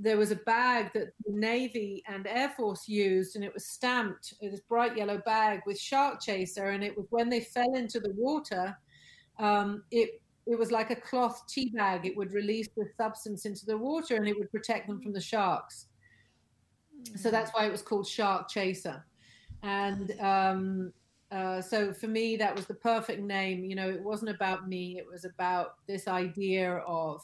there 0.00 0.16
was 0.16 0.30
a 0.30 0.36
bag 0.36 0.92
that 0.94 1.08
the 1.26 1.32
Navy 1.32 2.02
and 2.06 2.26
Air 2.26 2.50
Force 2.50 2.88
used, 2.88 3.34
and 3.34 3.44
it 3.44 3.52
was 3.52 3.66
stamped, 3.66 4.34
this 4.40 4.60
bright 4.60 4.96
yellow 4.96 5.18
bag 5.26 5.60
with 5.66 5.78
Shark 5.78 6.20
Chaser. 6.20 6.68
And 6.68 6.84
it 6.84 6.96
was 6.96 7.06
when 7.10 7.28
they 7.28 7.40
fell 7.40 7.74
into 7.74 7.98
the 7.98 8.12
water, 8.16 8.76
um, 9.38 9.82
it 9.90 10.22
it 10.46 10.58
was 10.58 10.70
like 10.70 10.90
a 10.90 10.96
cloth 10.96 11.42
tea 11.46 11.70
bag. 11.74 12.06
It 12.06 12.16
would 12.16 12.32
release 12.32 12.68
the 12.74 12.88
substance 12.96 13.44
into 13.44 13.66
the 13.66 13.76
water, 13.76 14.16
and 14.16 14.26
it 14.26 14.38
would 14.38 14.50
protect 14.50 14.86
them 14.86 15.00
from 15.00 15.12
the 15.12 15.20
sharks. 15.20 15.86
So 17.16 17.30
that's 17.30 17.50
why 17.50 17.66
it 17.66 17.72
was 17.72 17.82
called 17.82 18.06
Shark 18.06 18.48
Chaser. 18.48 19.04
And 19.62 20.18
um, 20.20 20.92
uh, 21.30 21.60
so 21.60 21.92
for 21.92 22.06
me, 22.06 22.36
that 22.36 22.54
was 22.54 22.66
the 22.66 22.74
perfect 22.74 23.20
name. 23.20 23.64
You 23.64 23.74
know, 23.74 23.90
it 23.90 24.02
wasn't 24.02 24.30
about 24.30 24.68
me; 24.68 24.96
it 24.96 25.06
was 25.06 25.24
about 25.24 25.74
this 25.86 26.06
idea 26.06 26.76
of, 26.86 27.20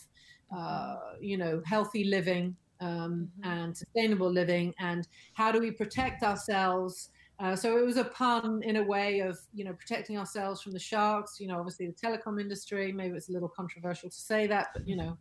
uh, 0.55 0.97
you 1.21 1.39
know, 1.39 1.63
healthy 1.65 2.05
living 2.05 2.57
um, 2.81 3.31
mm-hmm. 3.41 3.51
and 3.51 3.77
sustainable 3.77 4.31
living 4.31 4.75
and 4.79 5.09
how 5.35 5.51
do 5.53 5.61
we 5.61 5.71
protect 5.71 6.23
ourselves 6.23 7.11
uh, 7.41 7.57
so 7.57 7.77
it 7.77 7.85
was 7.85 7.97
a 7.97 8.05
pun 8.05 8.63
in 8.63 8.77
a 8.77 8.83
way 8.83 9.21
of 9.21 9.39
you 9.53 9.65
know 9.65 9.73
protecting 9.73 10.19
ourselves 10.19 10.61
from 10.61 10.73
the 10.73 10.79
sharks 10.79 11.39
you 11.41 11.47
know 11.47 11.59
obviously 11.59 11.87
the 11.87 11.93
telecom 11.93 12.41
industry 12.41 12.93
maybe 12.93 13.17
it's 13.17 13.29
a 13.29 13.33
little 13.33 13.49
controversial 13.49 14.09
to 14.09 14.21
say 14.21 14.47
that 14.47 14.69
but 14.75 14.87
you 14.87 14.97
know 14.97 15.17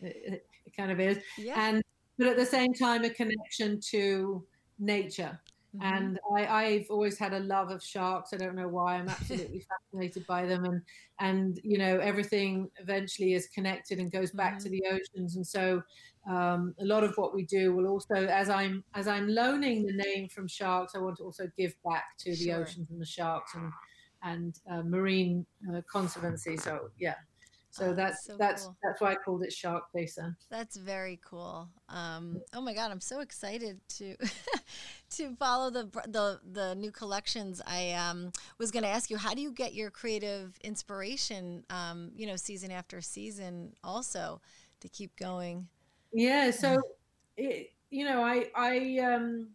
it, 0.00 0.46
it 0.64 0.76
kind 0.76 0.90
of 0.90 1.00
is 1.00 1.18
yeah. 1.38 1.68
and 1.68 1.82
but 2.18 2.26
at 2.26 2.36
the 2.36 2.46
same 2.46 2.72
time 2.72 3.04
a 3.04 3.10
connection 3.10 3.80
to 3.80 4.44
nature 4.78 5.40
Mm-hmm. 5.76 5.94
And 5.94 6.20
I, 6.34 6.64
have 6.64 6.90
always 6.90 7.18
had 7.18 7.34
a 7.34 7.40
love 7.40 7.70
of 7.70 7.82
sharks. 7.82 8.32
I 8.32 8.36
don't 8.36 8.54
know 8.54 8.68
why. 8.68 8.96
I'm 8.96 9.08
absolutely 9.08 9.64
fascinated 9.92 10.26
by 10.26 10.46
them, 10.46 10.64
and 10.64 10.82
and 11.20 11.60
you 11.64 11.78
know 11.78 11.98
everything 11.98 12.70
eventually 12.80 13.34
is 13.34 13.48
connected 13.48 13.98
and 13.98 14.10
goes 14.10 14.30
back 14.30 14.54
mm-hmm. 14.54 14.64
to 14.64 14.68
the 14.70 14.84
oceans. 14.90 15.36
And 15.36 15.46
so 15.46 15.82
um, 16.28 16.74
a 16.80 16.84
lot 16.84 17.04
of 17.04 17.16
what 17.16 17.34
we 17.34 17.44
do 17.44 17.74
will 17.74 17.86
also, 17.86 18.14
as 18.14 18.50
I'm 18.50 18.82
as 18.94 19.06
I'm 19.06 19.28
loaning 19.28 19.86
the 19.86 19.92
name 19.92 20.28
from 20.28 20.48
sharks, 20.48 20.94
I 20.94 20.98
want 20.98 21.18
to 21.18 21.24
also 21.24 21.48
give 21.56 21.74
back 21.84 22.04
to 22.20 22.30
the 22.30 22.36
sure. 22.36 22.56
oceans 22.56 22.90
and 22.90 23.00
the 23.00 23.06
sharks 23.06 23.54
and 23.54 23.72
and 24.22 24.58
uh, 24.70 24.82
marine 24.82 25.46
uh, 25.72 25.82
conservancy. 25.90 26.56
So 26.56 26.90
yeah. 26.98 27.14
So 27.70 27.90
oh, 27.90 27.94
that's 27.94 28.24
so 28.24 28.36
that's 28.38 28.64
cool. 28.64 28.76
that's 28.82 29.00
why 29.02 29.12
I 29.12 29.16
called 29.16 29.42
it 29.42 29.52
Shark 29.52 29.84
Chaser. 29.94 30.34
That's 30.50 30.78
very 30.78 31.20
cool. 31.22 31.68
Um, 31.90 32.40
oh 32.54 32.62
my 32.62 32.72
god, 32.72 32.90
I'm 32.90 33.02
so 33.02 33.20
excited 33.20 33.80
to 33.98 34.16
to 35.10 35.36
follow 35.36 35.70
the 35.70 35.84
the 36.08 36.40
the 36.50 36.74
new 36.74 36.90
collections. 36.90 37.60
I 37.66 37.92
um, 37.92 38.32
was 38.58 38.70
going 38.70 38.82
to 38.82 38.88
ask 38.88 39.10
you, 39.10 39.18
how 39.18 39.34
do 39.34 39.42
you 39.42 39.52
get 39.52 39.74
your 39.74 39.90
creative 39.90 40.58
inspiration? 40.64 41.64
Um, 41.68 42.12
you 42.16 42.26
know, 42.26 42.36
season 42.36 42.70
after 42.70 43.00
season, 43.02 43.74
also 43.84 44.40
to 44.80 44.88
keep 44.88 45.14
going. 45.16 45.68
Yeah. 46.12 46.50
So, 46.50 46.80
it, 47.36 47.70
you 47.90 48.04
know, 48.04 48.22
I 48.22 48.50
I 48.54 48.98
um, 49.00 49.50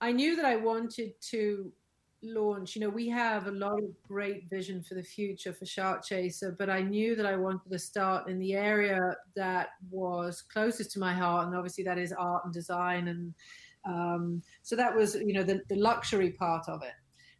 I 0.00 0.12
knew 0.12 0.36
that 0.36 0.44
I 0.44 0.56
wanted 0.56 1.20
to 1.30 1.72
launch, 2.22 2.74
you 2.74 2.80
know, 2.80 2.88
we 2.88 3.08
have 3.08 3.46
a 3.46 3.50
lot 3.52 3.78
of 3.78 4.02
great 4.02 4.50
vision 4.50 4.82
for 4.82 4.94
the 4.94 5.02
future 5.02 5.52
for 5.52 5.66
Shark 5.66 6.04
Chaser, 6.04 6.54
but 6.58 6.68
I 6.68 6.82
knew 6.82 7.14
that 7.14 7.26
I 7.26 7.36
wanted 7.36 7.70
to 7.70 7.78
start 7.78 8.28
in 8.28 8.40
the 8.40 8.54
area 8.54 9.16
that 9.36 9.68
was 9.90 10.42
closest 10.42 10.90
to 10.92 10.98
my 10.98 11.12
heart, 11.14 11.46
and 11.46 11.56
obviously 11.56 11.84
that 11.84 11.98
is 11.98 12.12
art 12.12 12.44
and 12.44 12.52
design, 12.52 13.08
and 13.08 13.34
um, 13.84 14.42
so 14.62 14.74
that 14.76 14.94
was, 14.94 15.14
you 15.14 15.32
know, 15.32 15.44
the, 15.44 15.62
the 15.68 15.76
luxury 15.76 16.32
part 16.32 16.68
of 16.68 16.82
it, 16.82 16.94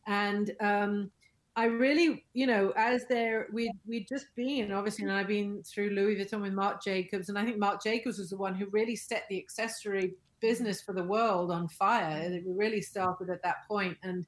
and 0.07 0.53
um, 0.61 1.11
I 1.59 1.65
really, 1.65 2.25
you 2.35 2.47
know, 2.47 2.73
as 2.77 3.05
there 3.09 3.49
we 3.53 3.73
we'd 3.85 4.07
just 4.07 4.27
been 4.37 4.71
obviously, 4.71 5.07
and 5.07 5.13
I've 5.13 5.27
been 5.27 5.61
through 5.65 5.91
Louis 5.91 6.15
Vuitton 6.15 6.41
with 6.41 6.53
Marc 6.53 6.85
Jacobs, 6.85 7.29
and 7.29 7.37
I 7.37 7.45
think 7.45 7.59
Marc 7.59 7.83
Jacobs 7.83 8.17
was 8.17 8.31
the 8.31 8.37
one 8.37 8.55
who 8.55 8.67
really 8.67 8.95
set 8.95 9.25
the 9.29 9.39
accessory 9.39 10.15
business 10.41 10.81
for 10.81 10.93
the 10.93 11.03
world 11.03 11.51
on 11.51 11.67
fire. 11.67 12.31
Mm. 12.31 12.47
We 12.47 12.53
really 12.53 12.81
started 12.81 13.29
at 13.29 13.43
that 13.43 13.67
point, 13.67 13.99
and 14.05 14.25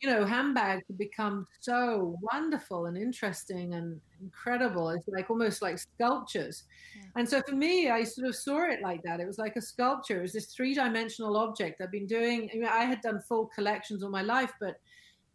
you 0.00 0.10
know, 0.10 0.24
handbags 0.24 0.82
have 0.88 0.98
become 0.98 1.46
so 1.60 2.18
wonderful 2.20 2.86
and 2.86 2.96
interesting 2.96 3.74
and 3.74 4.00
incredible. 4.20 4.88
It's 4.88 5.06
like 5.06 5.30
almost 5.30 5.62
like 5.62 5.78
sculptures. 5.78 6.64
Yeah. 6.96 7.10
And 7.14 7.28
so 7.28 7.42
for 7.48 7.54
me, 7.54 7.90
I 7.90 8.02
sort 8.02 8.26
of 8.26 8.34
saw 8.34 8.68
it 8.72 8.80
like 8.82 9.04
that. 9.04 9.20
It 9.20 9.26
was 9.28 9.38
like 9.38 9.54
a 9.54 9.62
sculpture. 9.62 10.18
It 10.18 10.22
was 10.22 10.32
this 10.32 10.46
three 10.46 10.74
dimensional 10.74 11.36
object. 11.36 11.80
I've 11.80 11.92
been 11.92 12.08
doing, 12.08 12.50
I, 12.52 12.56
mean, 12.56 12.68
I 12.68 12.84
had 12.86 13.02
done 13.02 13.20
full 13.20 13.46
collections 13.54 14.02
all 14.02 14.10
my 14.10 14.22
life, 14.22 14.52
but 14.58 14.80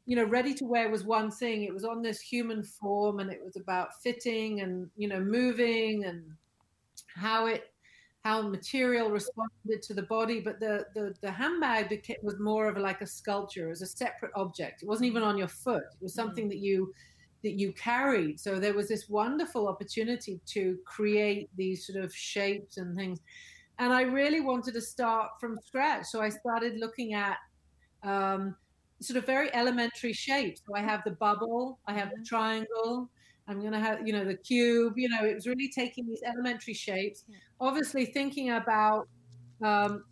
you 0.10 0.16
know, 0.16 0.26
ready 0.26 0.56
to 0.56 0.66
wear 0.66 0.90
was 0.90 1.04
one 1.04 1.30
thing. 1.30 1.66
It 1.66 1.72
was 1.72 1.86
on 1.86 2.02
this 2.02 2.20
human 2.20 2.64
form 2.64 3.20
and 3.20 3.32
it 3.32 3.40
was 3.46 3.58
about 3.58 3.90
fitting 4.02 4.62
and, 4.62 4.90
you 4.98 5.08
know, 5.08 5.20
moving 5.20 6.06
and 6.06 6.24
how 7.16 7.46
it 7.46 7.66
how 8.24 8.42
material 8.42 9.12
responded 9.12 9.84
to 9.84 9.94
the 9.94 10.02
body, 10.02 10.40
but 10.40 10.60
the 10.60 10.88
the, 10.96 11.14
the 11.22 11.30
handbag 11.32 11.90
became, 11.90 12.18
was 12.24 12.40
more 12.40 12.68
of 12.68 12.76
like 12.76 13.02
a 13.02 13.06
sculpture, 13.06 13.70
as 13.70 13.84
a 13.84 13.86
separate 13.86 14.32
object. 14.36 14.82
It 14.82 14.88
wasn't 14.88 15.06
even 15.12 15.22
on 15.22 15.38
your 15.38 15.48
foot; 15.48 15.84
it 15.84 16.02
was 16.02 16.16
something 16.16 16.48
mm. 16.48 16.50
that 16.50 16.58
you 16.58 16.92
that 17.44 17.54
you 17.60 17.72
carried. 17.74 18.40
So 18.40 18.60
there 18.60 18.74
was 18.74 18.88
this 18.88 19.10
wonderful 19.10 19.68
opportunity 19.68 20.42
to 20.48 20.80
create 20.86 21.50
these 21.56 21.86
sort 21.86 22.04
of 22.04 22.14
shapes 22.14 22.78
and 22.78 22.98
things. 22.98 23.20
And 23.78 23.94
I 23.94 24.02
really 24.02 24.42
wanted 24.42 24.74
to 24.74 24.82
start 24.82 25.40
from 25.40 25.60
scratch. 25.66 26.08
So 26.08 26.20
I 26.20 26.30
started 26.30 26.80
looking 26.80 27.14
at 27.14 27.38
um, 28.04 28.56
sort 29.02 29.18
of 29.18 29.26
very 29.26 29.54
elementary 29.54 30.14
shapes. 30.14 30.62
So 30.66 30.76
I 30.76 30.82
have 30.82 31.02
the 31.06 31.12
bubble, 31.12 31.80
I 31.88 31.94
have 31.94 32.10
the 32.12 32.24
triangle, 32.24 33.10
I'm 33.48 33.60
going 33.62 33.74
to 33.74 33.80
have, 33.80 34.06
you 34.06 34.14
know, 34.14 34.24
the 34.26 34.36
cube, 34.36 34.94
you 34.98 35.10
know, 35.10 35.26
it 35.26 35.34
was 35.34 35.48
really 35.48 35.70
taking 35.70 36.08
these 36.08 36.22
elementary 36.24 36.74
shapes, 36.74 37.24
yeah. 37.28 37.38
obviously 37.60 38.06
thinking 38.06 38.52
about 38.52 39.08
um, 39.64 40.04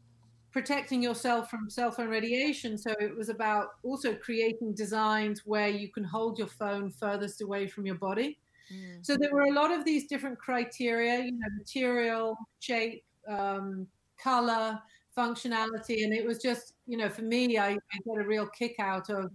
protecting 0.51 1.03
yourself 1.03 1.49
from 1.49 1.69
cell 1.69 1.91
phone 1.91 2.09
radiation. 2.09 2.77
So 2.77 2.91
it 2.99 3.15
was 3.15 3.29
about 3.29 3.67
also 3.83 4.15
creating 4.15 4.73
designs 4.73 5.43
where 5.45 5.67
you 5.67 5.89
can 5.89 6.03
hold 6.03 6.39
your 6.39 6.47
phone 6.47 6.89
furthest 6.89 7.41
away 7.41 7.67
from 7.67 7.85
your 7.85 7.95
body. 7.95 8.39
Mm. 8.73 9.05
So 9.05 9.15
there 9.15 9.31
were 9.31 9.43
a 9.43 9.53
lot 9.53 9.71
of 9.71 9.85
these 9.85 10.07
different 10.07 10.39
criteria, 10.39 11.19
you 11.19 11.33
know, 11.33 11.47
material, 11.59 12.35
shape, 12.59 13.03
um, 13.29 13.85
color, 14.21 14.79
functionality. 15.17 16.03
And 16.03 16.13
it 16.13 16.25
was 16.25 16.39
just, 16.39 16.73
you 16.85 16.97
know, 16.97 17.09
for 17.09 17.23
me, 17.23 17.57
I, 17.57 17.69
I 17.69 17.97
get 18.05 18.23
a 18.23 18.27
real 18.27 18.47
kick 18.47 18.75
out 18.79 19.09
of, 19.09 19.31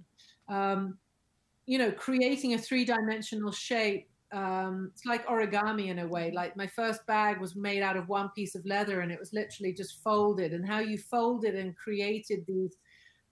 um, 0.49 0.99
you 1.66 1.78
know, 1.78 1.91
creating 1.93 2.55
a 2.55 2.59
three 2.59 2.85
dimensional 2.85 3.53
shape 3.53 4.09
um, 4.33 4.91
it's 4.95 5.05
like 5.05 5.26
origami 5.26 5.89
in 5.89 5.99
a 5.99 6.07
way. 6.07 6.33
Like 6.35 6.57
my 6.57 6.66
first 6.66 7.07
bag 7.07 7.39
was 7.39 7.55
made 7.55 7.83
out 7.83 7.97
of 7.97 8.09
one 8.09 8.30
piece 8.30 8.55
of 8.55 8.64
leather, 8.64 9.01
and 9.01 9.12
it 9.12 9.20
was 9.20 9.33
literally 9.33 9.74
just 9.74 10.03
folded. 10.03 10.53
And 10.53 10.66
how 10.66 10.80
you 10.80 10.97
folded 10.99 11.55
and 11.55 11.76
created 11.76 12.45
these 12.49 12.76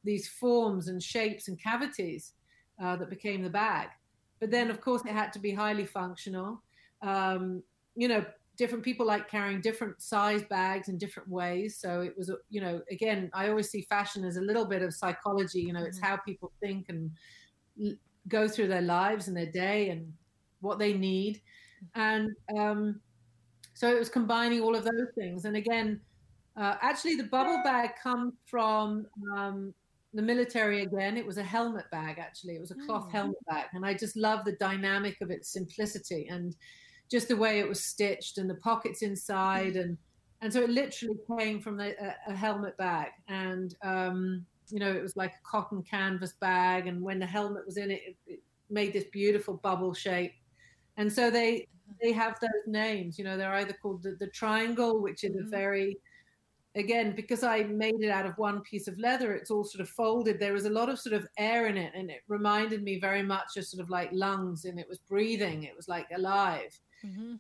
these 0.05 0.29
forms 0.29 0.89
and 0.89 1.03
shapes 1.03 1.49
and 1.49 1.63
cavities 1.63 2.35
uh, 2.83 2.97
that 2.97 3.11
became 3.11 3.43
the 3.43 3.51
bag. 3.51 3.89
But 4.41 4.51
then, 4.51 4.71
of 4.71 4.81
course, 4.81 5.03
it 5.05 5.13
had 5.13 5.33
to 5.35 5.39
be 5.39 5.53
highly 5.53 5.85
functional. 5.87 6.63
Um, 7.03 7.63
you 7.97 8.09
know, 8.09 8.25
different 8.61 8.85
people 8.85 9.07
like 9.07 9.27
carrying 9.27 9.59
different 9.63 10.03
size 10.03 10.43
bags 10.51 10.91
in 10.91 10.99
different 10.99 11.27
ways. 11.31 11.79
So 11.79 12.03
it 12.03 12.13
was, 12.15 12.31
you 12.51 12.61
know, 12.61 12.83
again, 12.91 13.31
I 13.33 13.49
always 13.49 13.71
see 13.71 13.87
fashion 13.89 14.23
as 14.23 14.37
a 14.37 14.43
little 14.43 14.67
bit 14.67 14.83
of 14.83 14.93
psychology. 14.93 15.63
You 15.63 15.73
know, 15.73 15.83
it's 15.83 15.99
mm-hmm. 15.99 16.07
how 16.07 16.19
people 16.19 16.53
think 16.61 16.91
and 16.91 17.97
go 18.29 18.47
through 18.47 18.69
their 18.69 18.83
lives 18.83 19.29
and 19.29 19.37
their 19.37 19.51
day 19.51 19.89
and 19.89 20.13
what 20.61 20.79
they 20.79 20.93
need. 20.93 21.41
And 21.95 22.29
um, 22.59 23.01
so 23.73 23.89
it 23.89 23.99
was 23.99 24.11
combining 24.11 24.61
all 24.61 24.77
of 24.77 24.85
those 24.85 25.09
things. 25.15 25.47
And 25.47 25.57
again, 25.57 25.99
uh, 26.55 26.75
actually, 26.83 27.17
the 27.17 27.31
bubble 27.37 27.63
bag 27.65 27.93
comes 28.03 28.35
from 28.45 29.07
um, 29.35 29.73
the 30.13 30.21
military 30.21 30.83
again. 30.83 31.17
It 31.17 31.25
was 31.25 31.39
a 31.39 31.43
helmet 31.43 31.91
bag, 31.91 32.19
actually. 32.19 32.57
It 32.57 32.61
was 32.61 32.73
a 32.73 32.81
cloth 32.87 33.09
mm. 33.09 33.13
helmet 33.13 33.43
bag. 33.49 33.69
And 33.73 33.87
I 33.87 33.95
just 33.95 34.19
love 34.19 34.45
the 34.45 34.57
dynamic 34.61 35.17
of 35.23 35.31
its 35.31 35.51
simplicity 35.51 36.29
and 36.29 36.55
just 37.11 37.29
the 37.29 37.37
way 37.37 37.59
it 37.59 37.69
was 37.69 37.85
stitched 37.85 38.39
and 38.39 38.49
the 38.49 38.55
pockets 38.57 39.03
inside. 39.03 39.77
And, 39.77 39.99
and 40.41 40.53
so 40.53 40.63
it 40.63 40.71
literally 40.71 41.19
came 41.39 41.61
from 41.61 41.77
the, 41.77 41.95
a, 42.03 42.33
a 42.33 42.35
helmet 42.35 42.77
bag. 42.77 43.09
And, 43.29 43.75
um, 43.83 44.47
you 44.69 44.79
know, 44.79 44.91
it 44.91 45.03
was 45.03 45.17
like 45.17 45.33
a 45.33 45.49
cotton 45.49 45.83
canvas 45.83 46.35
bag. 46.41 46.87
And 46.87 47.03
when 47.03 47.19
the 47.19 47.27
helmet 47.27 47.67
was 47.67 47.77
in 47.77 47.91
it, 47.91 48.01
it, 48.07 48.17
it 48.27 48.41
made 48.71 48.93
this 48.93 49.05
beautiful 49.13 49.55
bubble 49.55 49.93
shape 49.93 50.33
and 51.01 51.13
so 51.13 51.31
they 51.31 51.67
they 52.01 52.13
have 52.13 52.39
those 52.41 52.67
names 52.67 53.19
you 53.19 53.25
know 53.25 53.37
they're 53.37 53.55
either 53.55 53.77
called 53.83 54.03
the, 54.03 54.17
the 54.21 54.27
triangle 54.29 55.01
which 55.03 55.25
is 55.25 55.33
mm-hmm. 55.33 55.47
a 55.47 55.51
very 55.51 55.97
again 56.77 57.13
because 57.17 57.43
i 57.43 57.63
made 57.65 58.01
it 58.01 58.11
out 58.11 58.27
of 58.27 58.37
one 58.39 58.61
piece 58.61 58.87
of 58.87 58.97
leather 58.99 59.33
it's 59.33 59.51
all 59.51 59.65
sort 59.65 59.81
of 59.81 59.89
folded 59.89 60.39
there 60.39 60.53
was 60.53 60.67
a 60.67 60.71
lot 60.71 60.89
of 60.89 60.99
sort 60.99 61.15
of 61.15 61.27
air 61.39 61.67
in 61.67 61.77
it 61.77 61.93
and 61.97 62.11
it 62.11 62.21
reminded 62.29 62.83
me 62.83 63.01
very 63.01 63.23
much 63.23 63.57
of 63.57 63.65
sort 63.65 63.83
of 63.83 63.91
like 63.91 64.11
lungs 64.13 64.67
and 64.67 64.79
it 64.79 64.89
was 64.89 64.99
breathing 64.99 65.65
it 65.65 65.75
was 65.77 65.89
like 65.89 66.07
alive 66.15 66.79
mm-hmm. 67.05 67.35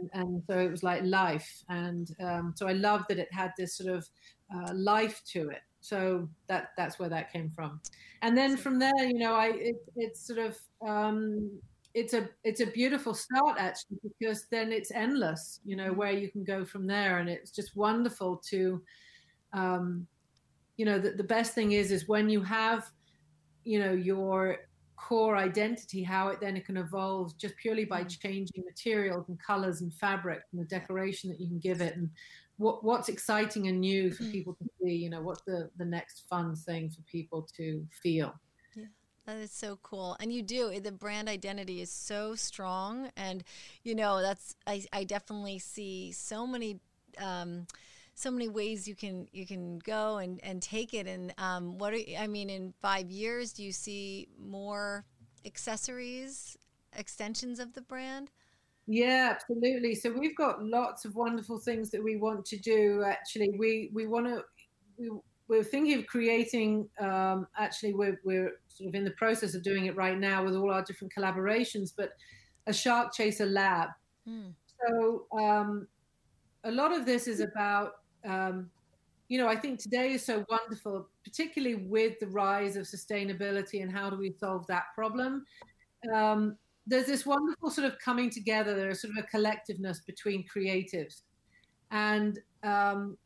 and, 0.00 0.10
and 0.12 0.42
so 0.46 0.58
it 0.58 0.70
was 0.70 0.82
like 0.82 1.02
life. 1.04 1.62
And 1.68 2.14
um, 2.20 2.54
so 2.56 2.66
i 2.68 2.72
loved 2.72 3.06
that 3.08 3.18
it 3.18 3.32
had 3.32 3.52
this 3.56 3.76
sort 3.76 3.94
of 3.94 4.08
uh, 4.54 4.72
life 4.74 5.22
to 5.32 5.50
it. 5.50 5.62
So 5.80 6.28
that 6.46 6.70
that's 6.76 6.98
where 6.98 7.08
that 7.10 7.32
came 7.32 7.50
from. 7.50 7.80
And 8.22 8.36
then 8.36 8.56
from 8.56 8.78
there 8.78 9.04
you 9.04 9.18
know 9.18 9.34
i 9.34 9.48
it, 9.48 9.76
it's 9.96 10.26
sort 10.26 10.38
of 10.38 10.58
um, 10.86 11.50
it's 11.94 12.14
a 12.14 12.28
it's 12.42 12.60
a 12.60 12.66
beautiful 12.66 13.14
start 13.14 13.56
actually 13.58 13.98
because 14.02 14.46
then 14.50 14.72
it's 14.72 14.90
endless 14.90 15.60
you 15.64 15.76
know 15.76 15.92
where 15.92 16.12
you 16.12 16.30
can 16.30 16.44
go 16.44 16.64
from 16.64 16.86
there. 16.86 17.18
And 17.18 17.28
it's 17.28 17.50
just 17.50 17.76
wonderful 17.76 18.42
to 18.50 18.82
um 19.52 20.06
you 20.76 20.84
know 20.84 20.98
the, 20.98 21.10
the 21.10 21.24
best 21.24 21.54
thing 21.54 21.72
is 21.72 21.92
is 21.92 22.08
when 22.08 22.28
you 22.28 22.42
have 22.42 22.90
you 23.64 23.78
know 23.78 23.92
your 23.92 24.58
core 25.04 25.36
identity 25.36 26.02
how 26.02 26.28
it 26.28 26.40
then 26.40 26.56
it 26.56 26.64
can 26.64 26.78
evolve 26.78 27.36
just 27.36 27.54
purely 27.58 27.84
by 27.84 28.02
mm. 28.02 28.20
changing 28.20 28.64
materials 28.64 29.28
and 29.28 29.38
colors 29.38 29.82
and 29.82 29.92
fabric 29.92 30.40
and 30.52 30.60
the 30.60 30.66
decoration 30.66 31.28
that 31.28 31.38
you 31.38 31.46
can 31.46 31.58
give 31.58 31.82
it 31.82 31.94
and 31.96 32.08
what 32.56 32.82
what's 32.82 33.10
exciting 33.10 33.68
and 33.68 33.78
new 33.80 34.10
for 34.10 34.22
mm. 34.22 34.32
people 34.32 34.54
to 34.54 34.64
see 34.80 34.94
you 34.94 35.10
know 35.10 35.20
what's 35.20 35.42
the 35.42 35.68
the 35.76 35.84
next 35.84 36.24
fun 36.30 36.56
thing 36.56 36.88
for 36.88 37.02
people 37.02 37.46
to 37.54 37.86
feel 38.02 38.32
Yeah, 38.74 38.86
that 39.26 39.36
is 39.36 39.52
so 39.52 39.78
cool. 39.82 40.16
And 40.20 40.32
you 40.32 40.42
do, 40.42 40.80
the 40.80 40.92
brand 40.92 41.28
identity 41.28 41.82
is 41.82 41.90
so 41.90 42.34
strong. 42.34 43.10
And, 43.16 43.44
you 43.82 43.94
know, 43.94 44.22
that's, 44.22 44.56
I, 44.66 44.84
I 44.92 45.04
definitely 45.04 45.58
see 45.58 46.12
so 46.12 46.46
many, 46.46 46.78
um, 47.18 47.66
so 48.14 48.30
many 48.30 48.48
ways 48.48 48.86
you 48.86 48.94
can 48.94 49.28
you 49.32 49.46
can 49.46 49.78
go 49.80 50.18
and, 50.18 50.40
and 50.42 50.62
take 50.62 50.94
it. 50.94 51.06
And 51.06 51.34
um, 51.38 51.78
what 51.78 51.92
are, 51.92 51.98
I 52.18 52.26
mean 52.26 52.48
in 52.48 52.72
five 52.80 53.10
years 53.10 53.52
do 53.52 53.62
you 53.62 53.72
see 53.72 54.28
more 54.38 55.04
accessories 55.44 56.56
extensions 56.96 57.58
of 57.58 57.74
the 57.74 57.82
brand? 57.82 58.30
Yeah 58.86 59.34
absolutely. 59.34 59.94
So 59.94 60.10
we've 60.10 60.36
got 60.36 60.62
lots 60.62 61.04
of 61.04 61.16
wonderful 61.16 61.58
things 61.58 61.90
that 61.90 62.02
we 62.02 62.16
want 62.16 62.44
to 62.46 62.56
do 62.56 63.02
actually. 63.04 63.54
We 63.58 63.90
we 63.92 64.06
want 64.06 64.26
to 64.26 64.42
we, 64.96 65.10
we're 65.48 65.64
thinking 65.64 65.98
of 65.98 66.06
creating 66.06 66.88
um, 67.00 67.46
actually 67.58 67.94
we're, 67.94 68.20
we're 68.24 68.52
sort 68.68 68.88
of 68.88 68.94
in 68.94 69.04
the 69.04 69.10
process 69.12 69.54
of 69.54 69.62
doing 69.62 69.86
it 69.86 69.96
right 69.96 70.18
now 70.18 70.44
with 70.44 70.54
all 70.54 70.70
our 70.70 70.82
different 70.82 71.12
collaborations 71.12 71.92
but 71.94 72.10
a 72.66 72.72
shark 72.72 73.12
chaser 73.12 73.44
lab. 73.44 73.88
Mm. 74.26 74.54
so 74.80 75.26
um, 75.38 75.86
a 76.64 76.70
lot 76.70 76.92
of 76.92 77.04
this 77.04 77.28
is 77.28 77.40
about 77.40 77.92
um, 78.24 78.70
you 79.28 79.38
know 79.38 79.48
i 79.48 79.56
think 79.56 79.78
today 79.78 80.12
is 80.12 80.24
so 80.24 80.44
wonderful 80.48 81.08
particularly 81.24 81.74
with 81.74 82.18
the 82.20 82.26
rise 82.28 82.76
of 82.76 82.84
sustainability 82.84 83.82
and 83.82 83.90
how 83.90 84.10
do 84.10 84.16
we 84.16 84.32
solve 84.38 84.66
that 84.66 84.84
problem 84.94 85.44
um, 86.12 86.56
there's 86.86 87.06
this 87.06 87.24
wonderful 87.24 87.70
sort 87.70 87.86
of 87.86 87.98
coming 87.98 88.28
together 88.30 88.74
there's 88.74 89.00
sort 89.00 89.16
of 89.16 89.24
a 89.24 89.36
collectiveness 89.36 90.04
between 90.04 90.44
creatives 90.54 91.22
and 91.90 92.38
um, 92.62 93.16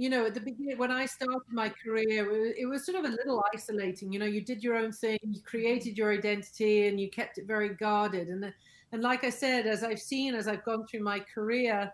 you 0.00 0.08
know, 0.08 0.24
at 0.24 0.32
the 0.32 0.40
beginning, 0.40 0.78
when 0.78 0.90
I 0.90 1.04
started 1.04 1.42
my 1.50 1.68
career, 1.68 2.54
it 2.56 2.66
was 2.66 2.86
sort 2.86 2.96
of 2.96 3.04
a 3.04 3.14
little 3.14 3.44
isolating. 3.54 4.10
You 4.10 4.18
know, 4.18 4.24
you 4.24 4.40
did 4.40 4.64
your 4.64 4.76
own 4.76 4.92
thing, 4.92 5.18
you 5.22 5.42
created 5.42 5.98
your 5.98 6.10
identity, 6.10 6.86
and 6.88 6.98
you 6.98 7.10
kept 7.10 7.36
it 7.36 7.46
very 7.46 7.74
guarded. 7.74 8.28
And 8.28 8.50
and 8.92 9.02
like 9.02 9.24
I 9.24 9.30
said, 9.30 9.66
as 9.66 9.84
I've 9.84 10.00
seen 10.00 10.34
as 10.34 10.48
I've 10.48 10.64
gone 10.64 10.86
through 10.86 11.02
my 11.02 11.20
career, 11.20 11.92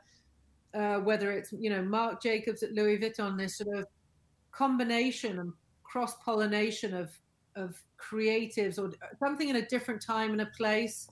uh, 0.75 0.97
whether 0.97 1.33
it's 1.33 1.53
you 1.53 1.71
know 1.71 1.83
Marc 1.83 2.23
Jacobs 2.23 2.63
at 2.63 2.73
Louis 2.73 2.99
Vuitton, 2.99 3.39
this 3.39 3.59
sort 3.59 3.79
of 3.79 3.87
combination 4.53 5.39
and 5.39 5.53
cross 5.83 6.17
pollination 6.25 6.95
of 6.95 7.11
of 7.57 7.81
creatives 7.99 8.79
or 8.79 8.93
something 9.19 9.49
in 9.49 9.57
a 9.57 9.67
different 9.67 10.03
time 10.03 10.33
and 10.33 10.43
a 10.43 10.51
place 10.57 11.09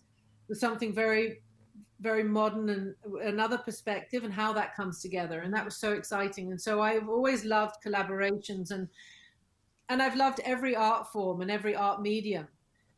with 0.48 0.58
something 0.58 0.92
very 0.92 1.40
very 2.00 2.24
modern 2.24 2.68
and 2.68 2.94
another 3.22 3.56
perspective 3.56 4.24
and 4.24 4.32
how 4.32 4.52
that 4.52 4.74
comes 4.76 5.00
together. 5.00 5.40
And 5.40 5.54
that 5.54 5.64
was 5.64 5.76
so 5.76 5.92
exciting. 5.92 6.50
And 6.50 6.60
so 6.60 6.82
i've 6.82 7.08
always 7.08 7.44
loved 7.44 7.76
collaborations 7.84 8.70
and 8.70 8.88
and 9.88 10.02
i've 10.02 10.16
loved 10.16 10.40
every 10.44 10.74
art 10.76 11.10
form 11.12 11.40
and 11.40 11.50
every 11.50 11.74
art 11.74 12.02
medium 12.02 12.48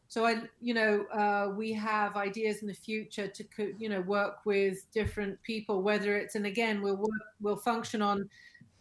so 0.09 0.25
i 0.25 0.41
you 0.61 0.75
know 0.75 1.05
uh, 1.13 1.53
we 1.55 1.73
have 1.73 2.17
ideas 2.17 2.63
in 2.63 2.69
the 2.69 2.75
future 2.75 3.29
to 3.29 3.45
you 3.79 3.89
know 3.89 4.01
work 4.03 4.39
with 4.45 4.91
different 4.93 5.41
people 5.43 5.83
whether 5.83 6.17
it's 6.17 6.35
and 6.35 6.47
again 6.47 6.83
we'll 6.83 6.97
work 6.97 7.27
we'll 7.41 7.57
function 7.57 8.03
on 8.03 8.29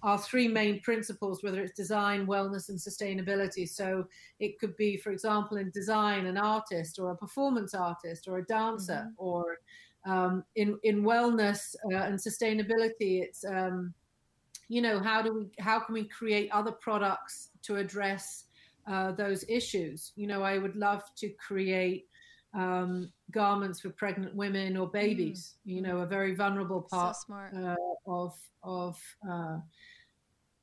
our 0.06 0.20
three 0.20 0.48
main 0.48 0.80
principles, 0.82 1.42
whether 1.42 1.62
it's 1.62 1.76
design, 1.76 2.28
wellness, 2.28 2.70
and 2.70 2.78
sustainability. 2.78 3.68
So 3.68 4.06
it 4.40 4.60
could 4.60 4.78
be, 4.78 4.98
for 4.98 5.12
example, 5.12 5.58
in 5.58 5.72
design, 5.72 6.28
an 6.28 6.38
artist 6.38 7.00
or 7.00 7.10
a 7.10 7.18
performance 7.18 7.74
artist 7.74 8.28
or 8.28 8.38
a 8.38 8.46
dancer, 8.46 9.08
mm-hmm. 9.08 9.14
or 9.18 9.58
um, 10.06 10.44
in 10.56 10.78
in 10.84 11.02
wellness 11.04 11.76
uh, 11.92 11.96
and 11.96 12.20
sustainability, 12.20 13.24
it's 13.24 13.44
um, 13.46 13.96
you 14.68 14.80
know 14.80 15.00
how 15.00 15.24
do 15.24 15.34
we 15.34 15.48
how 15.60 15.80
can 15.80 15.94
we 15.94 16.04
create 16.04 16.52
other 16.52 16.72
products 16.72 17.50
to 17.64 17.78
address 17.78 18.46
uh, 18.88 19.12
those 19.12 19.46
issues? 19.48 20.12
You 20.16 20.28
know, 20.28 20.44
I 20.44 20.58
would 20.58 20.76
love 20.76 21.04
to 21.18 21.30
create 21.30 22.08
um, 22.54 23.12
garments 23.32 23.82
for 23.82 23.90
pregnant 23.90 24.36
women 24.36 24.78
or 24.78 24.90
babies. 24.90 25.56
Mm. 25.68 25.74
You 25.76 25.82
know, 25.82 25.98
a 26.00 26.06
very 26.06 26.36
vulnerable 26.36 26.82
part 26.82 27.16
so 27.16 27.34
uh, 27.34 27.76
of 28.08 28.34
of 28.64 29.00
uh, 29.30 29.58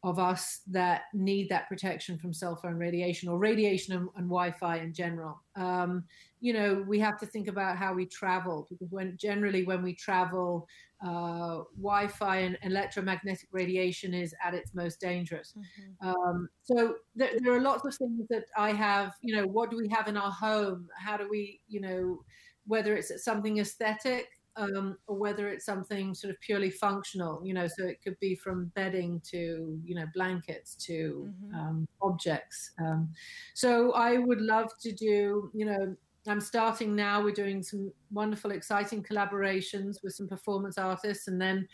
of 0.05 0.19
us 0.19 0.63
that 0.67 1.03
need 1.15 1.49
that 1.49 1.69
protection 1.69 2.19
from 2.19 2.33
cell 2.33 2.57
phone 2.57 2.77
radiation 2.77 3.29
or 3.29 3.39
radiation 3.39 3.95
and, 3.95 4.09
and 4.17 4.27
Wi-Fi 4.27 4.79
in 4.79 4.93
general. 4.93 5.41
Um, 5.55 6.05
you 6.43 6.53
know, 6.53 6.85
we 6.89 6.99
have 6.99 7.19
to 7.21 7.27
think 7.27 7.47
about 7.47 7.77
how 7.77 7.95
we 7.95 8.05
travel 8.05 8.67
because 8.69 8.91
when 8.91 9.17
generally 9.17 9.63
when 9.63 9.81
we 9.81 9.95
travel, 9.95 10.67
uh, 11.01 11.63
Wi-Fi 11.81 12.39
and 12.39 12.59
electromagnetic 12.63 13.49
radiation 13.53 14.13
is 14.13 14.35
at 14.45 14.53
its 14.53 14.75
most 14.75 15.01
dangerous. 15.01 15.55
Mm-hmm. 15.57 16.09
Um, 16.09 16.49
so 16.65 16.97
there, 17.15 17.31
there, 17.39 17.55
are 17.55 17.61
lots 17.61 17.87
of 17.87 17.95
things 17.95 18.27
that 18.29 18.45
I 18.57 18.73
have. 18.73 19.13
You 19.23 19.37
know, 19.37 19.47
what 19.47 19.71
do 19.71 19.77
we 19.77 19.89
have 19.89 20.09
in 20.09 20.17
our 20.17 20.33
home? 20.33 20.89
How 20.99 21.17
do 21.17 21.29
we, 21.31 21.61
you 21.69 21.81
know, 21.81 22.25
whether 22.67 22.97
it's 22.97 23.25
something 23.25 23.59
aesthetic 23.59 24.27
um, 24.57 24.99
or 25.07 25.17
whether 25.17 25.49
it's 25.49 25.65
something 25.65 26.13
sort 26.13 26.33
of 26.33 26.41
purely 26.41 26.71
functional, 26.71 27.41
you 27.45 27.55
know, 27.55 27.69
so 27.69 27.87
it 27.87 28.03
could 28.03 28.19
be 28.21 28.35
from 28.35 28.67
bedding 28.75 29.21
to, 29.31 29.81
you 29.85 29.95
know, 29.95 30.07
blankets 30.13 30.75
to 30.87 31.29
mm-hmm. 31.29 31.55
um, 31.55 31.89
objects. 32.03 32.73
Um, 32.81 33.11
so 33.55 33.93
I 33.93 34.19
would 34.19 34.41
love 34.41 34.71
to 34.81 34.93
do, 34.93 35.51
you 35.55 35.67
know, 35.67 35.97
I'm 36.29 36.41
starting 36.41 36.95
now. 36.95 37.23
We're 37.23 37.33
doing 37.33 37.63
some 37.63 37.93
wonderful, 38.13 38.53
exciting 38.53 39.03
collaborations 39.03 39.97
with 40.03 40.15
some 40.15 40.29
performance 40.29 40.79
artists. 40.79 41.29
And 41.29 41.41
then, 41.41 41.67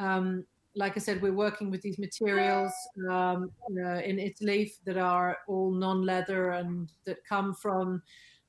um, 0.00 0.44
like 0.74 0.96
I 0.96 1.00
said, 1.00 1.22
we're 1.22 1.32
working 1.32 1.70
with 1.70 1.82
these 1.82 1.98
materials 1.98 2.72
um, 3.10 3.50
uh, 3.84 4.00
in 4.00 4.18
Italy 4.18 4.72
that 4.86 4.96
are 4.96 5.38
all 5.46 5.70
non 5.70 6.02
leather 6.02 6.50
and 6.50 6.90
that 7.04 7.18
come 7.28 7.54
from 7.54 8.02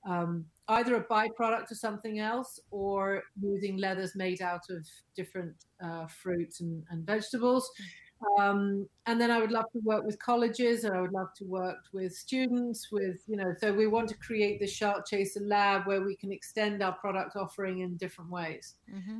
um, 0.07 0.45
either 0.69 0.95
a 0.95 1.03
byproduct 1.03 1.69
of 1.71 1.77
something 1.77 2.19
else 2.19 2.59
or 2.71 3.21
using 3.41 3.77
leathers 3.77 4.15
made 4.15 4.41
out 4.41 4.63
of 4.69 4.87
different 5.15 5.53
uh, 5.83 6.07
fruits 6.07 6.61
and, 6.61 6.83
and 6.89 7.05
vegetables. 7.05 7.69
Um, 8.39 8.87
and 9.05 9.19
then 9.19 9.31
I 9.31 9.39
would 9.39 9.51
love 9.51 9.65
to 9.73 9.79
work 9.83 10.05
with 10.05 10.17
colleges, 10.19 10.83
and 10.83 10.95
I 10.95 11.01
would 11.01 11.11
love 11.11 11.33
to 11.37 11.45
work 11.45 11.83
with 11.91 12.13
students. 12.13 12.91
With 12.91 13.21
you 13.27 13.37
know, 13.37 13.53
so 13.59 13.73
we 13.73 13.87
want 13.87 14.09
to 14.09 14.15
create 14.15 14.59
the 14.59 14.67
Shark 14.67 15.07
Chaser 15.07 15.41
Lab 15.41 15.85
where 15.85 16.01
we 16.01 16.15
can 16.15 16.31
extend 16.31 16.81
our 16.81 16.93
product 16.93 17.35
offering 17.35 17.79
in 17.79 17.97
different 17.97 18.31
ways. 18.31 18.75
Mm-hmm. 18.93 19.19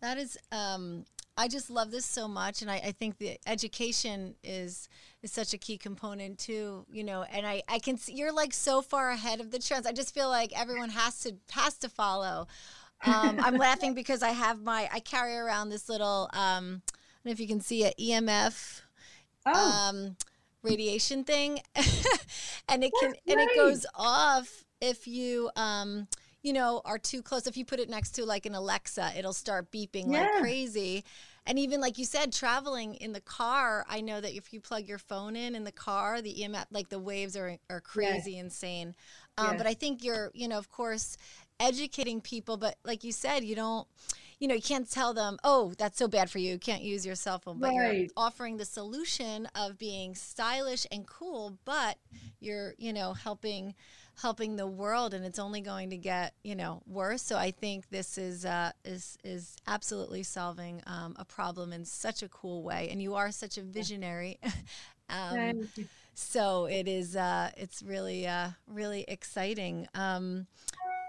That 0.00 0.18
is 0.18 0.36
um, 0.50 1.04
I 1.36 1.48
just 1.48 1.70
love 1.70 1.90
this 1.90 2.04
so 2.04 2.28
much, 2.28 2.60
and 2.60 2.70
I, 2.70 2.76
I, 2.76 2.92
think 2.92 3.18
the 3.18 3.38
education 3.46 4.34
is 4.44 4.88
is 5.22 5.32
such 5.32 5.54
a 5.54 5.58
key 5.58 5.78
component 5.78 6.38
too. 6.38 6.84
You 6.90 7.04
know, 7.04 7.22
and 7.22 7.46
I 7.46 7.62
I 7.68 7.78
can 7.78 7.96
see 7.96 8.14
you're 8.14 8.32
like 8.32 8.52
so 8.52 8.82
far 8.82 9.10
ahead 9.10 9.40
of 9.40 9.50
the 9.50 9.58
trends. 9.58 9.86
I 9.86 9.92
just 9.92 10.14
feel 10.14 10.28
like 10.28 10.58
everyone 10.58 10.90
has 10.90 11.20
to 11.20 11.36
has 11.52 11.78
to 11.78 11.88
follow. 11.88 12.48
Um, 13.04 13.40
I'm 13.42 13.56
laughing 13.56 13.94
because 14.02 14.22
I 14.22 14.30
have 14.30 14.62
my 14.62 14.88
I 14.92 15.00
carry 15.00 15.36
around 15.36 15.70
this 15.70 15.88
little 15.88 16.28
um, 16.34 16.82
don't 17.24 17.30
know 17.30 17.32
if 17.32 17.40
you 17.40 17.48
can 17.48 17.60
see 17.60 17.84
it 17.84 17.94
EMF. 17.98 18.82
Oh. 19.46 19.88
Um, 19.88 20.16
radiation 20.62 21.24
thing 21.24 21.58
and 22.68 22.84
it 22.84 22.92
can 23.00 23.14
and 23.26 23.40
it 23.40 23.56
goes 23.56 23.84
off 23.96 24.64
if 24.80 25.08
you 25.08 25.50
um 25.56 26.06
you 26.42 26.52
know, 26.52 26.82
are 26.84 26.98
too 26.98 27.22
close. 27.22 27.46
If 27.46 27.56
you 27.56 27.64
put 27.64 27.80
it 27.80 27.88
next 27.88 28.12
to 28.12 28.24
like 28.24 28.46
an 28.46 28.54
Alexa, 28.54 29.12
it'll 29.16 29.32
start 29.32 29.70
beeping 29.70 30.12
yeah. 30.12 30.22
like 30.22 30.40
crazy. 30.40 31.04
And 31.46 31.58
even 31.58 31.80
like 31.80 31.98
you 31.98 32.04
said, 32.04 32.32
traveling 32.32 32.94
in 32.96 33.12
the 33.12 33.20
car, 33.20 33.84
I 33.88 34.00
know 34.00 34.20
that 34.20 34.32
if 34.32 34.52
you 34.52 34.60
plug 34.60 34.86
your 34.86 34.98
phone 34.98 35.34
in 35.34 35.54
in 35.54 35.64
the 35.64 35.72
car, 35.72 36.20
the 36.20 36.34
EMF, 36.34 36.66
like 36.70 36.88
the 36.88 36.98
waves 36.98 37.36
are, 37.36 37.56
are 37.70 37.80
crazy, 37.80 38.32
yeah. 38.32 38.40
insane. 38.40 38.94
Um, 39.38 39.52
yeah. 39.52 39.56
But 39.56 39.66
I 39.66 39.74
think 39.74 40.04
you're, 40.04 40.30
you 40.34 40.48
know, 40.48 40.58
of 40.58 40.70
course, 40.70 41.16
educating 41.58 42.20
people. 42.20 42.56
But 42.56 42.76
like 42.84 43.02
you 43.02 43.12
said, 43.12 43.44
you 43.44 43.54
don't, 43.56 43.86
you 44.42 44.48
know, 44.48 44.56
you 44.56 44.60
can't 44.60 44.90
tell 44.90 45.14
them, 45.14 45.38
oh, 45.44 45.72
that's 45.78 45.96
so 45.96 46.08
bad 46.08 46.28
for 46.28 46.40
you. 46.40 46.50
You 46.50 46.58
can't 46.58 46.82
use 46.82 47.06
your 47.06 47.14
cell 47.14 47.38
phone. 47.38 47.60
But 47.60 47.68
right. 47.76 47.96
you're 47.96 48.08
offering 48.16 48.56
the 48.56 48.64
solution 48.64 49.46
of 49.54 49.78
being 49.78 50.16
stylish 50.16 50.84
and 50.90 51.06
cool, 51.06 51.58
but 51.64 51.96
you're, 52.40 52.74
you 52.76 52.92
know, 52.92 53.12
helping 53.12 53.76
helping 54.20 54.56
the 54.56 54.66
world 54.66 55.14
and 55.14 55.24
it's 55.24 55.38
only 55.38 55.62
going 55.62 55.88
to 55.88 55.96
get 55.96 56.34
you 56.44 56.54
know 56.54 56.82
worse 56.86 57.22
so 57.22 57.38
i 57.38 57.50
think 57.50 57.88
this 57.88 58.18
is 58.18 58.44
uh, 58.44 58.70
is 58.84 59.16
is 59.24 59.56
absolutely 59.66 60.22
solving 60.22 60.82
um, 60.86 61.16
a 61.18 61.24
problem 61.24 61.72
in 61.72 61.82
such 61.82 62.22
a 62.22 62.28
cool 62.28 62.62
way 62.62 62.90
and 62.92 63.00
you 63.00 63.14
are 63.14 63.32
such 63.32 63.56
a 63.56 63.62
visionary 63.62 64.38
um, 65.08 65.66
so 66.14 66.66
it 66.66 66.86
is 66.86 67.16
uh, 67.16 67.50
it's 67.56 67.82
really 67.82 68.26
uh, 68.26 68.48
really 68.66 69.06
exciting 69.08 69.88
um, 69.94 70.46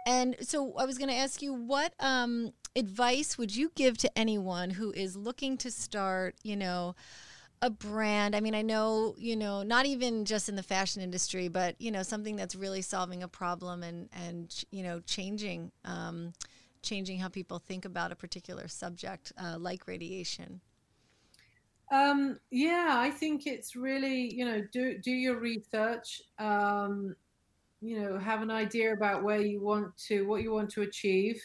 and 0.07 0.37
so 0.39 0.73
i 0.77 0.85
was 0.85 0.97
going 0.97 1.09
to 1.09 1.15
ask 1.15 1.41
you 1.41 1.53
what 1.53 1.93
um, 1.99 2.53
advice 2.75 3.37
would 3.37 3.55
you 3.55 3.71
give 3.75 3.97
to 3.97 4.17
anyone 4.17 4.71
who 4.71 4.91
is 4.91 5.15
looking 5.15 5.57
to 5.57 5.69
start 5.69 6.35
you 6.43 6.55
know 6.55 6.95
a 7.63 7.69
brand. 7.69 8.35
I 8.35 8.41
mean, 8.41 8.55
I 8.55 8.61
know, 8.61 9.15
you 9.17 9.37
know, 9.37 9.63
not 9.63 9.85
even 9.85 10.25
just 10.25 10.49
in 10.49 10.57
the 10.57 10.63
fashion 10.63 11.01
industry, 11.01 11.47
but 11.47 11.79
you 11.79 11.91
know, 11.91 12.03
something 12.03 12.35
that's 12.35 12.55
really 12.55 12.81
solving 12.81 13.23
a 13.23 13.27
problem 13.29 13.83
and 13.83 14.09
and 14.11 14.53
you 14.69 14.83
know, 14.83 14.99
changing 14.99 15.71
um, 15.85 16.33
changing 16.81 17.19
how 17.19 17.29
people 17.29 17.59
think 17.59 17.85
about 17.85 18.11
a 18.11 18.15
particular 18.15 18.67
subject, 18.67 19.31
uh, 19.41 19.55
like 19.57 19.87
radiation. 19.87 20.59
Um, 21.89 22.37
yeah, 22.51 22.95
I 22.97 23.09
think 23.09 23.47
it's 23.47 23.77
really, 23.77 24.33
you 24.33 24.43
know, 24.43 24.61
do 24.73 24.97
do 24.97 25.11
your 25.11 25.39
research. 25.39 26.21
Um, 26.39 27.15
you 27.81 28.01
know, 28.01 28.19
have 28.19 28.41
an 28.41 28.51
idea 28.51 28.93
about 28.93 29.23
where 29.23 29.41
you 29.41 29.61
want 29.61 29.95
to, 30.07 30.23
what 30.27 30.41
you 30.41 30.51
want 30.51 30.69
to 30.71 30.81
achieve, 30.81 31.41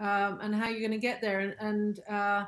um, 0.00 0.40
and 0.40 0.54
how 0.54 0.68
you're 0.68 0.80
going 0.80 0.90
to 0.90 0.98
get 0.98 1.20
there, 1.20 1.40
and, 1.40 1.54
and 1.60 2.00
uh, 2.08 2.44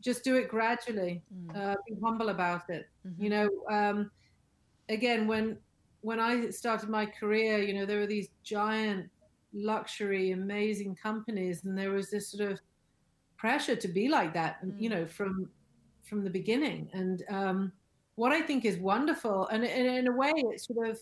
just 0.00 0.24
do 0.24 0.36
it 0.36 0.48
gradually. 0.48 1.22
Mm. 1.32 1.56
Uh, 1.56 1.76
be 1.86 1.94
humble 2.02 2.30
about 2.30 2.68
it. 2.68 2.88
Mm-hmm. 3.06 3.22
You 3.22 3.30
know, 3.30 3.48
um, 3.70 4.10
again, 4.88 5.26
when 5.26 5.58
when 6.00 6.18
I 6.18 6.50
started 6.50 6.88
my 6.88 7.06
career, 7.06 7.58
you 7.58 7.74
know, 7.74 7.86
there 7.86 8.00
were 8.00 8.06
these 8.06 8.30
giant 8.42 9.08
luxury, 9.52 10.32
amazing 10.32 10.96
companies, 10.96 11.64
and 11.64 11.78
there 11.78 11.90
was 11.90 12.10
this 12.10 12.28
sort 12.28 12.50
of 12.50 12.60
pressure 13.36 13.76
to 13.76 13.88
be 13.88 14.08
like 14.08 14.34
that, 14.34 14.64
mm. 14.64 14.74
you 14.78 14.88
know, 14.88 15.06
from 15.06 15.48
from 16.02 16.24
the 16.24 16.30
beginning. 16.30 16.88
And 16.92 17.22
um, 17.28 17.72
what 18.16 18.32
I 18.32 18.40
think 18.42 18.64
is 18.64 18.76
wonderful, 18.78 19.46
and, 19.48 19.64
and 19.64 19.86
in 19.86 20.08
a 20.08 20.12
way, 20.12 20.32
it's 20.36 20.66
sort 20.66 20.88
of 20.88 20.98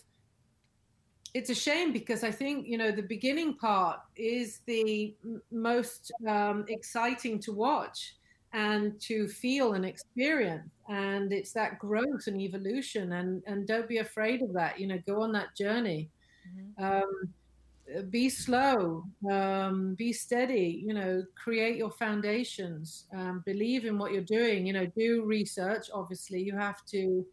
it's 1.34 1.50
a 1.50 1.54
shame 1.54 1.92
because 1.92 2.24
I 2.24 2.30
think 2.30 2.66
you 2.66 2.78
know 2.78 2.90
the 2.90 3.02
beginning 3.02 3.54
part 3.54 4.00
is 4.16 4.60
the 4.66 5.14
most 5.50 6.12
um, 6.26 6.64
exciting 6.68 7.38
to 7.40 7.52
watch 7.52 8.16
and 8.52 9.00
to 9.00 9.28
feel 9.28 9.74
and 9.74 9.84
experience. 9.84 10.68
And 10.88 11.32
it's 11.32 11.52
that 11.52 11.78
growth 11.78 12.26
and 12.26 12.40
evolution 12.40 13.12
and 13.12 13.42
and 13.46 13.66
don't 13.66 13.88
be 13.88 13.98
afraid 13.98 14.42
of 14.42 14.52
that 14.54 14.80
you 14.80 14.86
know 14.86 14.98
go 15.06 15.22
on 15.22 15.32
that 15.32 15.54
journey. 15.56 16.10
Mm-hmm. 16.48 16.84
um, 16.84 18.08
be 18.08 18.28
slow 18.28 19.04
um, 19.30 19.94
be 19.94 20.12
steady 20.12 20.82
you 20.86 20.94
know 20.94 21.22
create 21.34 21.76
your 21.76 21.90
foundations 21.90 23.04
um, 23.12 23.42
believe 23.44 23.84
in 23.84 23.98
what 23.98 24.12
you're 24.12 24.22
doing 24.22 24.66
you 24.66 24.72
know 24.72 24.86
do 24.96 25.24
research 25.24 25.88
obviously. 25.92 26.40
You 26.42 26.56
have 26.56 26.84
to 26.86 27.26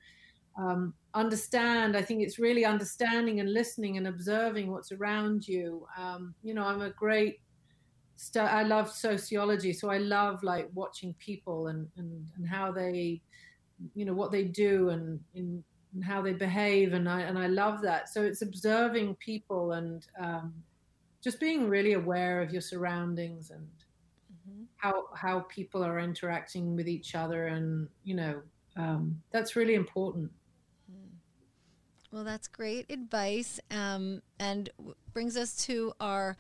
um, 0.58 0.94
understand 1.14 1.96
i 1.96 2.02
think 2.02 2.22
it's 2.22 2.40
really 2.40 2.66
understanding 2.66 3.40
and 3.40 3.54
listening 3.54 3.98
and 3.98 4.08
observing 4.08 4.72
what's 4.72 4.92
around 4.92 5.48
you 5.48 5.86
um, 5.98 6.34
you 6.44 6.54
know 6.54 6.64
i'm 6.64 6.82
a 6.82 6.90
great 6.92 7.40
I 8.36 8.64
love 8.64 8.92
sociology, 8.92 9.74
so 9.74 9.90
I 9.90 10.00
love 10.00 10.42
like 10.44 10.70
watching 10.74 11.14
people 11.20 11.68
and 11.68 11.88
and, 11.98 12.28
and 12.36 12.48
how 12.48 12.72
they, 12.72 13.22
you 13.94 14.06
know, 14.06 14.14
what 14.14 14.32
they 14.32 14.44
do 14.44 14.90
and, 14.90 15.20
and 15.36 15.64
how 16.04 16.22
they 16.22 16.34
behave, 16.34 16.94
and 16.94 17.08
I 17.08 17.22
and 17.22 17.38
I 17.38 17.48
love 17.48 17.82
that. 17.84 18.10
So 18.10 18.24
it's 18.24 18.42
observing 18.42 19.16
people 19.16 19.74
and 19.74 20.06
um, 20.20 20.54
just 21.24 21.40
being 21.40 21.70
really 21.70 21.94
aware 21.94 22.42
of 22.42 22.52
your 22.52 22.62
surroundings 22.62 23.52
and 23.52 23.68
mm-hmm. 24.34 24.64
how 24.78 25.06
how 25.16 25.42
people 25.42 25.84
are 25.84 26.00
interacting 26.00 26.76
with 26.76 26.88
each 26.88 27.14
other, 27.14 27.48
and 27.48 27.88
you 28.04 28.16
know, 28.16 28.42
um, 28.78 29.22
that's 29.32 29.56
really 29.56 29.76
important. 29.76 30.32
Well, 32.18 32.24
that's 32.24 32.48
great 32.48 32.92
advice, 32.92 33.60
um, 33.70 34.24
and 34.40 34.72
brings 35.14 35.38
us 35.38 35.56
to 35.68 35.94
our 36.00 36.36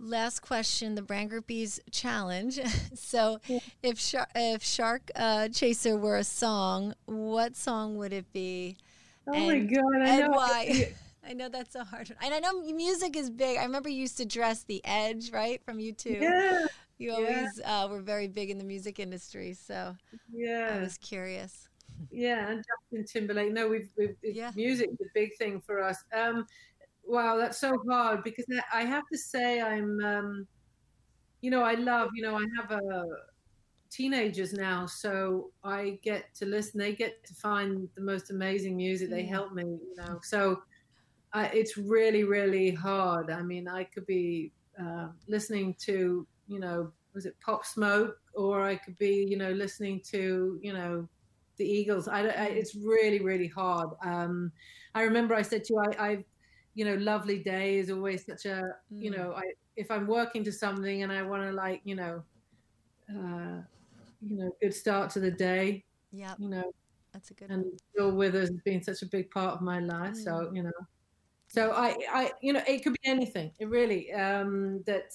last 0.00 0.40
question 0.40 0.94
the 0.94 1.02
brand 1.02 1.30
groupies 1.30 1.78
challenge 1.90 2.58
so 2.94 3.38
yeah. 3.46 3.58
if 3.82 4.00
Shar- 4.00 4.26
if 4.34 4.64
shark 4.64 5.10
uh, 5.14 5.48
chaser 5.48 5.96
were 5.96 6.16
a 6.16 6.24
song 6.24 6.94
what 7.04 7.54
song 7.54 7.98
would 7.98 8.12
it 8.12 8.32
be 8.32 8.76
oh 9.28 9.32
and, 9.34 9.46
my 9.46 9.58
god 9.60 10.02
I 10.02 10.08
and 10.08 10.20
know. 10.22 10.30
why 10.30 10.94
I 11.28 11.34
know 11.34 11.50
that's 11.50 11.74
a 11.74 11.84
hard 11.84 12.08
one. 12.08 12.18
And 12.22 12.32
I 12.34 12.40
know 12.40 12.62
music 12.72 13.14
is 13.14 13.28
big. 13.28 13.58
I 13.58 13.64
remember 13.64 13.90
you 13.90 13.98
used 13.98 14.16
to 14.16 14.24
dress 14.24 14.64
the 14.64 14.80
Edge, 14.84 15.30
right? 15.30 15.62
From 15.62 15.78
U2. 15.78 16.20
Yeah. 16.20 16.66
You 16.98 17.12
always 17.12 17.60
yeah. 17.60 17.84
Uh, 17.84 17.88
were 17.88 18.00
very 18.00 18.26
big 18.26 18.50
in 18.50 18.58
the 18.58 18.64
music 18.64 18.98
industry. 18.98 19.52
So 19.52 19.94
yeah. 20.32 20.74
I 20.74 20.80
was 20.80 20.98
curious. 20.98 21.68
Yeah, 22.10 22.48
and 22.48 22.64
Justin 22.92 23.06
Timberlake. 23.06 23.52
No, 23.52 23.68
we've, 23.68 23.90
we've 23.96 24.16
yeah. 24.22 24.50
music's 24.54 25.00
a 25.00 25.06
big 25.14 25.36
thing 25.36 25.60
for 25.60 25.82
us. 25.82 26.02
Um, 26.14 26.46
Wow, 27.04 27.36
that's 27.36 27.58
so 27.58 27.82
hard 27.88 28.22
because 28.22 28.46
I 28.72 28.84
have 28.84 29.04
to 29.10 29.18
say 29.18 29.60
I'm, 29.60 30.02
um, 30.04 30.46
you 31.40 31.50
know, 31.50 31.62
I 31.62 31.74
love, 31.74 32.10
you 32.14 32.22
know, 32.22 32.36
I 32.36 32.46
have 32.56 32.70
a 32.70 33.04
teenagers 33.90 34.52
now, 34.52 34.86
so 34.86 35.50
I 35.64 35.98
get 36.02 36.32
to 36.36 36.46
listen. 36.46 36.78
They 36.78 36.94
get 36.94 37.24
to 37.26 37.34
find 37.34 37.88
the 37.94 38.00
most 38.00 38.30
amazing 38.30 38.76
music. 38.76 39.10
They 39.10 39.24
help 39.24 39.52
me, 39.52 39.64
you 39.64 39.94
know. 39.96 40.20
So 40.22 40.62
uh, 41.32 41.48
it's 41.52 41.76
really, 41.76 42.24
really 42.24 42.70
hard. 42.70 43.30
I 43.30 43.42
mean, 43.42 43.68
I 43.68 43.84
could 43.84 44.06
be 44.06 44.52
uh, 44.80 45.08
listening 45.26 45.74
to, 45.80 46.26
you 46.46 46.60
know, 46.60 46.92
was 47.14 47.26
it 47.26 47.34
Pop 47.44 47.66
Smoke, 47.66 48.16
or 48.34 48.62
I 48.62 48.76
could 48.76 48.96
be, 48.96 49.26
you 49.28 49.36
know, 49.36 49.50
listening 49.50 50.00
to, 50.12 50.58
you 50.62 50.72
know, 50.72 51.08
the 51.56 51.64
Eagles. 51.64 52.08
I, 52.08 52.20
I 52.20 52.46
it's 52.46 52.74
really, 52.74 53.20
really 53.20 53.48
hard. 53.48 53.90
Um, 54.04 54.52
I 54.94 55.02
remember 55.02 55.34
I 55.34 55.42
said 55.42 55.64
to 55.64 55.74
you, 55.74 55.80
I, 55.80 56.08
I, 56.08 56.24
you 56.74 56.84
know, 56.84 56.94
lovely 56.94 57.38
day 57.38 57.78
is 57.78 57.90
always 57.90 58.24
such 58.26 58.46
a, 58.46 58.62
mm. 58.92 59.02
you 59.02 59.10
know, 59.10 59.34
I 59.36 59.42
if 59.76 59.90
I'm 59.90 60.06
working 60.06 60.44
to 60.44 60.52
something 60.52 61.02
and 61.02 61.10
I 61.12 61.22
want 61.22 61.42
to 61.42 61.52
like, 61.52 61.80
you 61.84 61.94
know, 61.94 62.22
uh, 63.10 63.62
you 64.20 64.36
know, 64.36 64.50
good 64.60 64.74
start 64.74 65.10
to 65.10 65.20
the 65.20 65.30
day. 65.30 65.84
Yeah. 66.12 66.34
You 66.38 66.48
know, 66.48 66.72
that's 67.12 67.30
a 67.30 67.34
good. 67.34 67.50
And 67.50 67.64
Bill 67.94 68.12
Withers 68.12 68.48
has 68.48 68.60
been 68.64 68.82
such 68.82 69.02
a 69.02 69.06
big 69.06 69.30
part 69.30 69.54
of 69.54 69.60
my 69.60 69.80
life. 69.80 70.14
Mm. 70.14 70.24
So 70.24 70.50
you 70.52 70.62
know, 70.62 70.70
so 71.48 71.72
I, 71.72 71.96
I, 72.10 72.32
you 72.40 72.52
know, 72.52 72.62
it 72.66 72.82
could 72.82 72.94
be 72.94 73.08
anything. 73.08 73.52
It 73.58 73.68
really 73.68 74.12
um, 74.12 74.82
that. 74.86 75.12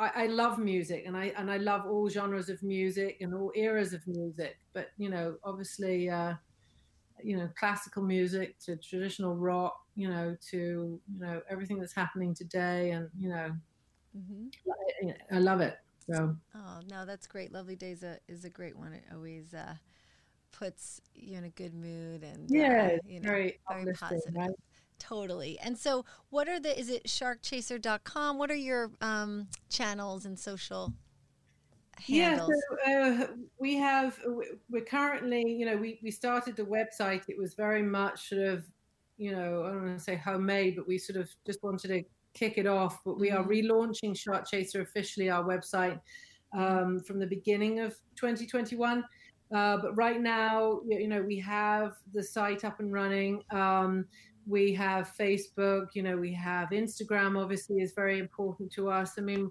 I, 0.00 0.24
I 0.24 0.26
love 0.26 0.58
music, 0.58 1.04
and 1.06 1.16
I 1.16 1.32
and 1.36 1.50
I 1.50 1.58
love 1.58 1.84
all 1.86 2.08
genres 2.08 2.48
of 2.48 2.62
music 2.62 3.18
and 3.20 3.34
all 3.34 3.52
eras 3.54 3.92
of 3.92 4.06
music. 4.06 4.58
But 4.72 4.88
you 4.96 5.10
know, 5.10 5.36
obviously, 5.44 6.08
uh, 6.08 6.34
you 7.22 7.36
know, 7.36 7.48
classical 7.58 8.02
music 8.02 8.58
to 8.60 8.76
traditional 8.76 9.36
rock, 9.36 9.78
you 9.94 10.08
know, 10.08 10.36
to 10.50 10.56
you 10.56 11.20
know 11.20 11.42
everything 11.50 11.78
that's 11.78 11.94
happening 11.94 12.34
today, 12.34 12.92
and 12.92 13.10
you 13.18 13.28
know, 13.28 13.50
mm-hmm. 14.16 15.08
I, 15.08 15.36
I 15.36 15.38
love 15.38 15.60
it. 15.60 15.76
So. 16.10 16.34
Oh 16.54 16.80
no, 16.88 17.04
that's 17.04 17.26
great. 17.26 17.52
Lovely 17.52 17.76
Days 17.76 18.02
a, 18.02 18.18
is 18.26 18.44
a 18.44 18.50
great 18.50 18.76
one. 18.76 18.94
It 18.94 19.04
always 19.12 19.52
uh, 19.52 19.74
puts 20.50 21.02
you 21.14 21.36
in 21.36 21.44
a 21.44 21.50
good 21.50 21.74
mood 21.74 22.22
and 22.24 22.50
yeah, 22.50 22.92
uh, 22.94 22.98
you 23.06 23.20
know, 23.20 23.28
very, 23.28 23.60
very 23.70 23.92
positive. 23.92 24.34
Right? 24.34 24.50
Totally. 25.00 25.58
And 25.58 25.76
so, 25.76 26.04
what 26.28 26.48
are 26.48 26.60
the? 26.60 26.78
Is 26.78 26.90
it 26.90 27.04
sharkchaser.com? 27.04 28.38
What 28.38 28.50
are 28.50 28.56
your 28.56 28.92
um, 29.00 29.48
channels 29.68 30.26
and 30.26 30.38
social? 30.38 30.92
Handles? 31.96 32.50
Yeah, 32.86 33.16
so 33.16 33.24
uh, 33.24 33.26
we 33.58 33.76
have. 33.76 34.20
We're 34.70 34.84
currently, 34.84 35.42
you 35.42 35.66
know, 35.66 35.76
we 35.76 35.98
we 36.02 36.10
started 36.10 36.54
the 36.54 36.64
website. 36.64 37.22
It 37.28 37.38
was 37.38 37.54
very 37.54 37.82
much 37.82 38.28
sort 38.28 38.42
of, 38.42 38.64
you 39.16 39.32
know, 39.32 39.64
I 39.64 39.70
don't 39.70 39.86
want 39.86 39.98
to 39.98 40.04
say 40.04 40.16
homemade, 40.16 40.76
but 40.76 40.86
we 40.86 40.98
sort 40.98 41.18
of 41.18 41.30
just 41.46 41.62
wanted 41.62 41.88
to 41.88 42.02
kick 42.34 42.58
it 42.58 42.66
off. 42.66 43.00
But 43.04 43.18
we 43.18 43.30
mm-hmm. 43.30 43.38
are 43.38 43.44
relaunching 43.44 44.16
Shark 44.16 44.46
Chaser 44.48 44.82
officially, 44.82 45.30
our 45.30 45.42
website, 45.42 45.98
um, 46.56 47.00
from 47.00 47.18
the 47.18 47.26
beginning 47.26 47.80
of 47.80 47.96
2021. 48.16 49.02
Uh, 49.52 49.76
but 49.78 49.96
right 49.96 50.20
now, 50.20 50.80
you 50.86 51.08
know, 51.08 51.22
we 51.22 51.38
have 51.38 51.94
the 52.12 52.22
site 52.22 52.64
up 52.64 52.80
and 52.80 52.92
running. 52.92 53.42
Um, 53.50 54.04
we 54.46 54.72
have 54.74 55.12
Facebook, 55.18 55.88
you 55.94 56.02
know, 56.02 56.16
we 56.16 56.32
have 56.34 56.70
Instagram. 56.70 57.40
Obviously, 57.40 57.80
is 57.80 57.92
very 57.92 58.18
important 58.18 58.72
to 58.72 58.90
us. 58.90 59.14
I 59.18 59.22
mean, 59.22 59.50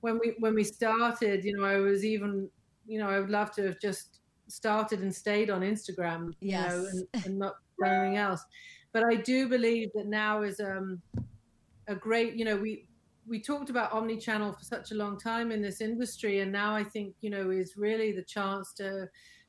when 0.00 0.18
we 0.18 0.34
when 0.38 0.54
we 0.54 0.64
started, 0.64 1.44
you 1.44 1.56
know, 1.56 1.64
I 1.64 1.76
was 1.76 2.04
even, 2.04 2.48
you 2.86 2.98
know, 2.98 3.08
I 3.08 3.20
would 3.20 3.30
love 3.30 3.52
to 3.52 3.66
have 3.66 3.80
just 3.80 4.20
started 4.48 5.00
and 5.00 5.14
stayed 5.14 5.50
on 5.50 5.60
Instagram, 5.62 6.34
you 6.40 6.52
know, 6.52 6.86
and, 6.90 7.24
and 7.24 7.38
not 7.44 7.54
anything 7.84 8.16
else. 8.16 8.44
But 8.92 9.04
I 9.04 9.16
do 9.16 9.48
believe 9.48 9.90
that 9.94 10.06
now 10.06 10.42
is 10.42 10.58
um, 10.60 11.00
a 11.86 11.94
great, 11.94 12.34
you 12.34 12.44
know, 12.44 12.56
we 12.56 12.86
we 13.26 13.40
talked 13.40 13.70
about 13.70 13.92
omni-channel 13.92 14.52
for 14.52 14.64
such 14.64 14.90
a 14.90 14.94
long 14.94 15.18
time 15.18 15.52
in 15.52 15.62
this 15.62 15.80
industry, 15.80 16.40
and 16.40 16.50
now 16.50 16.74
I 16.74 16.82
think 16.82 17.14
you 17.20 17.30
know 17.30 17.50
is 17.50 17.76
really 17.76 18.12
the 18.12 18.24
chance 18.24 18.72
to 18.74 19.08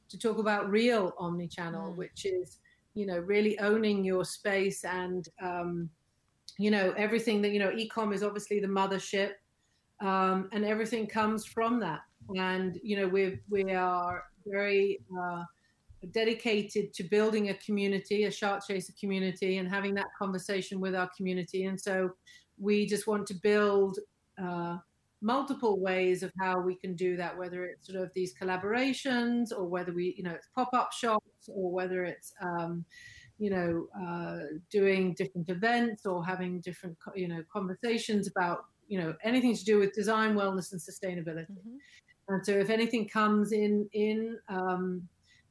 to 0.09 0.17
talk 0.19 0.37
about 0.37 0.69
real 0.69 1.13
omni-channel, 1.17 1.93
mm. 1.93 1.97
which 1.97 2.25
is 2.25 2.59
you 2.93 3.05
know 3.05 3.17
really 3.19 3.57
owning 3.59 4.03
your 4.03 4.25
space 4.25 4.83
and 4.83 5.29
um, 5.41 5.89
you 6.57 6.71
know 6.71 6.93
everything 6.97 7.41
that 7.41 7.51
you 7.51 7.59
know 7.59 7.71
ecom 7.71 8.13
is 8.13 8.23
obviously 8.23 8.59
the 8.59 8.67
mothership 8.67 9.31
um, 10.01 10.49
and 10.51 10.65
everything 10.65 11.07
comes 11.07 11.45
from 11.45 11.79
that. 11.79 12.01
And 12.35 12.79
you 12.83 12.97
know 12.97 13.07
we 13.07 13.39
we 13.49 13.73
are 13.73 14.23
very 14.45 14.99
uh, 15.19 15.43
dedicated 16.11 16.93
to 16.93 17.03
building 17.03 17.49
a 17.49 17.53
community 17.55 18.23
a 18.25 18.31
shark 18.31 18.65
chaser 18.67 18.93
community 18.99 19.57
and 19.57 19.69
having 19.69 19.93
that 19.95 20.07
conversation 20.17 20.79
with 20.79 20.95
our 20.95 21.09
community. 21.15 21.65
And 21.65 21.79
so 21.79 22.11
we 22.59 22.85
just 22.85 23.07
want 23.07 23.27
to 23.27 23.33
build 23.35 23.97
uh, 24.41 24.77
multiple 25.21 25.79
ways 25.79 26.23
of 26.23 26.31
how 26.39 26.59
we 26.59 26.75
can 26.75 26.95
do 26.95 27.15
that 27.15 27.37
whether 27.37 27.63
it's 27.65 27.87
sort 27.87 28.01
of 28.01 28.11
these 28.13 28.33
collaborations 28.33 29.51
or 29.55 29.65
whether 29.65 29.93
we 29.93 30.15
you 30.17 30.23
know 30.23 30.31
it's 30.31 30.47
pop-up 30.55 30.91
shops 30.91 31.47
or 31.47 31.71
whether 31.71 32.03
it's 32.03 32.33
um, 32.41 32.83
you 33.37 33.49
know 33.49 33.87
uh, 33.99 34.39
doing 34.71 35.13
different 35.13 35.49
events 35.49 36.05
or 36.05 36.25
having 36.25 36.59
different 36.61 36.97
you 37.15 37.27
know 37.27 37.43
conversations 37.51 38.27
about 38.27 38.65
you 38.87 38.99
know 38.99 39.13
anything 39.23 39.55
to 39.55 39.63
do 39.63 39.79
with 39.79 39.93
design 39.93 40.35
wellness 40.35 40.71
and 40.71 40.81
sustainability 40.81 41.51
mm-hmm. 41.51 41.77
and 42.29 42.45
so 42.45 42.53
if 42.53 42.69
anything 42.69 43.07
comes 43.07 43.51
in 43.51 43.87
in 43.93 44.37
um, 44.49 45.07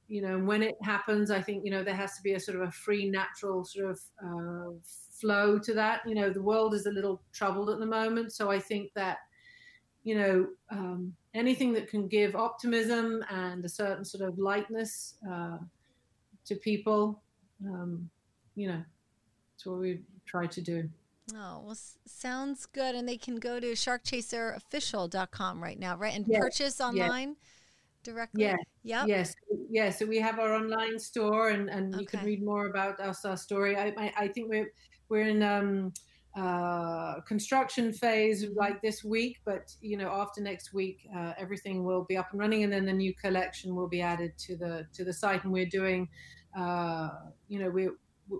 you 0.08 0.20
know 0.20 0.38
when 0.38 0.62
it 0.62 0.74
happens 0.82 1.30
i 1.30 1.40
think 1.40 1.64
you 1.64 1.70
know 1.70 1.84
there 1.84 1.94
has 1.94 2.16
to 2.16 2.22
be 2.22 2.34
a 2.34 2.40
sort 2.40 2.60
of 2.60 2.68
a 2.68 2.72
free 2.72 3.08
natural 3.08 3.64
sort 3.64 3.90
of 3.90 4.00
uh, 4.24 4.70
flow 5.20 5.58
to 5.58 5.72
that 5.72 6.00
you 6.06 6.14
know 6.14 6.30
the 6.30 6.42
world 6.42 6.74
is 6.74 6.86
a 6.86 6.90
little 6.90 7.22
troubled 7.32 7.70
at 7.70 7.78
the 7.78 7.86
moment 7.86 8.32
so 8.32 8.50
i 8.50 8.58
think 8.58 8.90
that 8.94 9.18
you 10.04 10.14
know, 10.16 10.46
um, 10.70 11.14
anything 11.34 11.72
that 11.74 11.88
can 11.88 12.08
give 12.08 12.34
optimism 12.34 13.24
and 13.30 13.64
a 13.64 13.68
certain 13.68 14.04
sort 14.04 14.26
of 14.26 14.38
lightness 14.38 15.14
uh, 15.30 15.58
to 16.46 16.54
people, 16.56 17.22
um, 17.66 18.08
you 18.54 18.68
know, 18.68 18.82
that's 19.52 19.66
what 19.66 19.78
we 19.78 20.00
try 20.26 20.46
to 20.46 20.60
do. 20.60 20.88
Oh, 21.34 21.62
well, 21.64 21.76
sounds 22.06 22.66
good. 22.66 22.94
And 22.94 23.08
they 23.08 23.16
can 23.16 23.36
go 23.36 23.60
to 23.60 23.72
sharkchaserofficial.com 23.72 25.62
right 25.62 25.78
now, 25.78 25.96
right? 25.96 26.14
And 26.14 26.24
yes. 26.26 26.40
purchase 26.40 26.80
online 26.80 27.28
yes. 27.28 27.36
directly? 28.02 28.44
Yeah. 28.44 28.56
Yep. 28.82 29.08
Yes. 29.08 29.34
Yes. 29.70 29.98
So 29.98 30.06
we 30.06 30.18
have 30.18 30.38
our 30.38 30.54
online 30.54 30.98
store 30.98 31.50
and, 31.50 31.68
and 31.68 31.94
okay. 31.94 32.00
you 32.00 32.06
can 32.06 32.24
read 32.24 32.42
more 32.42 32.66
about 32.68 32.98
us, 33.00 33.24
our 33.24 33.36
story. 33.36 33.76
I, 33.76 33.92
I, 33.96 34.12
I 34.16 34.28
think 34.28 34.50
we're, 34.50 34.72
we're 35.08 35.28
in, 35.28 35.42
um, 35.42 35.92
uh, 36.36 37.20
construction 37.26 37.92
phase 37.92 38.46
like 38.54 38.80
this 38.82 39.02
week, 39.02 39.38
but 39.44 39.74
you 39.80 39.96
know 39.96 40.08
after 40.08 40.40
next 40.40 40.72
week 40.72 41.08
uh, 41.16 41.32
everything 41.36 41.84
will 41.84 42.04
be 42.04 42.16
up 42.16 42.28
and 42.30 42.40
running, 42.40 42.64
and 42.64 42.72
then 42.72 42.86
the 42.86 42.92
new 42.92 43.14
collection 43.14 43.74
will 43.74 43.88
be 43.88 44.00
added 44.00 44.32
to 44.38 44.56
the 44.56 44.86
to 44.92 45.04
the 45.04 45.12
site. 45.12 45.42
And 45.44 45.52
we're 45.52 45.66
doing, 45.66 46.08
uh, 46.56 47.10
you 47.48 47.58
know, 47.58 47.70
we're 47.70 47.94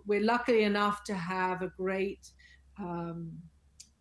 we're 0.07 0.23
lucky 0.23 0.63
enough 0.63 1.05
to 1.05 1.15
have 1.15 1.63
a 1.63 1.69
great. 1.69 2.31
Um, 2.79 3.33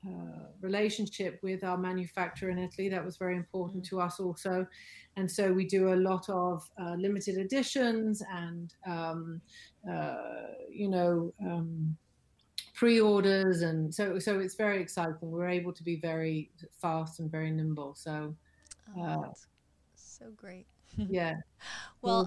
uh, 0.07 0.45
relationship 0.61 1.41
with 1.43 1.61
our 1.61 1.77
manufacturer 1.77 2.49
in 2.49 2.57
Italy. 2.57 2.87
That 2.87 3.03
was 3.03 3.17
very 3.17 3.35
important 3.35 3.83
to 3.87 3.99
us 3.99 4.17
also. 4.17 4.65
And 5.17 5.29
so 5.29 5.51
we 5.51 5.65
do 5.65 5.93
a 5.93 5.95
lot 5.95 6.29
of 6.29 6.63
uh, 6.81 6.93
limited 6.93 7.37
editions 7.37 8.23
and, 8.33 8.73
um, 8.87 9.41
uh, 9.91 10.15
you 10.71 10.87
know, 10.87 11.33
um, 11.45 11.97
pre-orders 12.80 13.61
and 13.61 13.93
so 13.93 14.17
so 14.19 14.39
it's 14.39 14.55
very 14.55 14.82
exciting. 14.82 15.17
We're 15.19 15.49
able 15.49 15.73
to 15.73 15.84
be 15.84 15.97
very 15.97 16.49
fast 16.82 17.19
and 17.19 17.30
very 17.30 17.51
nimble. 17.51 17.93
So 17.93 18.34
oh, 18.97 19.03
uh, 19.03 19.34
so 19.95 20.27
great. 20.38 20.65
yeah. 21.09 21.36
Well 22.01 22.25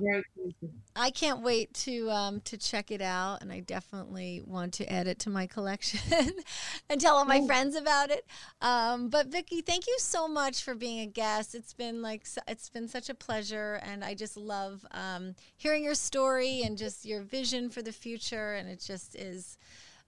i 0.94 1.11
can't 1.11 1.40
wait 1.40 1.72
to 1.72 2.11
um, 2.11 2.42
to 2.42 2.59
check 2.59 2.90
it 2.90 3.00
out 3.00 3.40
and 3.40 3.50
i 3.50 3.61
definitely 3.61 4.42
want 4.46 4.74
to 4.74 4.92
add 4.92 5.07
it 5.07 5.18
to 5.20 5.30
my 5.30 5.46
collection 5.46 6.00
and 6.90 7.00
tell 7.00 7.16
all 7.16 7.24
my 7.24 7.46
friends 7.46 7.74
about 7.74 8.11
it. 8.11 8.26
Um, 8.61 9.09
but 9.09 9.28
vicki 9.28 9.62
thank 9.62 9.86
you 9.86 9.96
so 9.98 10.28
much 10.28 10.62
for 10.62 10.74
being 10.74 11.00
a 11.00 11.07
guest. 11.07 11.55
It's 11.55 11.72
been 11.72 12.03
like 12.03 12.26
it's 12.46 12.68
been 12.68 12.88
such 12.88 13.09
a 13.09 13.14
pleasure 13.14 13.80
and 13.82 14.05
i 14.05 14.12
just 14.12 14.36
love 14.36 14.84
um, 14.90 15.34
hearing 15.57 15.82
your 15.82 15.94
story 15.94 16.61
and 16.62 16.76
just 16.76 17.07
your 17.07 17.22
vision 17.22 17.70
for 17.70 17.80
the 17.80 17.92
future 17.92 18.53
and 18.53 18.68
it 18.68 18.84
just 18.86 19.16
is 19.16 19.57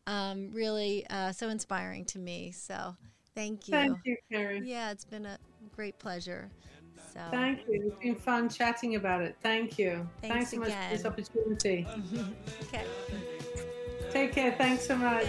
um, 0.06 0.50
really 0.52 1.06
uh, 1.10 1.32
so 1.32 1.48
inspiring 1.48 2.04
to 2.06 2.18
me. 2.18 2.52
So 2.52 2.96
thank 3.34 3.68
you. 3.68 3.72
Thank 3.72 3.98
you, 4.04 4.16
Carrie. 4.30 4.62
Yeah, 4.64 4.90
it's 4.90 5.04
been 5.04 5.26
a 5.26 5.38
great 5.74 5.98
pleasure. 5.98 6.50
So. 7.12 7.20
Thank 7.30 7.60
you. 7.68 7.82
It's 7.86 8.02
been 8.02 8.16
fun 8.16 8.48
chatting 8.48 8.96
about 8.96 9.22
it. 9.22 9.36
Thank 9.40 9.78
you. 9.78 10.08
Thanks, 10.20 10.34
Thanks 10.34 10.50
so 10.50 10.62
again. 10.62 10.78
much 10.80 10.90
for 10.90 10.96
this 10.96 11.06
opportunity. 11.06 11.86
okay. 12.64 12.84
Take 14.10 14.32
care. 14.32 14.52
Thanks 14.58 14.86
so 14.86 14.96
much. 14.96 15.28